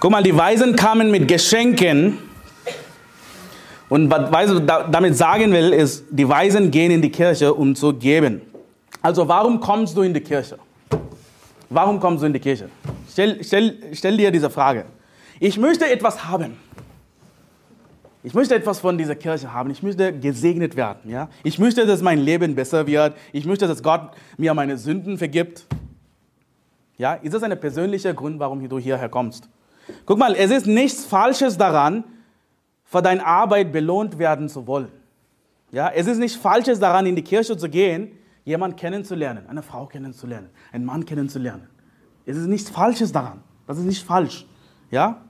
Guck 0.00 0.10
mal, 0.10 0.22
die 0.22 0.34
Weisen 0.34 0.74
kamen 0.76 1.10
mit 1.10 1.28
Geschenken. 1.28 2.16
Und 3.90 4.10
was 4.10 4.62
damit 4.90 5.14
sagen 5.14 5.52
will, 5.52 5.74
ist, 5.74 6.06
die 6.10 6.26
Weisen 6.26 6.70
gehen 6.70 6.90
in 6.90 7.02
die 7.02 7.10
Kirche, 7.10 7.52
um 7.52 7.74
zu 7.74 7.92
geben. 7.92 8.40
Also 9.02 9.28
warum 9.28 9.60
kommst 9.60 9.94
du 9.94 10.00
in 10.00 10.14
die 10.14 10.22
Kirche? 10.22 10.58
Warum 11.68 12.00
kommst 12.00 12.22
du 12.22 12.26
in 12.26 12.32
die 12.32 12.40
Kirche? 12.40 12.70
Stell, 13.12 13.44
stell, 13.44 13.76
stell 13.92 14.16
dir 14.16 14.30
diese 14.30 14.48
Frage. 14.48 14.86
Ich 15.38 15.58
möchte 15.58 15.90
etwas 15.90 16.24
haben. 16.24 16.56
Ich 18.22 18.32
möchte 18.32 18.54
etwas 18.54 18.80
von 18.80 18.96
dieser 18.96 19.16
Kirche 19.16 19.52
haben. 19.52 19.68
Ich 19.68 19.82
möchte 19.82 20.18
gesegnet 20.18 20.76
werden. 20.76 21.10
Ja? 21.10 21.28
Ich 21.42 21.58
möchte, 21.58 21.84
dass 21.84 22.00
mein 22.00 22.20
Leben 22.20 22.54
besser 22.54 22.86
wird. 22.86 23.14
Ich 23.32 23.44
möchte, 23.44 23.66
dass 23.66 23.82
Gott 23.82 24.12
mir 24.38 24.54
meine 24.54 24.78
Sünden 24.78 25.18
vergibt. 25.18 25.66
Ja? 26.96 27.14
Ist 27.14 27.34
das 27.34 27.42
ein 27.42 27.60
persönlicher 27.60 28.14
Grund, 28.14 28.38
warum 28.38 28.66
du 28.66 28.78
hierher 28.78 29.10
kommst? 29.10 29.46
Guck 30.06 30.18
mal, 30.18 30.34
es 30.34 30.50
ist 30.50 30.66
nichts 30.66 31.04
Falsches 31.04 31.56
daran, 31.56 32.04
für 32.84 33.02
deine 33.02 33.24
Arbeit 33.24 33.72
belohnt 33.72 34.18
werden 34.18 34.48
zu 34.48 34.66
wollen. 34.66 34.90
Ja, 35.70 35.88
es 35.88 36.06
ist 36.06 36.18
nichts 36.18 36.36
Falsches 36.36 36.80
daran, 36.80 37.06
in 37.06 37.14
die 37.14 37.22
Kirche 37.22 37.56
zu 37.56 37.68
gehen, 37.68 38.12
jemanden 38.44 38.76
kennenzulernen, 38.76 39.46
eine 39.48 39.62
Frau 39.62 39.86
kennenzulernen, 39.86 40.50
einen 40.72 40.84
Mann 40.84 41.04
kennenzulernen. 41.04 41.68
Es 42.26 42.36
ist 42.36 42.46
nichts 42.46 42.70
Falsches 42.70 43.12
daran. 43.12 43.42
Das 43.66 43.78
ist 43.78 43.84
nicht 43.84 44.04
falsch. 44.04 44.46
Ja? 44.90 45.20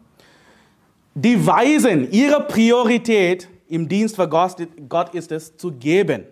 Die 1.14 1.46
Weisen, 1.46 2.10
ihre 2.10 2.40
Priorität 2.46 3.48
im 3.68 3.88
Dienst 3.88 4.16
für 4.16 4.28
Gott 4.28 5.14
ist 5.14 5.32
es, 5.32 5.56
zu 5.56 5.72
geben. 5.72 6.24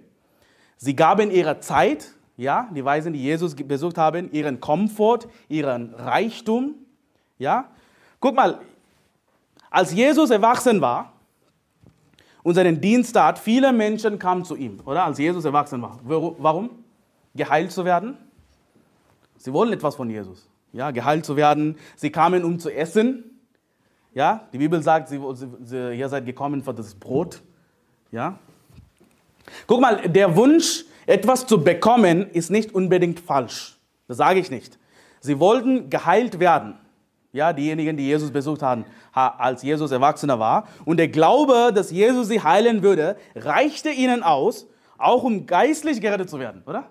Sie 0.77 0.97
gaben 0.97 1.31
ihre 1.31 1.61
Zeit, 1.61 2.15
ja, 2.37 2.71
die 2.75 2.85
Weisen, 2.85 3.13
die 3.13 3.23
Jesus 3.23 3.55
besucht 3.55 3.99
haben, 3.99 4.31
ihren 4.33 4.61
Komfort, 4.61 5.29
ihren 5.49 5.95
Reichtum, 5.95 6.75
ja, 7.39 7.69
Guck 8.21 8.35
mal, 8.35 8.61
als 9.71 9.93
Jesus 9.93 10.31
erwachsen 10.31 10.81
war 10.81 11.13
und 12.43 12.55
seinen 12.55 12.81
Dienst 12.81 13.15
tat, 13.15 13.39
viele 13.39 13.73
Menschen 13.73 14.19
kamen 14.19 14.45
zu 14.45 14.57
ihm, 14.57 14.81
oder? 14.85 15.05
Als 15.05 15.19
Jesus 15.19 15.45
erwachsen 15.45 15.83
war. 15.83 15.99
Warum? 16.03 16.71
Geheilt 17.35 17.71
zu 17.73 17.85
werden? 17.85 18.17
Sie 19.37 19.53
wollen 19.53 19.73
etwas 19.73 19.95
von 19.95 20.11
Jesus. 20.11 20.49
Ja, 20.73 20.91
geheilt 20.91 21.25
zu 21.25 21.37
werden. 21.37 21.77
Sie 21.97 22.11
kamen, 22.11 22.45
um 22.45 22.59
zu 22.59 22.71
essen. 22.71 23.25
Ja, 24.15 24.49
die 24.53 24.59
Bibel 24.59 24.83
sagt, 24.83 25.09
sie, 25.09 25.21
sie, 25.63 25.95
ihr 25.95 26.09
seid 26.09 26.27
gekommen 26.27 26.63
für 26.63 26.75
das 26.75 26.95
Brot. 26.95 27.41
Ja. 28.11 28.39
Guck 29.67 29.81
mal, 29.81 30.09
der 30.09 30.37
Wunsch, 30.37 30.85
etwas 31.07 31.47
zu 31.47 31.63
bekommen, 31.63 32.29
ist 32.31 32.51
nicht 32.51 32.75
unbedingt 32.75 33.21
falsch. 33.21 33.79
Das 34.09 34.17
sage 34.17 34.41
ich 34.41 34.51
nicht. 34.51 34.79
Sie 35.21 35.39
wollten 35.39 35.89
geheilt 35.89 36.41
werden. 36.41 36.79
Ja, 37.33 37.53
diejenigen, 37.53 37.97
die 37.97 38.05
Jesus 38.05 38.31
besucht 38.31 38.63
haben, 38.63 38.85
als 39.13 39.63
Jesus 39.63 39.91
Erwachsener 39.91 40.39
war. 40.39 40.67
Und 40.85 40.97
der 40.97 41.09
Glaube, 41.09 41.73
dass 41.75 41.91
Jesus 41.91 42.29
sie 42.29 42.43
heilen 42.43 42.83
würde, 42.83 43.17
reichte 43.37 43.91
ihnen 43.91 44.23
aus, 44.23 44.67
auch 44.97 45.23
um 45.23 45.47
geistlich 45.47 46.01
gerettet 46.01 46.31
zu 46.31 46.39
werden, 46.39 46.63
oder? 46.67 46.85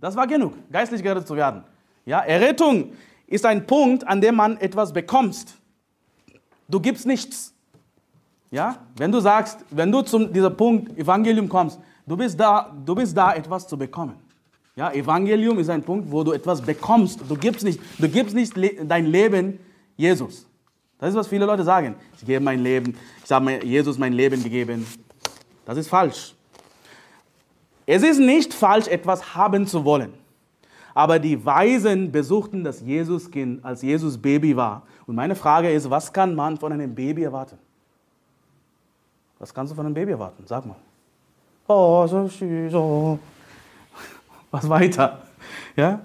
Das 0.00 0.16
war 0.16 0.26
genug, 0.26 0.54
geistlich 0.70 1.02
gerettet 1.02 1.26
zu 1.26 1.36
werden. 1.36 1.64
Ja, 2.06 2.20
Errettung 2.20 2.92
ist 3.26 3.44
ein 3.44 3.66
Punkt, 3.66 4.06
an 4.06 4.20
dem 4.20 4.36
man 4.36 4.56
etwas 4.58 4.92
bekommst. 4.92 5.56
Du 6.68 6.80
gibst 6.80 7.06
nichts. 7.06 7.54
Ja, 8.50 8.76
wenn 8.96 9.12
du 9.12 9.20
sagst, 9.20 9.64
wenn 9.70 9.92
du 9.92 10.02
zu 10.02 10.26
diesem 10.26 10.56
Punkt 10.56 10.96
Evangelium 10.98 11.48
kommst, 11.48 11.78
du 12.06 12.16
bist 12.16 12.38
da, 12.38 12.74
du 12.84 12.94
bist 12.94 13.16
da, 13.16 13.34
etwas 13.34 13.66
zu 13.66 13.76
bekommen. 13.76 14.14
Ja, 14.80 14.90
Evangelium 14.92 15.58
ist 15.58 15.68
ein 15.68 15.82
Punkt, 15.82 16.10
wo 16.10 16.24
du 16.24 16.32
etwas 16.32 16.62
bekommst. 16.62 17.20
Du 17.28 17.36
gibst 17.36 17.64
nicht, 17.64 17.78
du 17.98 18.08
gibst 18.08 18.34
nicht 18.34 18.54
dein 18.82 19.04
Leben 19.04 19.58
Jesus. 19.94 20.46
Das 20.98 21.10
ist, 21.10 21.16
was 21.16 21.28
viele 21.28 21.44
Leute 21.44 21.64
sagen. 21.64 21.96
Ich 22.16 22.24
gebe 22.24 22.42
mein 22.42 22.60
Leben, 22.60 22.96
ich 23.22 23.30
habe 23.30 23.62
Jesus 23.62 23.98
mein 23.98 24.14
Leben 24.14 24.42
gegeben. 24.42 24.86
Das 25.66 25.76
ist 25.76 25.86
falsch. 25.86 26.34
Es 27.84 28.02
ist 28.02 28.20
nicht 28.20 28.54
falsch, 28.54 28.88
etwas 28.88 29.34
haben 29.34 29.66
zu 29.66 29.84
wollen. 29.84 30.14
Aber 30.94 31.18
die 31.18 31.44
Weisen 31.44 32.10
besuchten 32.10 32.64
das 32.64 32.80
Jesuskind, 32.80 33.62
als 33.62 33.82
Jesus 33.82 34.16
Baby 34.16 34.56
war. 34.56 34.84
Und 35.06 35.14
meine 35.14 35.34
Frage 35.34 35.70
ist, 35.70 35.90
was 35.90 36.10
kann 36.10 36.34
man 36.34 36.56
von 36.56 36.72
einem 36.72 36.94
Baby 36.94 37.24
erwarten? 37.24 37.58
Was 39.38 39.52
kannst 39.52 39.72
du 39.72 39.76
von 39.76 39.84
einem 39.84 39.94
Baby 39.94 40.12
erwarten? 40.12 40.42
Sag 40.46 40.64
mal. 40.64 40.76
Oh, 41.68 42.06
so 42.06 42.26
süß. 42.26 42.72
Oh 42.72 43.18
was 44.52 44.68
weiter. 44.68 45.18
Ja? 45.76 46.00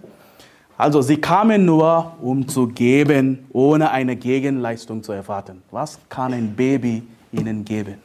Also 0.78 1.02
sie 1.02 1.18
kamen 1.18 1.66
nur, 1.66 2.14
um 2.22 2.48
zu 2.48 2.68
geben, 2.68 3.46
ohne 3.54 3.92
eine 3.92 4.16
Gegenleistung 4.16 5.04
zu 5.04 5.14
erwarten. 5.14 5.64
Was 5.72 6.00
kann 6.10 6.34
ein 6.34 6.54
Baby 6.54 7.04
ihnen 7.32 7.64
geben? 7.64 7.96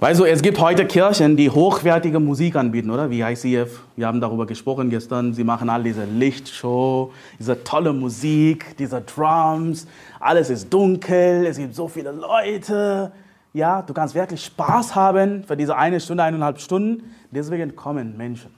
Weißt 0.00 0.20
du, 0.20 0.24
es 0.24 0.42
gibt 0.42 0.58
heute 0.58 0.84
Kirchen, 0.84 1.36
die 1.36 1.48
hochwertige 1.48 2.18
Musik 2.18 2.56
anbieten, 2.56 2.90
oder? 2.90 3.08
Wie 3.08 3.22
ICF, 3.22 3.80
wir 3.96 4.06
haben 4.06 4.20
darüber 4.20 4.44
gesprochen 4.44 4.90
gestern. 4.90 5.32
Sie 5.32 5.44
machen 5.44 5.70
all 5.70 5.82
diese 5.84 6.04
Lichtshow, 6.04 7.12
diese 7.38 7.62
tolle 7.62 7.92
Musik, 7.92 8.76
diese 8.76 9.00
Drums. 9.00 9.86
Alles 10.18 10.50
ist 10.50 10.68
dunkel, 10.74 11.46
es 11.46 11.56
gibt 11.56 11.74
so 11.74 11.88
viele 11.88 12.10
Leute. 12.10 13.12
Ja, 13.54 13.82
du 13.82 13.94
kannst 13.94 14.16
wirklich 14.16 14.44
Spaß 14.44 14.96
haben 14.96 15.44
für 15.44 15.56
diese 15.56 15.76
eine 15.76 16.00
Stunde, 16.00 16.24
eineinhalb 16.24 16.60
Stunden. 16.60 17.14
Deswegen 17.30 17.76
kommen 17.76 18.16
Menschen, 18.16 18.50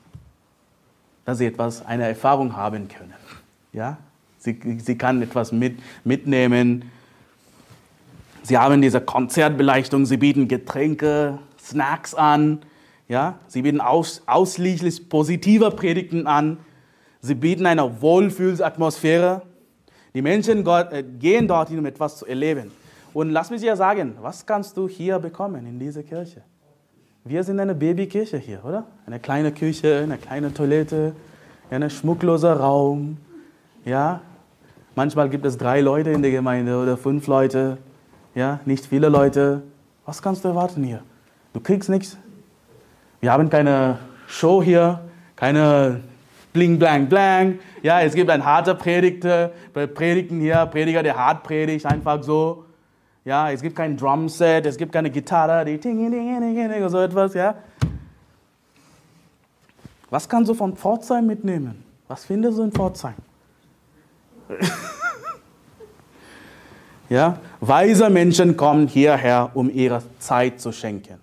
dass 1.27 1.37
sie 1.37 1.45
etwas, 1.45 1.85
eine 1.85 2.09
Erfahrung 2.09 2.57
haben 2.57 2.89
können. 2.89 3.13
Ja, 3.75 3.99
sie, 4.39 4.59
sie 4.83 4.97
kann 4.97 5.21
etwas 5.21 5.53
mit, 5.53 5.79
mitnehmen. 6.03 6.91
Sie 8.43 8.57
haben 8.57 8.81
diese 8.81 9.03
Konzertbeleuchtung, 9.03 10.07
sie 10.07 10.17
bieten 10.17 10.49
Getränke, 10.49 11.41
Snacks 11.63 12.15
an. 12.15 12.61
Ja, 13.07 13.39
sie 13.49 13.63
bieten 13.63 13.83
aus, 13.83 14.23
ausschließlich 14.25 15.11
positive 15.11 15.73
Predigten 15.73 16.27
an. 16.27 16.57
Sie 17.21 17.35
bieten 17.35 17.67
eine 17.67 18.01
Wohlfühlsatmosphäre. 18.01 19.43
Die 20.15 20.23
Menschen 20.23 20.67
äh, 20.67 21.05
gehen 21.19 21.47
dorthin, 21.47 21.81
um 21.81 21.85
etwas 21.85 22.17
zu 22.17 22.25
erleben. 22.25 22.71
Und 23.17 23.31
lass 23.31 23.49
mich 23.49 23.63
dir 23.63 23.75
sagen, 23.77 24.19
was 24.21 24.45
kannst 24.45 24.77
du 24.77 24.87
hier 24.87 25.19
bekommen 25.19 25.65
in 25.67 25.79
dieser 25.79 26.03
Kirche? 26.03 26.43
wir 27.25 27.43
sind 27.45 27.59
eine 27.59 27.75
Babykirche 27.75 28.37
hier, 28.37 28.63
oder? 28.63 28.85
Eine 29.07 29.19
kleine 29.19 29.53
Küche, 29.53 30.01
eine 30.03 30.19
kleine 30.19 30.53
Toilette, 30.53 31.17
ein 31.71 31.89
schmuckloser 31.89 32.53
Raum. 32.61 33.17
Ja, 33.87 34.21
manchmal 34.95 35.31
gibt 35.31 35.47
es 35.47 35.57
drei 35.57 35.81
Leute 35.81 36.11
in 36.11 36.21
der 36.21 36.31
Gemeinde 36.31 36.77
oder 36.77 36.99
fünf 36.99 37.27
Leute. 37.27 37.79
Ja, 38.35 38.61
nicht 38.67 38.85
viele 38.85 39.09
Leute. 39.09 39.63
Was 40.05 40.21
kannst 40.21 40.45
du 40.45 40.49
erwarten 40.49 40.85
hier? 40.85 41.03
Du 41.55 41.61
kriegst 41.61 41.89
nichts. 41.89 42.19
Wir 43.23 43.33
haben 43.33 43.49
keine 43.49 43.99
Show 44.27 44.63
hier, 44.63 45.01
keine 45.37 46.03
bling, 46.53 46.79
blang, 46.79 47.09
blang. 47.09 47.61
Ja, 47.83 48.03
es 48.03 48.13
gibt 48.13 48.29
ein 48.29 48.45
harter 48.45 48.75
Predigter, 48.75 49.53
Predigten 49.95 50.39
hier, 50.39 50.67
Prediger, 50.67 51.03
der 51.03 51.17
hart 51.17 51.45
predigt, 51.45 51.87
einfach 51.87 52.23
so. 52.23 52.66
Ja, 53.27 53.51
es 53.51 53.61
gibt 53.61 53.75
kein 53.75 53.97
Drumset, 53.97 54.65
es 54.67 54.77
gibt 54.77 54.93
keine 54.93 55.11
Gitarre, 55.11 55.65
die 55.65 55.79
ting, 55.79 55.99
ting, 56.13 56.71
ting, 56.71 56.89
so 56.89 57.01
etwas, 57.01 57.35
ja. 57.35 57.57
Was 60.11 60.29
kannst 60.29 60.49
du 60.49 60.55
von 60.55 60.77
Pforzheim 60.77 61.27
mitnehmen? 61.27 61.83
Was 62.07 62.25
findest 62.25 62.57
du 62.57 62.63
in 62.63 62.71
Pforzheim? 62.71 63.17
ja, 67.09 67.41
weise 67.59 68.11
Menschen 68.11 68.57
kommen 68.57 68.87
hierher, 68.87 69.51
um 69.55 69.71
ihre 69.71 70.03
Zeit 70.21 70.61
zu 70.61 70.71
schenken, 70.71 71.19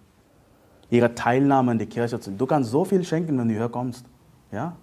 ihre 0.90 1.16
Teilnahme 1.16 1.72
an 1.72 1.78
der 1.78 1.88
Kirche 1.88 2.20
zu. 2.20 2.32
Du 2.32 2.46
kannst 2.46 2.70
so 2.70 2.84
viel 2.84 3.06
schenken, 3.06 3.40
wenn 3.40 3.48
du 3.48 3.54
hierher 3.54 3.70
kommst. 3.70 4.06
Ja, 4.52 4.76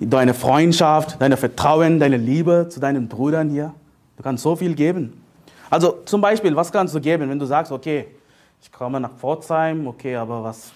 deine 0.00 0.32
Freundschaft, 0.32 1.20
dein 1.20 1.36
Vertrauen, 1.36 2.00
deine 2.00 2.16
Liebe 2.16 2.68
zu 2.70 2.80
deinen 2.80 3.08
Brüdern 3.08 3.50
hier. 3.50 3.74
Du 4.16 4.22
kannst 4.22 4.42
so 4.42 4.56
viel 4.56 4.74
geben. 4.74 5.20
Also 5.74 5.98
zum 6.04 6.20
Beispiel, 6.20 6.54
was 6.54 6.70
kannst 6.70 6.94
du 6.94 7.00
geben, 7.00 7.28
wenn 7.28 7.36
du 7.40 7.46
sagst, 7.46 7.72
okay, 7.72 8.06
ich 8.62 8.70
komme 8.70 9.00
nach 9.00 9.10
Pforzheim, 9.10 9.88
okay, 9.88 10.14
aber 10.14 10.44
was, 10.44 10.70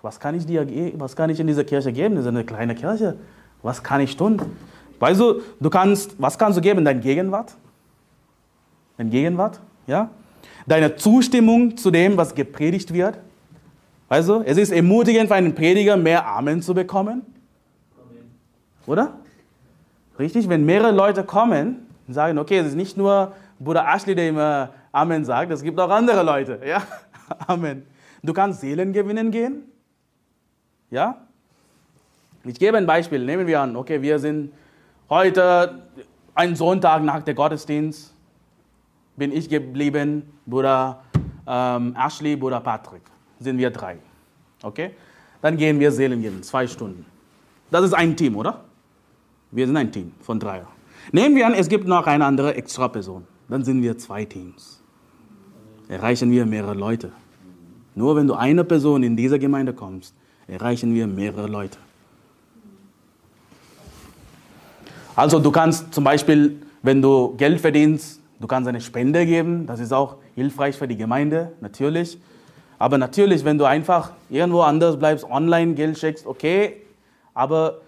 was, 0.00 0.18
kann 0.18 0.34
ich 0.34 0.46
dir, 0.46 0.66
was 0.94 1.14
kann 1.14 1.28
ich 1.28 1.38
in 1.38 1.46
dieser 1.46 1.62
Kirche 1.62 1.92
geben? 1.92 2.14
Das 2.14 2.24
ist 2.24 2.28
eine 2.28 2.42
kleine 2.42 2.74
Kirche. 2.74 3.18
Was 3.60 3.82
kann 3.82 4.00
ich 4.00 4.16
tun? 4.16 4.40
Weißt 4.98 5.20
du, 5.20 5.42
du 5.60 5.68
kannst, 5.68 6.14
was 6.16 6.38
kannst 6.38 6.56
du 6.56 6.62
geben? 6.62 6.86
Dein 6.86 7.02
Gegenwart? 7.02 7.54
Dein 8.96 9.10
Gegenwart? 9.10 9.60
Ja? 9.86 10.08
Deine 10.66 10.96
Zustimmung 10.96 11.76
zu 11.76 11.90
dem, 11.90 12.16
was 12.16 12.34
gepredigt 12.34 12.94
wird? 12.94 13.18
Weißt 14.08 14.26
du, 14.30 14.40
es 14.40 14.56
ist 14.56 14.72
ermutigend 14.72 15.28
für 15.28 15.34
einen 15.34 15.54
Prediger, 15.54 15.98
mehr 15.98 16.26
Amen 16.26 16.62
zu 16.62 16.72
bekommen. 16.72 17.26
Oder? 18.86 19.18
Richtig? 20.18 20.48
Wenn 20.48 20.64
mehrere 20.64 20.92
Leute 20.92 21.24
kommen 21.24 21.86
und 22.08 22.14
sagen, 22.14 22.38
okay, 22.38 22.56
es 22.56 22.68
ist 22.68 22.74
nicht 22.74 22.96
nur 22.96 23.34
Bruder 23.60 23.86
Ashley, 23.86 24.14
der 24.14 24.30
immer 24.30 24.70
Amen 24.90 25.24
sagt, 25.24 25.52
es 25.52 25.62
gibt 25.62 25.78
auch 25.78 25.90
andere 25.90 26.22
Leute. 26.22 26.60
Ja? 26.66 26.82
Amen. 27.46 27.86
Du 28.22 28.32
kannst 28.32 28.60
Seelen 28.60 28.92
gewinnen 28.92 29.30
gehen. 29.30 29.64
Ja? 30.90 31.18
Ich 32.44 32.58
gebe 32.58 32.78
ein 32.78 32.86
Beispiel. 32.86 33.24
Nehmen 33.24 33.46
wir 33.46 33.60
an, 33.60 33.76
okay, 33.76 34.00
wir 34.00 34.18
sind 34.18 34.52
heute 35.10 35.82
ein 36.34 36.56
Sonntag 36.56 37.02
nach 37.02 37.22
dem 37.22 37.36
Gottesdienst. 37.36 38.14
Bin 39.16 39.30
ich 39.30 39.48
geblieben, 39.50 40.22
Bruder 40.46 41.02
ähm, 41.46 41.94
Ashley, 41.98 42.36
Bruder 42.36 42.60
Patrick. 42.60 43.02
Sind 43.38 43.58
wir 43.58 43.70
drei. 43.70 43.98
Okay? 44.62 44.94
Dann 45.42 45.58
gehen 45.58 45.78
wir 45.78 45.92
Seelen 45.92 46.22
geben, 46.22 46.42
zwei 46.42 46.66
Stunden. 46.66 47.04
Das 47.70 47.84
ist 47.84 47.92
ein 47.92 48.16
Team, 48.16 48.36
oder? 48.36 48.64
Wir 49.50 49.66
sind 49.66 49.76
ein 49.76 49.92
Team 49.92 50.12
von 50.20 50.40
Dreier. 50.40 50.66
Nehmen 51.12 51.36
wir 51.36 51.46
an, 51.46 51.54
es 51.54 51.68
gibt 51.68 51.86
noch 51.86 52.06
eine 52.06 52.24
andere 52.24 52.54
extra 52.54 52.88
Person. 52.88 53.26
Dann 53.50 53.64
sind 53.64 53.82
wir 53.82 53.98
zwei 53.98 54.24
Teams. 54.24 54.80
Erreichen 55.88 56.30
wir 56.30 56.46
mehrere 56.46 56.74
Leute. 56.74 57.10
Nur 57.96 58.14
wenn 58.14 58.28
du 58.28 58.34
eine 58.34 58.62
Person 58.62 59.02
in 59.02 59.16
dieser 59.16 59.40
Gemeinde 59.40 59.72
kommst, 59.72 60.14
erreichen 60.46 60.94
wir 60.94 61.08
mehrere 61.08 61.48
Leute. 61.48 61.76
Also 65.16 65.40
du 65.40 65.50
kannst 65.50 65.92
zum 65.92 66.04
Beispiel, 66.04 66.62
wenn 66.82 67.02
du 67.02 67.34
Geld 67.36 67.60
verdienst, 67.60 68.20
du 68.38 68.46
kannst 68.46 68.68
eine 68.68 68.80
Spende 68.80 69.26
geben. 69.26 69.66
Das 69.66 69.80
ist 69.80 69.92
auch 69.92 70.16
hilfreich 70.36 70.76
für 70.76 70.86
die 70.86 70.96
Gemeinde, 70.96 71.52
natürlich. 71.60 72.18
Aber 72.78 72.98
natürlich, 72.98 73.44
wenn 73.44 73.58
du 73.58 73.64
einfach 73.64 74.12
irgendwo 74.30 74.60
anders 74.60 74.96
bleibst, 74.96 75.24
online 75.24 75.74
Geld 75.74 75.98
schickst, 75.98 76.24
okay. 76.24 76.82
Aber 77.34 77.80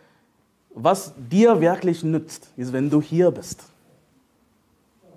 was 0.75 1.15
dir 1.17 1.61
wirklich 1.61 2.03
nützt, 2.03 2.51
ist, 2.57 2.73
wenn 2.73 2.91
du 2.91 3.01
hier 3.01 3.31
bist. 3.31 3.72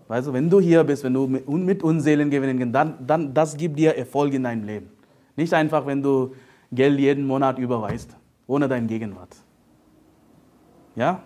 Also, 0.08 0.34
wenn 0.34 0.50
du 0.50 0.60
hier 0.60 0.84
bist, 0.84 1.04
wenn 1.04 1.14
du 1.14 1.28
mit 1.28 1.84
uns 1.84 2.04
Seelen 2.04 2.30
gewinnen 2.30 2.60
kannst, 2.60 2.76
dann, 2.76 2.94
dann 3.06 3.34
das 3.34 3.58
gibt 3.58 3.80
dir 3.80 3.96
Erfolg 3.96 4.34
in 4.34 4.44
deinem 4.44 4.66
Leben. 4.66 4.90
Nicht 5.36 5.54
einfach, 5.54 5.86
wenn 5.86 6.02
du 6.02 6.36
Geld 6.72 7.00
jeden 7.00 7.26
Monat 7.26 7.58
überweist, 7.58 8.16
ohne 8.48 8.68
deine 8.68 8.88
Gegenwart. 8.88 9.36
Ja? 10.96 11.22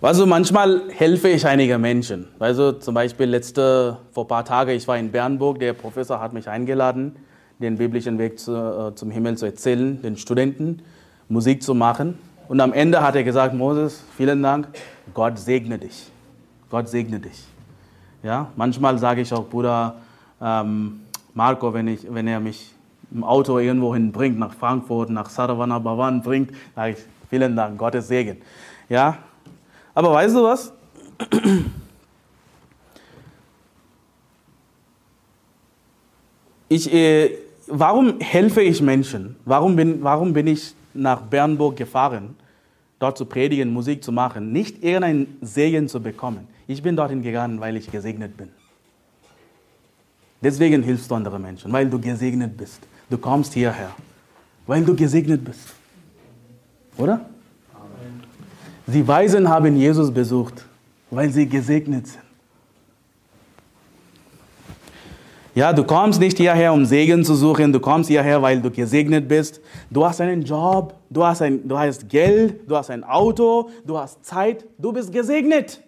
Also 0.00 0.26
manchmal 0.26 0.82
helfe 0.90 1.28
ich 1.28 1.44
einigen 1.44 1.80
Menschen. 1.80 2.28
Also 2.38 2.72
zum 2.72 2.94
Beispiel 2.94 3.26
letzte, 3.26 3.98
vor 4.12 4.24
ein 4.24 4.28
paar 4.28 4.44
Tagen, 4.44 4.70
ich 4.70 4.86
war 4.86 4.96
in 4.96 5.10
Bernburg, 5.10 5.58
der 5.58 5.72
Professor 5.72 6.20
hat 6.20 6.32
mich 6.32 6.48
eingeladen 6.48 7.16
den 7.58 7.76
biblischen 7.76 8.18
Weg 8.18 8.38
zu, 8.38 8.52
äh, 8.52 8.94
zum 8.94 9.10
Himmel 9.10 9.36
zu 9.36 9.46
erzählen, 9.46 10.00
den 10.00 10.16
Studenten 10.16 10.82
Musik 11.28 11.62
zu 11.62 11.74
machen. 11.74 12.18
Und 12.48 12.60
am 12.60 12.72
Ende 12.72 13.02
hat 13.02 13.14
er 13.14 13.24
gesagt, 13.24 13.54
Moses, 13.54 14.02
vielen 14.16 14.42
Dank, 14.42 14.68
Gott 15.12 15.38
segne 15.38 15.78
dich. 15.78 16.10
Gott 16.70 16.88
segne 16.88 17.20
dich. 17.20 17.44
Ja, 18.22 18.48
manchmal 18.56 18.98
sage 18.98 19.20
ich 19.20 19.32
auch, 19.32 19.46
Bruder 19.46 19.96
ähm, 20.40 21.00
Marco, 21.34 21.72
wenn, 21.72 21.88
ich, 21.88 22.06
wenn 22.08 22.26
er 22.26 22.40
mich 22.40 22.72
im 23.12 23.22
Auto 23.22 23.58
irgendwo 23.58 23.94
hinbringt, 23.94 24.38
nach 24.38 24.54
Frankfurt, 24.54 25.10
nach 25.10 25.28
Saravana 25.28 25.78
Bhavan 25.78 26.22
bringt, 26.22 26.52
sage 26.74 26.92
ich, 26.92 26.98
vielen 27.28 27.54
Dank, 27.54 27.78
Gottes 27.78 28.08
Segen. 28.08 28.38
Ja, 28.88 29.18
aber 29.94 30.12
weißt 30.12 30.34
du 30.34 30.42
was? 30.42 30.72
Ich, 36.70 36.92
äh, 36.92 37.30
warum 37.66 38.20
helfe 38.20 38.62
ich 38.62 38.80
Menschen? 38.82 39.36
Warum 39.44 39.76
bin, 39.76 40.02
warum 40.02 40.32
bin 40.32 40.46
ich 40.46 40.74
nach 40.94 41.22
Bernburg 41.22 41.76
gefahren, 41.76 42.36
dort 42.98 43.18
zu 43.18 43.24
predigen, 43.24 43.72
Musik 43.72 44.02
zu 44.02 44.12
machen? 44.12 44.52
Nicht 44.52 44.82
irgendeinen 44.82 45.38
Segen 45.40 45.88
zu 45.88 46.00
bekommen. 46.00 46.48
Ich 46.66 46.82
bin 46.82 46.96
dorthin 46.96 47.22
gegangen, 47.22 47.60
weil 47.60 47.76
ich 47.76 47.90
gesegnet 47.90 48.36
bin. 48.36 48.50
Deswegen 50.40 50.82
hilfst 50.82 51.10
du 51.10 51.14
anderen 51.14 51.42
Menschen, 51.42 51.72
weil 51.72 51.88
du 51.88 52.00
gesegnet 52.00 52.56
bist. 52.56 52.80
Du 53.10 53.18
kommst 53.18 53.54
hierher, 53.54 53.90
weil 54.66 54.84
du 54.84 54.94
gesegnet 54.94 55.44
bist. 55.44 55.74
Oder? 56.96 57.14
Amen. 57.74 58.22
Die 58.86 59.06
Weisen 59.06 59.48
haben 59.48 59.76
Jesus 59.76 60.12
besucht, 60.12 60.64
weil 61.10 61.30
sie 61.30 61.48
gesegnet 61.48 62.06
sind. 62.06 62.27
Ja, 65.58 65.72
du 65.72 65.82
kommst 65.82 66.20
nicht 66.20 66.36
hierher, 66.36 66.72
um 66.72 66.84
Segen 66.84 67.24
zu 67.24 67.34
suchen. 67.34 67.72
Du 67.72 67.80
kommst 67.80 68.08
hierher, 68.08 68.40
weil 68.40 68.62
du 68.62 68.70
gesegnet 68.70 69.26
bist. 69.26 69.60
Du 69.90 70.04
hast 70.04 70.20
einen 70.20 70.42
Job, 70.42 70.94
du 71.10 71.24
hast, 71.24 71.42
ein, 71.42 71.66
du 71.66 71.76
hast 71.76 72.08
Geld, 72.08 72.60
du 72.68 72.76
hast 72.76 72.90
ein 72.90 73.02
Auto, 73.02 73.68
du 73.84 73.98
hast 73.98 74.24
Zeit. 74.24 74.64
Du 74.78 74.92
bist 74.92 75.10
gesegnet. 75.10 75.82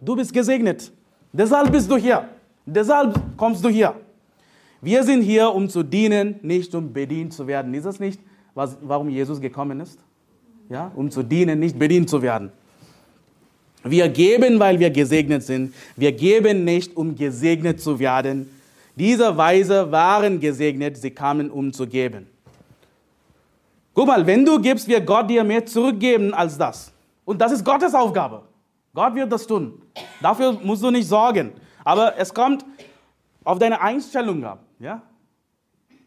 Du 0.00 0.16
bist 0.16 0.32
gesegnet. 0.32 0.90
Deshalb 1.30 1.70
bist 1.70 1.90
du 1.90 1.98
hier. 1.98 2.26
Deshalb 2.64 3.20
kommst 3.36 3.62
du 3.62 3.68
hier. 3.68 3.92
Wir 4.80 5.04
sind 5.04 5.20
hier, 5.20 5.52
um 5.52 5.68
zu 5.68 5.82
dienen, 5.82 6.36
nicht 6.40 6.74
um 6.74 6.90
bedient 6.90 7.34
zu 7.34 7.46
werden. 7.46 7.74
Ist 7.74 7.84
das 7.84 8.00
nicht, 8.00 8.18
was, 8.54 8.78
warum 8.80 9.10
Jesus 9.10 9.42
gekommen 9.42 9.78
ist? 9.80 9.98
Ja, 10.70 10.90
um 10.96 11.10
zu 11.10 11.22
dienen, 11.22 11.60
nicht 11.60 11.78
bedient 11.78 12.08
zu 12.08 12.22
werden. 12.22 12.50
Wir 13.84 14.08
geben, 14.08 14.58
weil 14.58 14.80
wir 14.80 14.88
gesegnet 14.88 15.42
sind. 15.42 15.74
Wir 15.96 16.12
geben 16.12 16.64
nicht, 16.64 16.96
um 16.96 17.14
gesegnet 17.14 17.78
zu 17.78 17.98
werden. 17.98 18.55
Diese 18.96 19.36
Weise 19.36 19.92
waren 19.92 20.40
gesegnet, 20.40 20.96
sie 20.96 21.10
kamen, 21.10 21.50
um 21.50 21.70
zu 21.70 21.86
geben. 21.86 22.26
Guck 23.92 24.06
mal, 24.06 24.26
wenn 24.26 24.44
du 24.44 24.58
gibst, 24.58 24.88
wird 24.88 25.06
Gott 25.06 25.28
dir 25.28 25.44
mehr 25.44 25.64
zurückgeben 25.64 26.32
als 26.32 26.56
das. 26.56 26.92
Und 27.26 27.38
das 27.38 27.52
ist 27.52 27.64
Gottes 27.64 27.94
Aufgabe. 27.94 28.42
Gott 28.94 29.14
wird 29.14 29.30
das 29.30 29.46
tun. 29.46 29.82
Dafür 30.22 30.52
musst 30.52 30.82
du 30.82 30.90
nicht 30.90 31.06
sorgen. 31.06 31.52
Aber 31.84 32.16
es 32.16 32.32
kommt 32.32 32.64
auf 33.44 33.58
deine 33.58 33.80
Einstellung 33.80 34.42
ab. 34.44 34.64
Ja? 34.78 35.02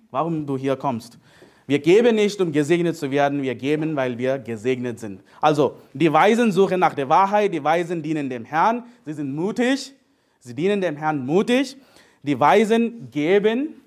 Warum 0.10 0.46
du 0.48 0.58
hier 0.58 0.76
kommst. 0.76 1.20
Wir 1.68 1.78
geben 1.78 2.16
nicht, 2.16 2.42
um 2.42 2.52
gesegnet 2.52 2.98
zu 2.98 3.12
werden, 3.12 3.44
wir 3.44 3.54
geben, 3.54 3.96
weil 3.96 4.18
wir 4.18 4.40
gesegnet 4.40 5.00
sind. 5.00 5.22
Also, 5.40 5.76
die 5.94 6.12
Weisen 6.12 6.52
suchen 6.52 6.80
nach 6.80 6.96
der 6.96 7.08
Wahrheit, 7.08 7.54
die 7.54 7.64
Weisen 7.64 8.02
dienen 8.02 8.28
dem 8.28 8.44
Herrn, 8.44 8.84
sie 9.06 9.14
sind 9.14 9.36
mutig, 9.36 9.94
sie 10.40 10.56
dienen 10.56 10.82
dem 10.82 10.96
Herrn 10.98 11.24
mutig 11.24 11.78
die 12.24 12.40
Weisen 12.40 13.10
geben, 13.12 13.82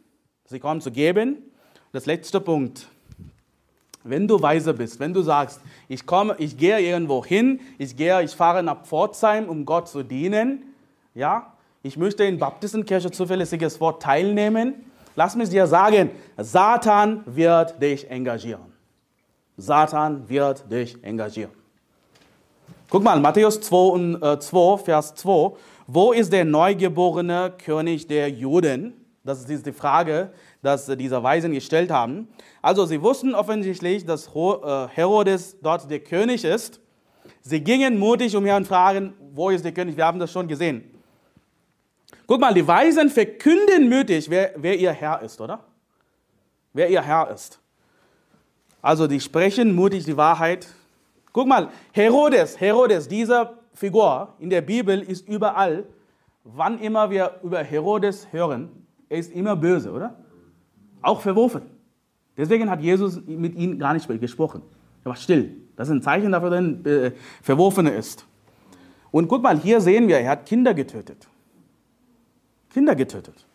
sie 0.45 0.59
kommen 0.59 0.80
zu 0.80 0.91
geben. 0.91 1.39
Das 1.93 2.07
letzte 2.07 2.41
Punkt. 2.41 2.87
Wenn 4.05 4.26
du 4.26 4.41
weise 4.41 4.74
bist, 4.74 4.99
wenn 4.99 5.12
du 5.12 5.22
sagst, 5.22 5.61
ich 5.89 6.05
komme, 6.05 6.35
ich 6.39 6.57
gehe 6.57 6.80
irgendwo 6.80 7.24
hin, 7.24 7.61
ich 7.78 7.97
gehe, 7.97 8.22
ich 8.22 8.33
fahre 8.33 8.62
nach 8.62 8.85
Pforzheim, 8.85 9.49
um 9.49 9.64
Gott 9.64 9.89
zu 9.89 10.03
dienen, 10.03 10.74
ja, 11.14 11.53
ich 11.83 11.97
möchte 11.97 12.24
in 12.24 12.39
Baptistenkirche 12.39 13.11
zuverlässiges 13.11 13.80
Wort 13.80 14.03
teilnehmen, 14.03 14.74
lass 15.14 15.37
mich 15.37 15.51
dir 15.51 15.66
sagen, 15.66 16.11
Satan 16.37 17.22
wird 17.26 17.80
dich 17.80 18.11
engagieren. 18.11 18.72
Satan 19.57 20.28
wird 20.28 20.70
dich 20.70 21.03
engagieren. 21.05 21.53
Guck 22.89 23.05
mal, 23.05 23.18
Matthäus 23.20 23.61
2, 23.61 23.76
und, 23.76 24.22
äh, 24.22 24.39
2, 24.39 24.78
Vers 24.78 25.14
2. 25.14 25.57
Wo 25.95 26.12
ist 26.12 26.32
der 26.32 26.47
neugeborene 26.47 27.53
König 27.62 28.07
der 28.07 28.30
Juden? 28.30 28.95
Das 29.24 29.45
ist 29.47 29.66
die 29.66 29.72
Frage, 29.72 30.32
die 30.62 30.97
diese 30.97 31.22
Weisen 31.22 31.53
gestellt 31.53 31.90
haben. 31.90 32.28
Also 32.62 32.86
sie 32.86 33.03
wussten 33.03 33.34
offensichtlich, 33.34 34.07
dass 34.07 34.26
äh, 34.26 34.88
Herodes 34.88 35.59
dort 35.61 35.90
der 35.90 36.01
König 36.01 36.47
ist. 36.47 36.80
Sie 37.43 37.61
gingen 37.61 37.99
mutig 37.99 38.34
umher 38.34 38.57
und 38.57 38.66
fragen, 38.66 39.12
wo 39.34 39.51
ist 39.51 39.66
der 39.66 39.72
König? 39.72 39.95
Wir 39.95 40.07
haben 40.07 40.18
das 40.18 40.32
schon 40.32 40.49
gesehen. 40.49 40.82
Guck 42.26 42.40
mal, 42.40 42.55
die 42.55 42.66
Weisen 42.66 43.11
verkünden 43.11 43.90
mutig, 43.90 44.30
wer, 44.30 44.55
wer 44.57 44.78
ihr 44.78 44.93
Herr 44.93 45.20
ist, 45.20 45.38
oder? 45.43 45.62
Wer 46.72 46.88
ihr 46.88 47.03
Herr 47.03 47.30
ist. 47.30 47.61
Also 48.80 49.07
die 49.07 49.20
sprechen 49.20 49.74
mutig 49.74 50.07
die 50.07 50.16
Wahrheit. 50.16 50.66
Guck 51.34 51.47
mal, 51.47 51.68
Herodes, 51.93 52.59
Herodes, 52.59 53.07
diese 53.07 53.61
Figur 53.75 54.35
in 54.39 54.51
der 54.51 54.61
Bibel 54.61 55.01
ist 55.01 55.29
überall. 55.29 55.85
Wann 56.45 56.79
immer 56.81 57.11
wir 57.11 57.41
über 57.43 57.62
Herodes 57.62 58.29
hören, 58.33 58.70
er 59.09 59.18
ist 59.18 59.33
immer 59.33 59.57
böse, 59.57 59.93
oder? 59.93 60.16
Auch 61.01 61.20
verworfen. 61.20 61.62
Deswegen 62.37 62.70
hat 62.70 62.81
Jesus 62.81 63.20
mit 63.27 63.55
ihm 63.55 63.79
gar 63.79 63.93
nicht 63.93 64.09
gesprochen. 64.20 64.62
Er 65.05 65.11
war 65.11 65.16
still. 65.16 65.57
Das 65.77 65.89
ist 65.89 65.95
ein 65.95 66.03
Zeichen 66.03 66.33
dafür, 66.33 66.51
dass 66.51 66.61
er 66.85 67.05
äh, 67.05 67.12
Verworfene 67.43 67.91
ist. 67.91 68.27
Und 69.11 69.29
guck 69.29 69.43
mal, 69.43 69.59
hier 69.59 69.81
sehen 69.81 70.09
wir, 70.09 70.18
er 70.18 70.31
hat 70.31 70.47
Kinder 70.47 70.73
getötet. 70.75 71.29
Kinder 72.73 72.95
getötet. 72.95 73.47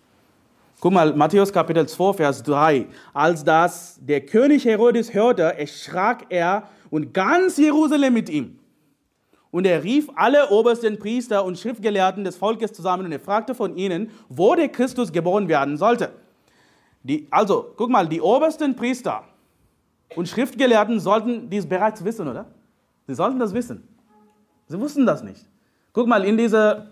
Guck 0.79 0.93
mal, 0.93 1.15
Matthäus 1.15 1.51
Kapitel 1.51 1.87
2, 1.87 2.13
Vers 2.13 2.43
3. 2.43 2.85
Als 3.13 3.43
das 3.43 3.99
der 3.99 4.21
König 4.21 4.65
Herodes 4.65 5.13
hörte, 5.13 5.57
erschrak 5.57 6.27
er 6.29 6.69
und 6.91 7.13
ganz 7.13 7.57
Jerusalem 7.57 8.13
mit 8.13 8.29
ihm. 8.29 8.56
Und 9.51 9.65
er 9.65 9.83
rief 9.83 10.09
alle 10.15 10.49
obersten 10.49 10.99
Priester 10.99 11.43
und 11.45 11.57
Schriftgelehrten 11.57 12.23
des 12.23 12.35
Volkes 12.35 12.73
zusammen 12.73 13.05
und 13.05 13.11
er 13.11 13.19
fragte 13.19 13.55
von 13.55 13.75
ihnen, 13.77 14.11
wo 14.29 14.55
der 14.55 14.69
Christus 14.69 15.11
geboren 15.11 15.47
werden 15.47 15.77
sollte. 15.77 16.11
Die, 17.03 17.27
also, 17.31 17.73
guck 17.77 17.89
mal, 17.89 18.07
die 18.07 18.21
obersten 18.21 18.75
Priester 18.75 19.23
und 20.15 20.27
Schriftgelehrten 20.27 20.99
sollten 20.99 21.49
dies 21.49 21.65
bereits 21.65 22.03
wissen, 22.03 22.27
oder? 22.27 22.45
Sie 23.07 23.15
sollten 23.15 23.39
das 23.39 23.53
wissen. 23.53 23.87
Sie 24.67 24.79
wussten 24.79 25.05
das 25.05 25.23
nicht. 25.23 25.45
Guck 25.93 26.07
mal, 26.07 26.25
in 26.25 26.37
dieser 26.37 26.87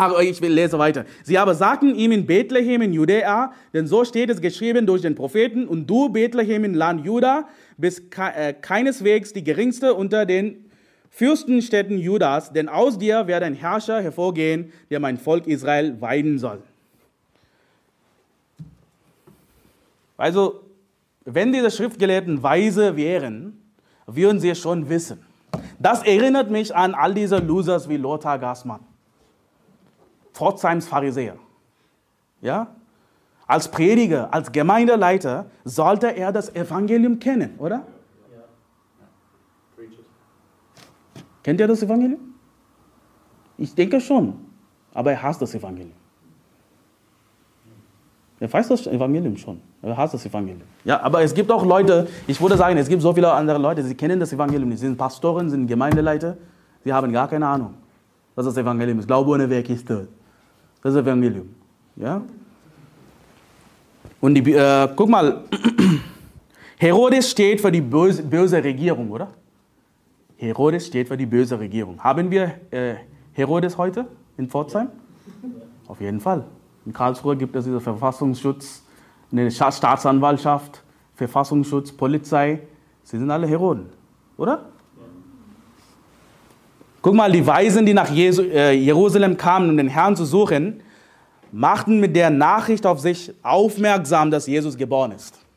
aber 0.00 0.22
ich 0.22 0.40
lese 0.40 0.78
weiter. 0.78 1.04
Sie 1.24 1.36
aber 1.38 1.56
sagten 1.56 1.92
ihm 1.96 2.12
in 2.12 2.24
Bethlehem 2.24 2.82
in 2.82 2.92
Judäa, 2.92 3.52
denn 3.74 3.88
so 3.88 4.04
steht 4.04 4.30
es 4.30 4.40
geschrieben 4.40 4.86
durch 4.86 5.02
den 5.02 5.16
Propheten, 5.16 5.66
und 5.66 5.88
du, 5.90 6.08
Bethlehem 6.08 6.62
in 6.62 6.74
Land 6.74 7.04
Juda, 7.04 7.48
bist 7.76 8.02
äh, 8.16 8.52
keineswegs 8.52 9.32
die 9.32 9.42
geringste 9.42 9.94
unter 9.94 10.24
den 10.24 10.67
Fürstenstädten 11.10 11.98
Judas, 11.98 12.52
denn 12.52 12.68
aus 12.68 12.98
dir 12.98 13.26
wird 13.26 13.42
ein 13.42 13.54
Herrscher 13.54 14.00
hervorgehen, 14.00 14.72
der 14.90 15.00
mein 15.00 15.18
Volk 15.18 15.46
Israel 15.46 16.00
weiden 16.00 16.38
soll. 16.38 16.62
Also, 20.16 20.60
wenn 21.24 21.52
diese 21.52 21.70
Schriftgelehrten 21.70 22.42
weise 22.42 22.96
wären, 22.96 23.60
würden 24.06 24.40
sie 24.40 24.54
schon 24.54 24.88
wissen. 24.88 25.24
Das 25.78 26.02
erinnert 26.02 26.50
mich 26.50 26.74
an 26.74 26.94
all 26.94 27.14
diese 27.14 27.38
Losers 27.38 27.88
wie 27.88 27.96
Lothar 27.96 28.38
Gassmann. 28.38 28.80
Pforzheims 30.32 30.86
Pharisäer. 30.86 31.36
Ja? 32.40 32.74
Als 33.46 33.68
Prediger, 33.70 34.32
als 34.32 34.52
Gemeindeleiter 34.52 35.46
sollte 35.64 36.08
er 36.08 36.32
das 36.32 36.54
Evangelium 36.54 37.18
kennen, 37.18 37.54
oder? 37.58 37.86
Kennt 41.48 41.60
ihr 41.60 41.66
das 41.66 41.82
Evangelium? 41.82 42.20
Ich 43.56 43.74
denke 43.74 44.02
schon, 44.02 44.34
aber 44.92 45.12
er 45.12 45.22
hasst 45.22 45.40
das 45.40 45.54
Evangelium. 45.54 45.94
Er 48.38 48.52
weiß 48.52 48.68
das 48.68 48.86
Evangelium 48.86 49.34
schon. 49.34 49.58
Er 49.80 49.96
hasst 49.96 50.12
das 50.12 50.26
Evangelium. 50.26 50.68
Ja, 50.84 51.00
aber 51.00 51.22
es 51.22 51.32
gibt 51.32 51.50
auch 51.50 51.64
Leute, 51.64 52.06
ich 52.26 52.38
würde 52.38 52.58
sagen, 52.58 52.76
es 52.76 52.86
gibt 52.86 53.00
so 53.00 53.14
viele 53.14 53.32
andere 53.32 53.56
Leute, 53.56 53.82
sie 53.82 53.94
kennen 53.94 54.20
das 54.20 54.30
Evangelium 54.30 54.68
nicht. 54.68 54.80
Sie 54.80 54.86
sind 54.88 54.98
Pastoren, 54.98 55.48
sind 55.48 55.66
Gemeindeleiter, 55.66 56.36
sie 56.84 56.92
haben 56.92 57.10
gar 57.10 57.26
keine 57.28 57.46
Ahnung, 57.46 57.72
was 58.34 58.44
das 58.44 58.58
Evangelium 58.58 58.98
ist. 58.98 59.06
Glaube 59.06 59.30
ohne 59.30 59.48
Werk 59.48 59.70
ist 59.70 59.88
tot. 59.88 60.08
Das 60.82 60.94
Evangelium. 60.96 61.48
Ja? 61.96 62.20
Und 64.20 64.34
die, 64.34 64.52
äh, 64.52 64.86
guck 64.94 65.08
mal, 65.08 65.44
Herodes 66.76 67.30
steht 67.30 67.62
für 67.62 67.72
die 67.72 67.80
böse, 67.80 68.22
böse, 68.22 68.62
Regierung, 68.62 69.10
oder? 69.10 69.28
Herodes 70.38 70.86
steht 70.86 71.08
für 71.08 71.16
die 71.16 71.26
böse 71.26 71.58
Regierung. 71.58 72.02
Haben 72.02 72.30
wir 72.30 72.54
äh, 72.70 72.94
Herodes 73.32 73.76
heute 73.76 74.06
in 74.36 74.48
Pforzheim? 74.48 74.88
Auf 75.88 76.00
jeden 76.00 76.20
Fall. 76.20 76.44
In 76.86 76.92
Karlsruhe 76.92 77.36
gibt 77.36 77.56
es 77.56 77.64
diesen 77.64 77.80
Verfassungsschutz, 77.80 78.84
eine 79.32 79.50
Staatsanwaltschaft, 79.50 80.82
Verfassungsschutz, 81.16 81.90
Polizei. 81.90 82.60
Sie 83.02 83.18
sind 83.18 83.30
alle 83.30 83.48
Heroden, 83.48 83.86
oder? 84.36 84.66
Guck 87.02 87.14
mal, 87.14 87.30
die 87.32 87.44
Weisen, 87.44 87.84
die 87.84 87.94
nach 87.94 88.10
äh, 88.10 88.72
Jerusalem 88.72 89.36
kamen, 89.36 89.70
um 89.70 89.76
den 89.76 89.88
Herrn 89.88 90.14
zu 90.14 90.24
suchen, 90.24 90.82
machten 91.50 91.98
mit 91.98 92.14
der 92.14 92.30
Nachricht 92.30 92.86
auf 92.86 93.00
sich 93.00 93.32
aufmerksam, 93.42 94.30
dass 94.30 94.46
Jesus 94.46 94.76
geboren 94.76 95.12
ist. 95.12 95.47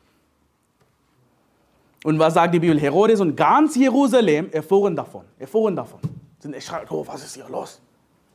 Und 2.04 2.18
was 2.18 2.34
sagt 2.34 2.54
die 2.54 2.58
Bibel? 2.58 2.78
Herodes 2.80 3.20
und 3.20 3.36
ganz 3.36 3.76
Jerusalem 3.76 4.50
erfuhren 4.50 4.96
davon. 4.96 5.24
Erfuhren 5.38 5.76
davon. 5.76 6.00
Sind 6.38 6.54
erschreckt, 6.54 6.90
oh, 6.90 7.06
was 7.06 7.22
ist 7.22 7.34
hier 7.36 7.48
los? 7.48 7.80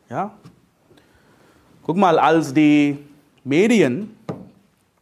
Ja? 0.09 0.31
Guck 1.83 1.97
mal, 1.97 2.17
als 2.17 2.53
die 2.53 2.97
Medien 3.43 4.15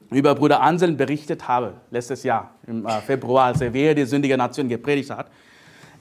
über 0.10 0.34
Bruder 0.34 0.62
Anselm 0.62 0.98
berichtet 0.98 1.48
haben, 1.48 1.74
letztes 1.92 2.24
Jahr 2.24 2.52
im 2.66 2.86
äh, 2.86 3.02
Februar, 3.02 3.48
als 3.48 3.62
er 3.62 3.74
Wehe 3.74 3.94
die 3.94 4.06
sündige 4.06 4.38
Nation 4.38 4.68
gepredigt 4.68 5.10
hat, 5.12 5.28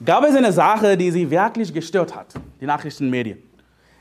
gab 0.05 0.25
es 0.25 0.35
eine 0.35 0.53
Sache, 0.53 0.97
die 0.97 1.11
sie 1.11 1.31
wirklich 1.31 1.73
gestört 1.73 2.15
hat, 2.15 2.35
die 2.61 2.67
Nachrichtenmedien. 2.67 3.39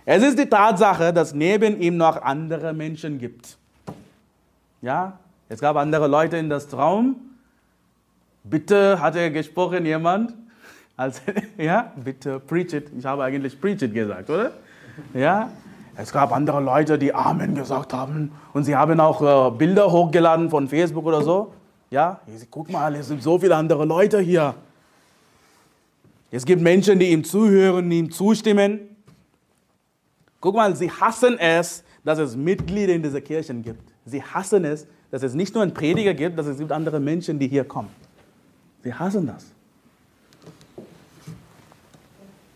Es 0.05 0.22
ist 0.22 0.38
die 0.38 0.45
Tatsache, 0.45 1.14
dass 1.14 1.34
neben 1.34 1.80
ihm 1.80 1.97
noch 1.97 2.22
andere 2.22 2.74
Menschen 2.74 3.18
gibt. 3.18 3.57
Ja, 4.82 5.18
es 5.47 5.61
gab 5.61 5.78
andere 5.78 6.07
Leute 6.07 6.38
in 6.38 6.49
das 6.49 6.68
Traum. 6.68 7.16
Bitte 8.44 9.00
hat 9.00 9.16
er 9.16 9.30
gesprochen, 9.30 9.86
jemand. 9.86 10.34
Also, 10.98 11.22
ja, 11.58 11.94
bitte 11.96 12.39
preach 12.39 12.74
it. 12.74 12.91
Ich 12.98 13.06
habe 13.06 13.24
eigentlich 13.24 13.60
preach 13.60 13.82
it 13.82 13.94
gesagt, 13.94 14.30
oder? 14.30 14.52
Ja, 15.14 15.50
es 15.96 16.12
gab 16.12 16.32
andere 16.32 16.60
Leute, 16.60 16.98
die 16.98 17.14
Amen 17.14 17.56
gesagt 17.56 17.94
haben. 17.94 18.32
Und 18.54 18.64
sie 18.64 18.76
haben 18.76 19.00
auch 19.00 19.22
äh, 19.22 19.58
Bilder 19.58 19.91
hochgeladen 19.91 20.50
von 20.50 20.68
Facebook 20.68 21.06
oder 21.06 21.22
so. 21.22 21.54
Ja, 21.89 22.20
guck 22.50 22.72
mal, 22.72 22.96
es 22.96 23.08
sind 23.08 23.22
so 23.22 23.38
viele 23.38 23.56
andere 23.56 23.86
Leute 23.86 24.20
hier. 24.20 24.56
Es 26.32 26.46
gibt 26.46 26.62
Menschen, 26.62 26.98
die 26.98 27.12
ihm 27.12 27.24
zuhören, 27.24 27.91
ihm 27.91 28.12
zustimmen. 28.12 28.80
Guck 30.41 30.56
mal, 30.56 30.76
sie 30.76 30.89
hassen 30.89 31.38
es, 31.38 31.84
dass 32.04 32.18
es 32.18 32.36
Mitglieder 32.36 32.94
in 32.94 33.04
dieser 33.04 33.22
Kirchen 33.22 33.62
gibt. 33.62 33.94
Sie 34.06 34.24
hassen 34.24 34.66
es, 34.66 34.88
dass 35.12 35.22
es 35.22 35.36
nicht 35.36 35.54
nur 35.54 35.62
einen 35.62 35.76
Prediger 35.76 36.16
gibt, 36.16 36.38
dass 36.39 36.48
es 36.48 36.58
gibt 36.58 36.72
andere 36.72 37.00
Menschen, 37.00 37.38
die 37.38 37.48
hier 37.48 37.64
kommen. 37.64 37.89
Sie 38.84 38.93
hassen 38.93 39.27
das. 39.27 39.45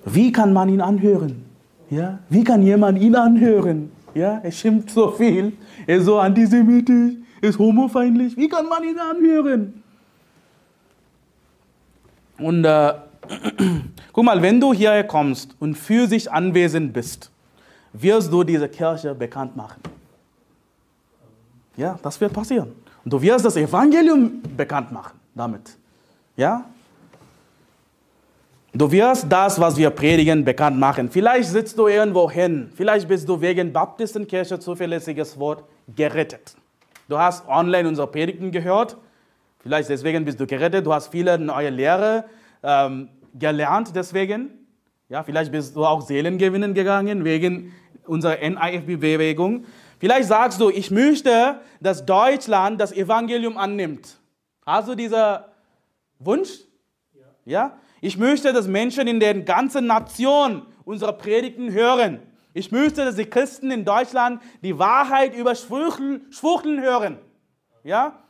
Wie 0.05 0.32
kann 0.32 0.53
man 0.53 0.69
ihn 0.69 0.82
anhören? 0.82 1.45
Ja? 1.89 2.19
Wie 2.30 2.43
kann 2.43 2.61
jemand 2.61 2.99
ihn 2.99 3.15
anhören? 3.15 3.91
Ja? 4.13 4.39
Er 4.43 4.51
schimpft 4.51 4.91
so 4.91 5.11
viel, 5.11 5.53
er 5.86 5.97
ist 5.97 6.05
so 6.05 6.19
antisemitisch, 6.19 7.15
er 7.41 7.49
ist 7.49 7.59
homofeindlich. 7.59 8.36
Wie 8.38 8.47
kann 8.47 8.67
man 8.67 8.84
ihn 8.84 8.97
anhören? 8.97 9.84
Und 12.38 12.65
äh, 12.65 12.93
Guck 14.13 14.25
mal, 14.25 14.41
wenn 14.41 14.59
du 14.59 14.73
hierher 14.73 15.03
kommst 15.03 15.55
und 15.59 15.75
für 15.75 16.07
sich 16.07 16.32
anwesend 16.32 16.93
bist, 16.93 17.32
wirst 17.93 18.32
du 18.32 18.43
diese 18.43 18.67
Kirche 18.67 19.13
bekannt 19.13 19.55
machen. 19.55 19.82
Ja, 21.75 21.99
das 22.01 22.19
wird 22.19 22.34
passieren. 22.34 22.71
Und 23.03 23.13
du 23.13 23.21
wirst 23.21 23.45
das 23.45 23.55
Evangelium 23.55 24.41
bekannt 24.55 24.91
machen 24.91 25.19
damit. 25.36 25.78
Ja? 26.38 26.66
Du 28.74 28.92
wirst 28.92 29.26
das, 29.28 29.60
was 29.60 29.76
wir 29.76 29.90
predigen, 29.90 30.46
bekannt 30.46 30.78
machen. 30.78 31.10
Vielleicht 31.10 31.50
sitzt 31.50 31.80
du 31.80 31.88
irgendwo 31.88 32.30
hin. 32.30 32.72
Vielleicht 32.76 33.08
bist 33.08 33.28
du 33.28 33.42
wegen 33.42 33.74
Baptistenkirche 33.74 34.60
zuverlässiges 34.60 35.40
Wort 35.40 35.64
gerettet. 35.96 36.56
Du 37.10 37.18
hast 37.18 37.48
online 37.48 37.88
unsere 37.88 38.08
Predigten 38.08 38.52
gehört. 38.52 38.98
Vielleicht 39.60 39.90
deswegen 39.90 40.26
bist 40.26 40.40
du 40.40 40.46
gerettet. 40.46 40.86
Du 40.86 40.94
hast 40.94 41.08
viele 41.08 41.40
neue 41.40 41.72
Lehre 41.72 42.26
ähm, 42.62 43.10
gelernt 43.34 43.96
deswegen. 43.96 44.52
Ja, 45.10 45.24
vielleicht 45.24 45.52
bist 45.52 45.76
du 45.76 45.84
auch 45.84 46.02
Seelen 46.02 46.38
gewinnen 46.38 46.76
gegangen 46.76 47.24
wegen 47.24 47.74
unsere 48.06 48.38
NIFB-Bewegung. 48.48 49.66
Vielleicht 50.00 50.28
sagst 50.28 50.62
du, 50.62 50.70
ich 50.70 50.92
möchte, 50.92 51.62
dass 51.82 52.06
Deutschland 52.06 52.80
das 52.80 52.92
Evangelium 52.92 53.58
annimmt. 53.58 54.20
Hast 54.66 54.90
du 54.90 54.96
diesen 54.96 55.38
Wunsch? 56.20 56.61
Ja. 57.13 57.26
ja? 57.45 57.80
Ich 58.01 58.18
möchte, 58.18 58.53
dass 58.53 58.68
Menschen 58.68 59.07
in 59.07 59.20
der 59.20 59.34
ganzen 59.41 59.86
Nation 59.88 60.65
unsere 60.86 61.13
Predigten 61.13 61.72
hören. 61.72 62.20
Ich 62.53 62.72
möchte, 62.72 63.05
dass 63.05 63.15
die 63.15 63.26
Christen 63.26 63.72
in 63.72 63.86
Deutschland 63.86 64.41
die 64.63 64.78
Wahrheit 64.78 65.36
über 65.36 65.53
Schwuchteln 65.55 66.82
hören. 66.82 67.20
Ja? 67.84 68.24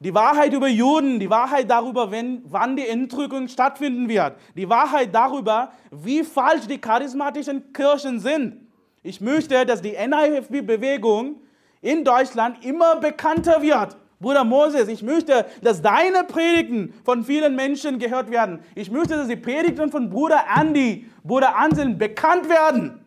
Die 0.00 0.12
Wahrheit 0.12 0.52
über 0.52 0.66
Juden, 0.66 1.20
die 1.20 1.30
Wahrheit 1.30 1.70
darüber, 1.70 2.10
wenn, 2.10 2.42
wann 2.46 2.74
die 2.74 2.88
Entrückung 2.88 3.46
stattfinden 3.46 4.08
wird. 4.08 4.34
Die 4.56 4.68
Wahrheit 4.68 5.14
darüber, 5.14 5.72
wie 5.92 6.24
falsch 6.24 6.66
die 6.66 6.78
charismatischen 6.78 7.72
Kirchen 7.72 8.18
sind. 8.18 8.66
Ich 9.04 9.20
möchte, 9.20 9.64
dass 9.64 9.80
die 9.80 9.92
NIFB-Bewegung 9.92 11.36
in 11.80 12.04
Deutschland 12.04 12.64
immer 12.64 12.96
bekannter 12.96 13.62
wird. 13.62 13.96
Bruder 14.22 14.44
Moses, 14.44 14.88
ich 14.88 15.02
möchte, 15.02 15.44
dass 15.62 15.82
deine 15.82 16.24
Predigten 16.24 16.94
von 17.04 17.24
vielen 17.24 17.56
Menschen 17.56 17.98
gehört 17.98 18.30
werden. 18.30 18.60
Ich 18.76 18.90
möchte, 18.90 19.16
dass 19.16 19.26
die 19.26 19.36
Predigten 19.36 19.90
von 19.90 20.08
Bruder 20.08 20.44
Andy, 20.56 21.10
Bruder 21.24 21.56
Anselm 21.56 21.98
bekannt 21.98 22.48
werden. 22.48 23.00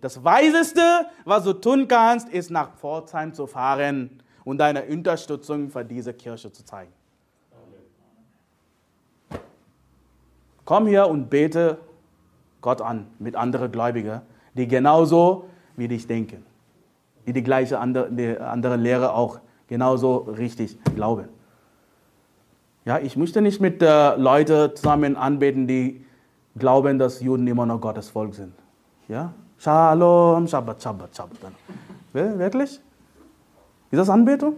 Das 0.00 0.22
Weiseste, 0.22 0.82
was 1.24 1.44
du 1.44 1.54
tun 1.54 1.88
kannst, 1.88 2.28
ist 2.28 2.50
nach 2.50 2.76
Pforzheim 2.76 3.32
zu 3.32 3.46
fahren 3.46 4.22
und 4.44 4.58
deine 4.58 4.82
Unterstützung 4.84 5.70
für 5.70 5.84
diese 5.84 6.12
Kirche 6.12 6.52
zu 6.52 6.64
zeigen. 6.64 6.92
Komm 10.64 10.86
hier 10.88 11.06
und 11.06 11.30
bete 11.30 11.78
Gott 12.60 12.80
an 12.82 13.06
mit 13.18 13.36
anderen 13.36 13.70
Gläubigen, 13.70 14.20
die 14.54 14.66
genauso 14.66 15.48
wie 15.76 15.88
dich 15.88 16.06
denken, 16.06 16.44
die 17.26 17.32
die 17.32 17.42
gleiche 17.42 17.78
andere, 17.78 18.10
die 18.10 18.38
andere 18.38 18.76
Lehre 18.76 19.12
auch 19.12 19.38
genauso 19.68 20.16
richtig 20.38 20.78
glauben. 20.94 21.28
Ja, 22.84 22.98
ich 22.98 23.16
möchte 23.16 23.40
nicht 23.40 23.60
mit 23.60 23.82
äh, 23.82 24.16
Leuten 24.16 24.76
zusammen 24.76 25.16
anbeten, 25.16 25.66
die 25.66 26.04
glauben, 26.56 26.98
dass 26.98 27.20
Juden 27.20 27.46
immer 27.46 27.64
noch 27.66 27.80
Gottes 27.80 28.10
Volk 28.10 28.34
sind. 28.34 28.52
Ja? 29.08 29.32
Shalom, 29.58 30.46
Shabbat, 30.46 30.82
Shabbat, 30.82 31.16
Shabbat. 31.16 31.52
Wirklich? 32.12 32.80
Ist 33.90 33.98
das 33.98 34.10
Anbetung? 34.10 34.56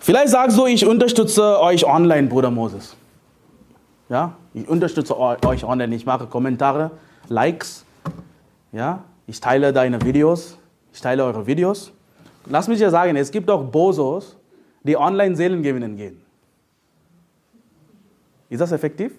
Vielleicht 0.00 0.30
sagst 0.30 0.56
du, 0.56 0.66
ich 0.66 0.86
unterstütze 0.86 1.60
euch 1.60 1.84
online, 1.86 2.28
Bruder 2.28 2.50
Moses. 2.50 2.96
Ja, 4.08 4.32
ich 4.54 4.66
unterstütze 4.66 5.18
euch 5.18 5.64
online. 5.64 5.94
Ich 5.94 6.06
mache 6.06 6.26
Kommentare, 6.26 6.90
Likes. 7.28 7.84
Ja, 8.72 9.04
ich 9.26 9.38
teile 9.38 9.72
deine 9.72 10.00
Videos. 10.02 10.56
Ich 10.92 11.00
teile 11.00 11.24
eure 11.24 11.46
Videos. 11.46 11.92
Lass 12.46 12.68
mich 12.68 12.80
ja 12.80 12.90
sagen, 12.90 13.16
es 13.16 13.30
gibt 13.30 13.50
auch 13.50 13.62
Bosos, 13.64 14.36
die 14.82 14.96
online 14.96 15.36
Seelen 15.36 15.62
gewinnen 15.62 15.96
gehen. 15.96 16.20
Ist 18.48 18.60
das 18.60 18.72
effektiv? 18.72 19.12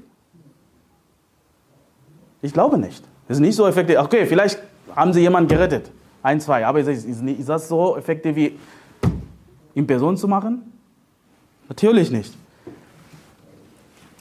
Ich 2.42 2.54
glaube 2.54 2.78
nicht. 2.78 3.04
Das 3.28 3.38
ist 3.38 3.42
nicht 3.42 3.56
so 3.56 3.68
effektiv. 3.68 4.00
Okay, 4.00 4.26
vielleicht 4.26 4.60
haben 4.96 5.14
sie 5.14 5.22
jemanden 5.22 5.48
gerettet. 5.50 5.92
Ein, 6.24 6.42
zwei. 6.42 6.66
Aber 6.66 6.80
ist, 6.80 7.06
ist 7.06 7.50
das 7.50 7.68
so 7.68 7.96
effektiv 7.96 8.36
wie 8.36 8.58
in 9.76 9.86
Person 9.86 10.18
zu 10.18 10.28
machen? 10.28 10.74
Natürlich 11.68 12.10
nicht. 12.10 12.34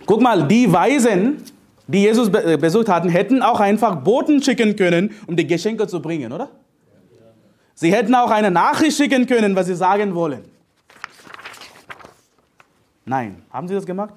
Guck 0.04 0.20
mal, 0.20 0.46
die 0.46 0.70
Weisen, 0.70 1.42
die 1.86 2.02
Jesus 2.02 2.28
äh, 2.28 2.58
besucht 2.58 2.88
hatten, 2.88 3.08
hätten 3.08 3.42
auch 3.42 3.60
einfach 3.60 3.96
Boten 3.96 4.42
schicken 4.42 4.76
können, 4.76 5.14
um 5.26 5.36
die 5.36 5.46
Geschenke 5.46 5.86
zu 5.86 6.00
bringen, 6.00 6.32
oder? 6.32 6.50
Sie 7.80 7.92
hätten 7.92 8.12
auch 8.16 8.32
eine 8.32 8.50
Nachricht 8.50 8.96
schicken 8.96 9.24
können, 9.24 9.54
was 9.54 9.66
sie 9.66 9.76
sagen 9.76 10.12
wollen. 10.12 10.42
Nein, 13.04 13.40
haben 13.52 13.68
sie 13.68 13.74
das 13.74 13.86
gemacht? 13.86 14.14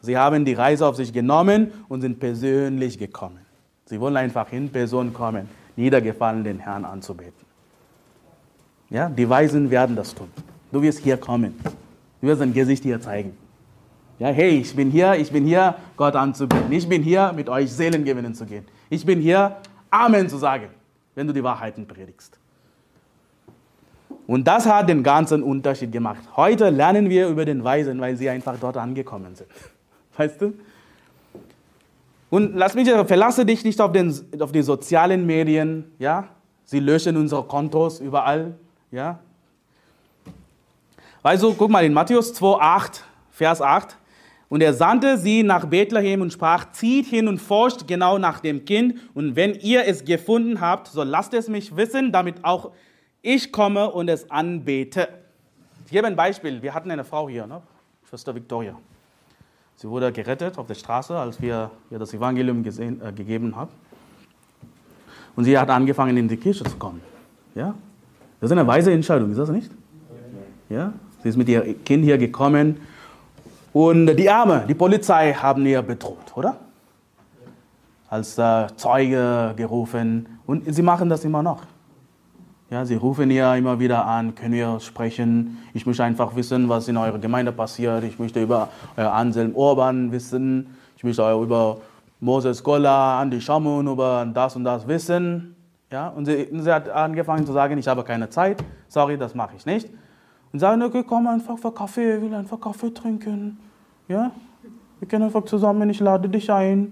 Sie 0.00 0.18
haben 0.18 0.44
die 0.44 0.54
Reise 0.54 0.84
auf 0.84 0.96
sich 0.96 1.12
genommen 1.12 1.70
und 1.88 2.00
sind 2.00 2.18
persönlich 2.18 2.98
gekommen. 2.98 3.38
Sie 3.84 4.00
wollen 4.00 4.16
einfach 4.16 4.50
in 4.50 4.68
Person 4.68 5.12
kommen 5.12 5.48
niedergefallen, 5.76 6.42
den 6.42 6.58
Herrn 6.58 6.84
anzubeten. 6.84 7.46
Ja, 8.90 9.08
die 9.10 9.28
Weisen 9.28 9.70
werden 9.70 9.94
das 9.94 10.12
tun. 10.12 10.28
Du 10.72 10.82
wirst 10.82 10.98
hier 10.98 11.18
kommen. 11.18 11.54
Du 12.20 12.26
wirst 12.26 12.40
dein 12.40 12.52
Gesicht 12.52 12.82
hier 12.82 13.00
zeigen. 13.00 13.36
Ja, 14.18 14.26
hey, 14.26 14.58
ich 14.58 14.74
bin 14.74 14.90
hier, 14.90 15.14
ich 15.14 15.30
bin 15.30 15.44
hier, 15.44 15.76
Gott 15.96 16.16
anzubeten. 16.16 16.72
Ich 16.72 16.88
bin 16.88 17.04
hier, 17.04 17.32
mit 17.32 17.48
euch 17.48 17.70
Seelen 17.72 18.04
gewinnen 18.04 18.34
zu 18.34 18.44
gehen. 18.44 18.66
Ich 18.90 19.06
bin 19.06 19.20
hier, 19.20 19.54
Amen 19.88 20.28
zu 20.28 20.36
sagen, 20.36 20.70
wenn 21.14 21.28
du 21.28 21.32
die 21.32 21.44
Wahrheiten 21.44 21.86
predigst. 21.86 22.40
Und 24.26 24.46
das 24.46 24.66
hat 24.66 24.88
den 24.88 25.02
ganzen 25.02 25.42
Unterschied 25.42 25.92
gemacht. 25.92 26.20
Heute 26.36 26.70
lernen 26.70 27.08
wir 27.08 27.28
über 27.28 27.44
den 27.44 27.62
Weisen, 27.62 28.00
weil 28.00 28.16
sie 28.16 28.28
einfach 28.28 28.56
dort 28.58 28.76
angekommen 28.76 29.34
sind. 29.34 29.48
Weißt 30.16 30.40
du? 30.40 30.54
Und 32.28 32.56
lass 32.56 32.74
mich, 32.74 32.88
verlasse 32.90 33.46
dich 33.46 33.64
nicht 33.64 33.80
auf, 33.80 33.92
den, 33.92 34.12
auf 34.40 34.50
die 34.50 34.62
sozialen 34.62 35.26
Medien, 35.26 35.92
ja. 35.98 36.28
Sie 36.64 36.80
löschen 36.80 37.16
unsere 37.16 37.44
Kontos 37.44 38.00
überall, 38.00 38.56
ja. 38.90 39.20
Weißt 41.22 41.42
du, 41.44 41.54
guck 41.54 41.70
mal 41.70 41.84
in 41.84 41.92
Matthäus 41.92 42.34
2, 42.34 42.60
8, 42.60 43.04
Vers 43.30 43.62
8. 43.62 43.96
Und 44.48 44.60
er 44.60 44.74
sandte 44.74 45.18
sie 45.18 45.42
nach 45.42 45.66
Bethlehem 45.66 46.20
und 46.20 46.32
sprach, 46.32 46.70
zieht 46.72 47.06
hin 47.06 47.28
und 47.28 47.38
forscht 47.38 47.86
genau 47.86 48.18
nach 48.18 48.40
dem 48.40 48.64
Kind. 48.64 48.96
Und 49.14 49.36
wenn 49.36 49.54
ihr 49.54 49.86
es 49.86 50.04
gefunden 50.04 50.60
habt, 50.60 50.88
so 50.88 51.02
lasst 51.02 51.34
es 51.34 51.48
mich 51.48 51.76
wissen, 51.76 52.12
damit 52.12 52.44
auch 52.44 52.70
ich 53.26 53.50
komme 53.50 53.90
und 53.90 54.08
es 54.08 54.30
anbete. 54.30 55.08
Ich 55.84 55.90
gebe 55.90 56.06
ein 56.06 56.14
Beispiel. 56.14 56.62
Wir 56.62 56.72
hatten 56.72 56.92
eine 56.92 57.02
Frau 57.02 57.28
hier, 57.28 57.44
ne? 57.44 57.60
Schwester 58.08 58.32
Victoria. 58.32 58.76
Sie 59.74 59.88
wurde 59.88 60.12
gerettet 60.12 60.56
auf 60.58 60.68
der 60.68 60.74
Straße, 60.74 61.14
als 61.18 61.42
wir 61.42 61.72
ihr 61.90 61.98
das 61.98 62.14
Evangelium 62.14 62.62
gesehen, 62.62 63.02
äh, 63.04 63.12
gegeben 63.12 63.56
haben. 63.56 63.70
Und 65.34 65.44
sie 65.44 65.58
hat 65.58 65.68
angefangen, 65.70 66.16
in 66.16 66.28
die 66.28 66.36
Kirche 66.36 66.62
zu 66.62 66.76
kommen. 66.76 67.02
Ja? 67.56 67.74
Das 68.40 68.48
ist 68.48 68.56
eine 68.56 68.66
weise 68.66 68.92
Entscheidung, 68.92 69.32
ist 69.32 69.38
das 69.38 69.50
nicht? 69.50 69.72
Ja? 70.68 70.92
Sie 71.22 71.28
ist 71.28 71.36
mit 71.36 71.48
ihrem 71.48 71.84
Kind 71.84 72.04
hier 72.04 72.18
gekommen 72.18 72.80
und 73.72 74.06
die 74.14 74.30
Arme, 74.30 74.64
die 74.68 74.74
Polizei 74.74 75.32
haben 75.34 75.66
ihr 75.66 75.82
bedroht, 75.82 76.32
oder? 76.36 76.56
Als 78.08 78.38
äh, 78.38 78.68
Zeuge 78.76 79.52
gerufen 79.56 80.38
und 80.46 80.72
sie 80.72 80.82
machen 80.82 81.08
das 81.08 81.24
immer 81.24 81.42
noch. 81.42 81.62
Ja, 82.68 82.84
sie 82.84 82.96
rufen 82.96 83.30
ja 83.30 83.54
immer 83.54 83.78
wieder 83.78 84.06
an, 84.06 84.34
können 84.34 84.54
wir 84.54 84.80
sprechen. 84.80 85.58
Ich 85.72 85.86
möchte 85.86 86.02
einfach 86.02 86.34
wissen, 86.34 86.68
was 86.68 86.88
in 86.88 86.96
eurer 86.96 87.18
Gemeinde 87.18 87.52
passiert. 87.52 88.02
Ich 88.02 88.18
möchte 88.18 88.42
über 88.42 88.70
euer 88.96 89.12
Anselm 89.12 89.54
Orban 89.54 90.10
wissen. 90.10 90.76
Ich 90.96 91.04
möchte 91.04 91.22
über 91.40 91.78
Moses 92.18 92.64
Gola, 92.64 93.20
Andi 93.20 93.40
Schamun, 93.40 93.86
über 93.86 94.26
das 94.34 94.56
und 94.56 94.64
das 94.64 94.88
wissen. 94.88 95.54
Ja, 95.92 96.08
und 96.08 96.24
sie, 96.24 96.48
sie, 96.52 96.72
hat 96.72 96.88
angefangen 96.88 97.46
zu 97.46 97.52
sagen, 97.52 97.78
ich 97.78 97.86
habe 97.86 98.02
keine 98.02 98.28
Zeit. 98.30 98.64
Sorry, 98.88 99.16
das 99.16 99.32
mache 99.32 99.54
ich 99.56 99.64
nicht. 99.64 99.88
Und 100.52 100.58
sagen, 100.58 100.82
okay, 100.82 101.04
komm 101.06 101.28
einfach 101.28 101.58
für 101.58 101.70
Kaffee, 101.70 102.16
ich 102.16 102.22
will 102.22 102.34
einfach 102.34 102.60
Kaffee 102.60 102.92
trinken. 102.92 103.58
Ja, 104.08 104.32
wir 104.98 105.06
können 105.06 105.26
einfach 105.26 105.44
zusammen, 105.44 105.88
ich 105.88 106.00
lade 106.00 106.28
dich 106.28 106.50
ein. 106.50 106.90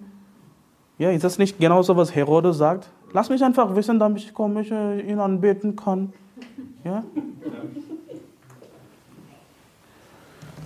Ja, 0.98 1.10
ist 1.10 1.24
das 1.24 1.36
nicht 1.36 1.58
genauso, 1.58 1.96
was 1.96 2.14
Herodes 2.14 2.58
sagt? 2.58 2.88
Lass 3.14 3.30
mich 3.30 3.44
einfach 3.44 3.76
wissen, 3.76 4.00
damit 4.00 4.24
ich 4.24 4.34
komme, 4.34 4.62
ich 4.62 4.72
äh, 4.72 5.00
ihn 5.00 5.20
anbeten 5.20 5.76
kann. 5.76 6.12
Ja? 6.82 7.04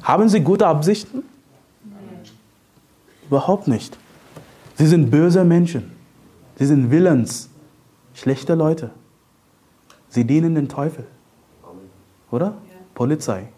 Haben 0.03 0.31
Sie 0.31 0.41
gute 0.41 0.67
Absichten? 0.67 1.25
Nein. 1.85 2.23
Überhaupt 3.29 3.69
nicht. 3.69 3.99
Sie 4.77 4.87
sind 4.87 5.11
böse 5.11 5.45
Menschen. 5.45 5.93
Sie 6.57 6.65
sind 6.65 6.91
Willens. 6.91 7.51
Schlechte 8.15 8.55
Leute. 8.55 8.93
Sie 10.09 10.25
dienen 10.25 10.55
den 10.55 10.71
Teufel. 10.71 11.05
Oder? 12.31 12.47
Ja. 12.47 12.55
Polizei. 12.95 13.49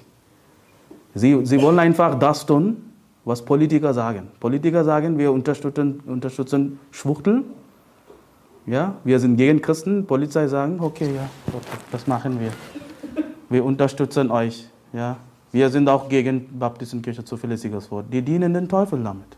Sie, 1.15 1.47
sie 1.47 1.63
wollen 1.63 1.79
einfach 1.79 2.19
das 2.19 2.45
tun, 2.45 2.91
was 3.25 3.45
Politiker 3.45 3.95
sagen. 3.95 4.27
Politiker 4.41 4.83
sagen, 4.83 5.17
wir 5.17 5.31
unterstützen, 5.31 6.01
unterstützen 6.07 6.81
Schwuchtel 6.91 7.45
ja, 8.71 8.95
wir 9.03 9.19
sind 9.19 9.37
gegen 9.37 9.61
Christen. 9.61 10.07
Polizei 10.07 10.47
sagen, 10.47 10.79
okay, 10.81 11.13
ja, 11.15 11.29
das 11.91 12.07
machen 12.07 12.39
wir. 12.41 12.51
Wir 13.49 13.65
unterstützen 13.65 14.31
euch. 14.31 14.71
Ja, 14.93 15.17
wir 15.51 15.69
sind 15.71 15.89
auch 15.89 16.09
gegen 16.09 16.57
Baptistenkirche 16.57 17.25
zuverlässiges 17.25 17.91
Wort. 17.91 18.07
Die 18.13 18.23
dienen 18.23 18.55
den 18.55 18.69
Teufel 18.69 19.03
damit. 19.03 19.37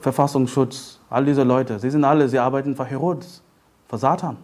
Verfassungsschutz, 0.00 1.00
all 1.10 1.26
diese 1.26 1.42
Leute, 1.42 1.78
sie 1.78 1.90
sind 1.90 2.04
alle, 2.04 2.26
sie 2.26 2.38
arbeiten 2.38 2.74
für 2.74 2.86
Herodes, 2.86 3.42
für 3.86 3.98
Satan. 3.98 4.38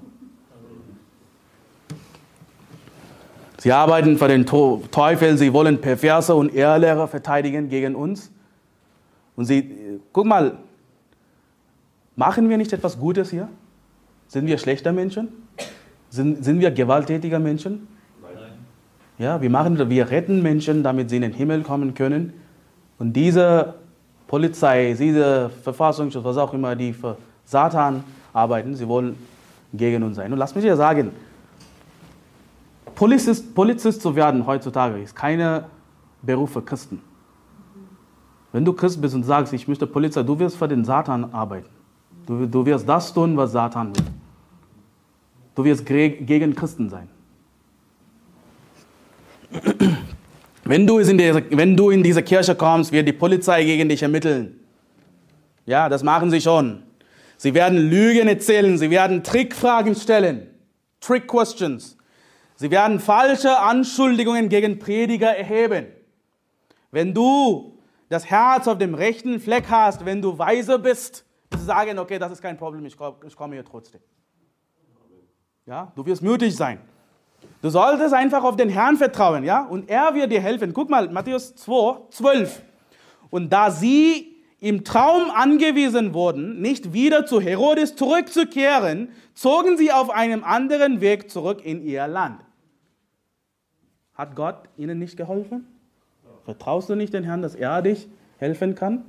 Sie 3.57 3.73
arbeiten 3.73 4.19
für 4.19 4.29
den 4.29 4.45
Teufel, 4.45 5.39
sie 5.39 5.51
wollen 5.55 5.81
Perverse 5.81 6.35
und 6.35 6.55
Ehrlehrer 6.55 7.09
verteidigen 7.09 7.71
gegen 7.71 7.95
uns. 7.95 8.31
Und 9.37 9.47
sie, 9.47 10.01
guck 10.13 10.27
mal, 10.27 10.59
Machen 12.17 12.49
wir 12.49 12.59
nicht 12.59 12.73
etwas 12.73 12.99
Gutes 12.99 13.31
hier? 13.31 13.49
Sind 14.29 14.47
wir 14.47 14.59
schlechter 14.59 14.93
Menschen? 14.93 15.29
Sind, 16.11 16.45
sind 16.45 16.61
wir 16.61 16.71
gewalttätiger 16.71 17.39
Menschen? 17.39 17.89
Nein. 18.23 18.53
Ja, 19.19 19.41
wir, 19.41 19.51
machen, 19.51 19.91
wir 19.91 20.11
retten 20.11 20.43
Menschen, 20.43 20.83
damit 20.83 21.11
sie 21.11 21.17
in 21.17 21.23
den 21.23 21.33
Himmel 21.33 21.63
kommen 21.63 21.95
können. 21.95 22.33
Und 22.99 23.13
diese 23.15 23.75
Polizei, 24.27 24.95
diese 24.99 25.51
Verfassungsschutz, 25.63 26.25
was 26.25 26.37
auch 26.37 26.53
immer, 26.55 26.77
die 26.77 26.93
für 26.93 27.17
Satan 27.45 28.05
arbeiten, 28.33 28.75
sie 28.75 28.87
wollen 28.87 29.17
gegen 29.73 30.03
uns 30.03 30.17
sein. 30.17 30.33
Und 30.33 30.39
lass 30.39 30.55
mich 30.55 30.65
dir 30.65 30.77
sagen, 30.77 31.11
Polizist, 32.95 33.55
Polizist 33.55 34.03
zu 34.03 34.15
werden 34.15 34.47
heutzutage 34.47 35.01
ist 35.01 35.17
keine 35.17 35.65
Beruf 36.23 36.53
für 36.53 36.63
Christen. 36.63 37.01
Wenn 38.53 38.65
du 38.65 38.73
Christ 38.73 39.01
bist 39.01 39.15
und 39.15 39.25
sagst, 39.25 39.53
ich 39.53 39.67
möchte 39.67 39.87
Polizei, 39.87 40.23
du 40.23 40.39
wirst 40.39 40.57
für 40.57 40.69
den 40.69 40.85
Satan 40.85 41.33
arbeiten. 41.33 41.69
Du, 42.31 42.47
du 42.47 42.65
wirst 42.65 42.89
das 42.89 43.13
tun, 43.13 43.37
was 43.37 43.51
Satan 43.51 43.89
will. 43.89 44.05
Du 45.57 45.65
wirst 45.65 45.85
gegen 45.85 46.55
Christen 46.55 46.89
sein. 46.89 47.09
Wenn 50.63 50.87
du, 50.87 51.01
in 51.01 51.19
der, 51.19 51.43
wenn 51.51 51.77
du 51.77 51.91
in 51.91 52.05
diese 52.05 52.23
Kirche 52.23 52.55
kommst, 52.55 52.93
wird 52.93 53.09
die 53.09 53.13
Polizei 53.13 53.65
gegen 53.65 53.89
dich 53.89 54.05
ermitteln. 54.05 54.61
Ja, 55.67 55.89
das 55.89 56.05
machen 56.05 56.31
sie 56.31 56.41
schon. 56.41 56.85
Sie 57.37 57.53
werden 57.53 57.91
Lügen 57.91 58.29
erzählen, 58.29 58.79
sie 58.79 58.91
werden 58.91 59.25
Trickfragen 59.25 59.97
stellen. 59.97 60.47
Trick 61.01 61.27
Questions. 61.27 61.97
Sie 62.55 62.71
werden 62.71 63.01
falsche 63.01 63.59
Anschuldigungen 63.59 64.49
gegen 64.49 64.79
Prediger 64.79 65.37
erheben. 65.37 65.87
Wenn 66.93 67.13
du 67.13 67.77
das 68.09 68.27
Herz 68.27 68.69
auf 68.69 68.79
dem 68.79 68.95
rechten 68.95 69.41
Fleck 69.41 69.65
hast, 69.69 70.05
wenn 70.05 70.23
du 70.23 70.39
weise 70.39 70.79
bist, 70.79 71.25
du 71.51 71.59
sagen, 71.59 71.99
okay, 71.99 72.19
das 72.19 72.33
ist 72.33 72.43
kein 72.43 72.57
Problem, 72.57 72.87
ich 72.87 72.97
komme 72.97 73.55
hier 73.55 73.65
trotzdem. 73.65 74.01
Ja, 75.67 75.93
du 75.95 76.07
wirst 76.07 76.23
mutig 76.23 76.57
sein. 76.57 76.79
Du 77.63 77.71
solltest 77.71 78.15
einfach 78.15 78.43
auf 78.45 78.57
den 78.57 78.69
Herrn 78.69 78.97
vertrauen, 78.97 79.45
ja, 79.45 79.65
und 79.65 79.89
er 79.89 80.15
wird 80.15 80.33
dir 80.33 80.41
helfen. 80.41 80.73
Guck 80.73 80.91
mal, 80.91 81.09
Matthäus 81.11 81.55
2, 81.57 82.09
12. 82.11 82.63
Und 83.31 83.53
da 83.53 83.71
sie 83.71 84.37
im 84.59 84.85
Traum 84.85 85.31
angewiesen 85.31 86.13
wurden, 86.13 86.61
nicht 86.61 86.93
wieder 86.93 87.25
zu 87.25 87.41
Herodes 87.41 87.97
zurückzukehren, 87.97 89.11
zogen 89.35 89.79
sie 89.79 89.93
auf 89.93 90.11
einem 90.11 90.45
anderen 90.45 91.01
Weg 91.01 91.31
zurück 91.31 91.65
in 91.65 91.83
ihr 91.83 92.07
Land. 92.07 92.43
Hat 94.15 94.37
Gott 94.37 94.69
ihnen 94.77 94.99
nicht 94.99 95.17
geholfen? 95.17 95.67
Vertraust 96.45 96.91
du 96.91 96.95
nicht 96.95 97.15
den 97.15 97.25
Herrn, 97.25 97.41
dass 97.41 97.55
er 97.55 97.81
dich 97.81 98.09
helfen 98.39 98.75
kann, 98.75 99.05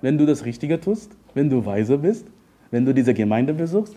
wenn 0.00 0.18
du 0.18 0.26
das 0.26 0.44
Richtige 0.44 0.80
tust, 0.80 1.10
wenn 1.34 1.50
du 1.50 1.64
weise 1.64 1.98
bist, 1.98 2.26
wenn 2.70 2.84
du 2.84 2.92
diese 2.92 3.14
Gemeinde 3.14 3.54
besuchst? 3.54 3.94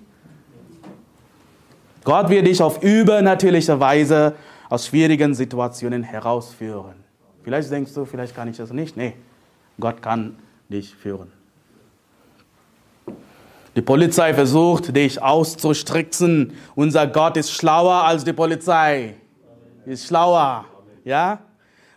Gott 2.04 2.30
wird 2.30 2.47
dich 2.47 2.62
auf 2.62 2.82
übernatürliche 2.82 3.80
Weise 3.80 4.34
aus 4.70 4.88
schwierigen 4.88 5.36
Situationen 5.36 6.04
herausführen. 6.04 6.95
Vielleicht 7.43 7.72
denkst 7.72 7.93
du, 7.93 8.06
vielleicht 8.06 8.36
kann 8.36 8.47
ich 8.47 8.58
das 8.58 8.72
nicht. 8.72 8.97
Nee, 8.97 9.14
Gott 9.80 10.02
kann 10.02 10.38
dich 10.70 10.95
führen. 10.95 11.32
Die 13.76 13.82
Polizei 13.82 14.34
versucht, 14.34 14.95
dich 14.95 15.22
auszustricksen. 15.22 16.54
Unser 16.76 17.08
Gott 17.08 17.38
ist 17.38 17.52
schlauer 17.52 18.04
als 18.04 18.24
die 18.24 18.34
Polizei. 18.34 19.16
Ist 19.86 20.08
schlauer. 20.08 20.66
Ja? 21.06 21.39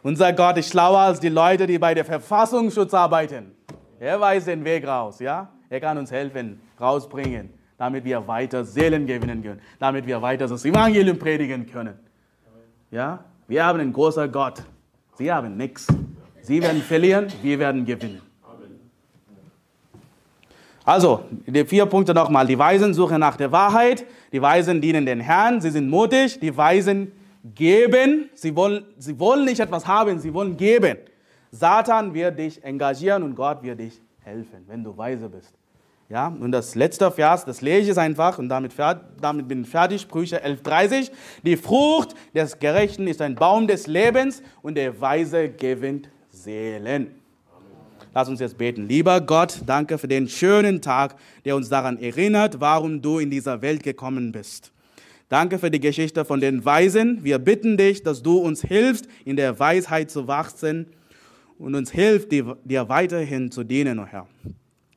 Unser 0.02 0.32
Gott 0.32 0.56
ist 0.58 0.70
schlauer 0.70 1.00
als 1.00 1.18
die 1.18 1.30
Leute, 1.30 1.66
die 1.66 1.78
bei 1.78 1.94
der 1.94 2.04
Verfassungsschutz 2.04 2.94
arbeiten. 2.94 3.52
Er 4.00 4.20
weiß 4.20 4.46
den 4.46 4.64
Weg 4.64 4.86
raus. 4.86 5.20
Ja? 5.20 5.48
Er 5.68 5.80
kann 5.80 5.98
uns 5.98 6.10
helfen, 6.10 6.60
rausbringen 6.80 7.50
damit 7.76 8.04
wir 8.04 8.26
weiter 8.26 8.64
Seelen 8.64 9.06
gewinnen 9.06 9.42
können, 9.42 9.60
damit 9.78 10.06
wir 10.06 10.20
weiter 10.22 10.46
das 10.46 10.64
Evangelium 10.64 11.18
predigen 11.18 11.66
können. 11.66 11.94
Ja, 12.90 13.24
wir 13.48 13.64
haben 13.64 13.80
einen 13.80 13.92
großen 13.92 14.30
Gott. 14.30 14.62
Sie 15.16 15.30
haben 15.30 15.56
nichts. 15.56 15.86
Sie 16.40 16.62
werden 16.62 16.82
verlieren, 16.82 17.26
wir 17.42 17.58
werden 17.58 17.84
gewinnen. 17.84 18.20
Also, 20.84 21.24
die 21.46 21.64
vier 21.64 21.86
Punkte 21.86 22.12
nochmal. 22.12 22.46
Die 22.46 22.58
Weisen 22.58 22.92
suchen 22.92 23.18
nach 23.18 23.36
der 23.36 23.50
Wahrheit, 23.50 24.04
die 24.32 24.42
Weisen 24.42 24.80
dienen 24.80 25.06
den 25.06 25.20
Herrn, 25.20 25.60
sie 25.60 25.70
sind 25.70 25.88
mutig, 25.88 26.38
die 26.40 26.54
Weisen 26.54 27.10
geben, 27.54 28.28
sie 28.34 28.54
wollen, 28.54 28.84
sie 28.98 29.18
wollen 29.18 29.46
nicht 29.46 29.60
etwas 29.60 29.86
haben, 29.86 30.18
sie 30.18 30.32
wollen 30.34 30.56
geben. 30.56 30.98
Satan 31.54 32.12
wird 32.12 32.36
dich 32.36 32.62
engagieren 32.64 33.22
und 33.22 33.36
Gott 33.36 33.62
wird 33.62 33.78
dich 33.78 34.02
helfen, 34.24 34.64
wenn 34.66 34.82
du 34.82 34.96
weise 34.96 35.28
bist. 35.28 35.54
Ja, 36.08 36.26
und 36.26 36.50
das 36.50 36.74
letzte 36.74 37.10
Vers, 37.12 37.44
das 37.44 37.62
lese 37.62 37.92
ich 37.92 37.98
einfach 37.98 38.38
und 38.38 38.48
damit, 38.48 38.72
damit 39.20 39.46
bin 39.46 39.62
ich 39.62 39.68
fertig. 39.68 40.02
Sprüche 40.02 40.44
11,30. 40.44 41.12
Die 41.44 41.56
Frucht 41.56 42.14
des 42.34 42.58
Gerechten 42.58 43.06
ist 43.06 43.22
ein 43.22 43.36
Baum 43.36 43.68
des 43.68 43.86
Lebens 43.86 44.42
und 44.62 44.74
der 44.74 45.00
Weise 45.00 45.48
gewinnt 45.48 46.10
Seelen. 46.28 47.14
Lass 48.12 48.28
uns 48.28 48.40
jetzt 48.40 48.58
beten. 48.58 48.88
Lieber 48.88 49.20
Gott, 49.20 49.62
danke 49.64 49.96
für 49.96 50.08
den 50.08 50.28
schönen 50.28 50.82
Tag, 50.82 51.14
der 51.44 51.54
uns 51.54 51.68
daran 51.68 51.98
erinnert, 51.98 52.60
warum 52.60 53.00
du 53.00 53.20
in 53.20 53.30
dieser 53.30 53.62
Welt 53.62 53.84
gekommen 53.84 54.32
bist. 54.32 54.72
Danke 55.28 55.60
für 55.60 55.70
die 55.70 55.80
Geschichte 55.80 56.24
von 56.24 56.40
den 56.40 56.64
Weisen. 56.64 57.22
Wir 57.22 57.38
bitten 57.38 57.76
dich, 57.76 58.02
dass 58.02 58.22
du 58.22 58.38
uns 58.38 58.62
hilfst, 58.62 59.06
in 59.24 59.36
der 59.36 59.58
Weisheit 59.58 60.10
zu 60.10 60.26
wachsen 60.26 60.86
und 61.58 61.74
uns 61.74 61.90
hilft, 61.90 62.32
dir 62.32 62.88
weiterhin 62.88 63.50
zu 63.50 63.64
dienen, 63.64 63.98
oh 63.98 64.06
Herr. 64.06 64.26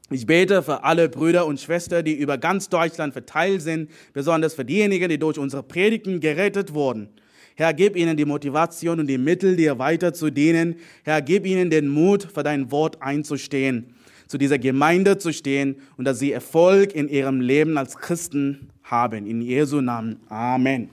Ich 0.09 0.25
bete 0.25 0.63
für 0.63 0.85
alle 0.85 1.09
Brüder 1.09 1.45
und 1.45 1.59
Schwestern, 1.59 2.05
die 2.05 2.13
über 2.13 2.37
ganz 2.37 2.69
Deutschland 2.69 3.11
verteilt 3.11 3.61
sind, 3.61 3.89
besonders 4.13 4.53
für 4.53 4.63
diejenigen, 4.63 5.09
die 5.09 5.19
durch 5.19 5.37
unsere 5.37 5.63
Predigten 5.63 6.21
gerettet 6.21 6.73
wurden. 6.73 7.09
Herr, 7.55 7.73
gib 7.73 7.97
ihnen 7.97 8.15
die 8.15 8.23
Motivation 8.23 8.99
und 8.99 9.07
die 9.07 9.17
Mittel, 9.17 9.57
dir 9.57 9.79
weiter 9.79 10.13
zu 10.13 10.29
dienen. 10.29 10.75
Herr, 11.03 11.21
gib 11.21 11.45
ihnen 11.45 11.69
den 11.69 11.87
Mut, 11.89 12.27
für 12.33 12.43
dein 12.43 12.71
Wort 12.71 13.01
einzustehen, 13.01 13.95
zu 14.27 14.37
dieser 14.37 14.59
Gemeinde 14.59 15.17
zu 15.17 15.33
stehen 15.33 15.77
und 15.97 16.05
dass 16.05 16.19
sie 16.19 16.31
Erfolg 16.31 16.93
in 16.93 17.09
ihrem 17.09 17.41
Leben 17.41 17.77
als 17.77 17.97
Christen 17.97 18.69
haben. 18.83 19.25
In 19.25 19.41
Jesu 19.41 19.81
Namen. 19.81 20.21
Amen. 20.29 20.89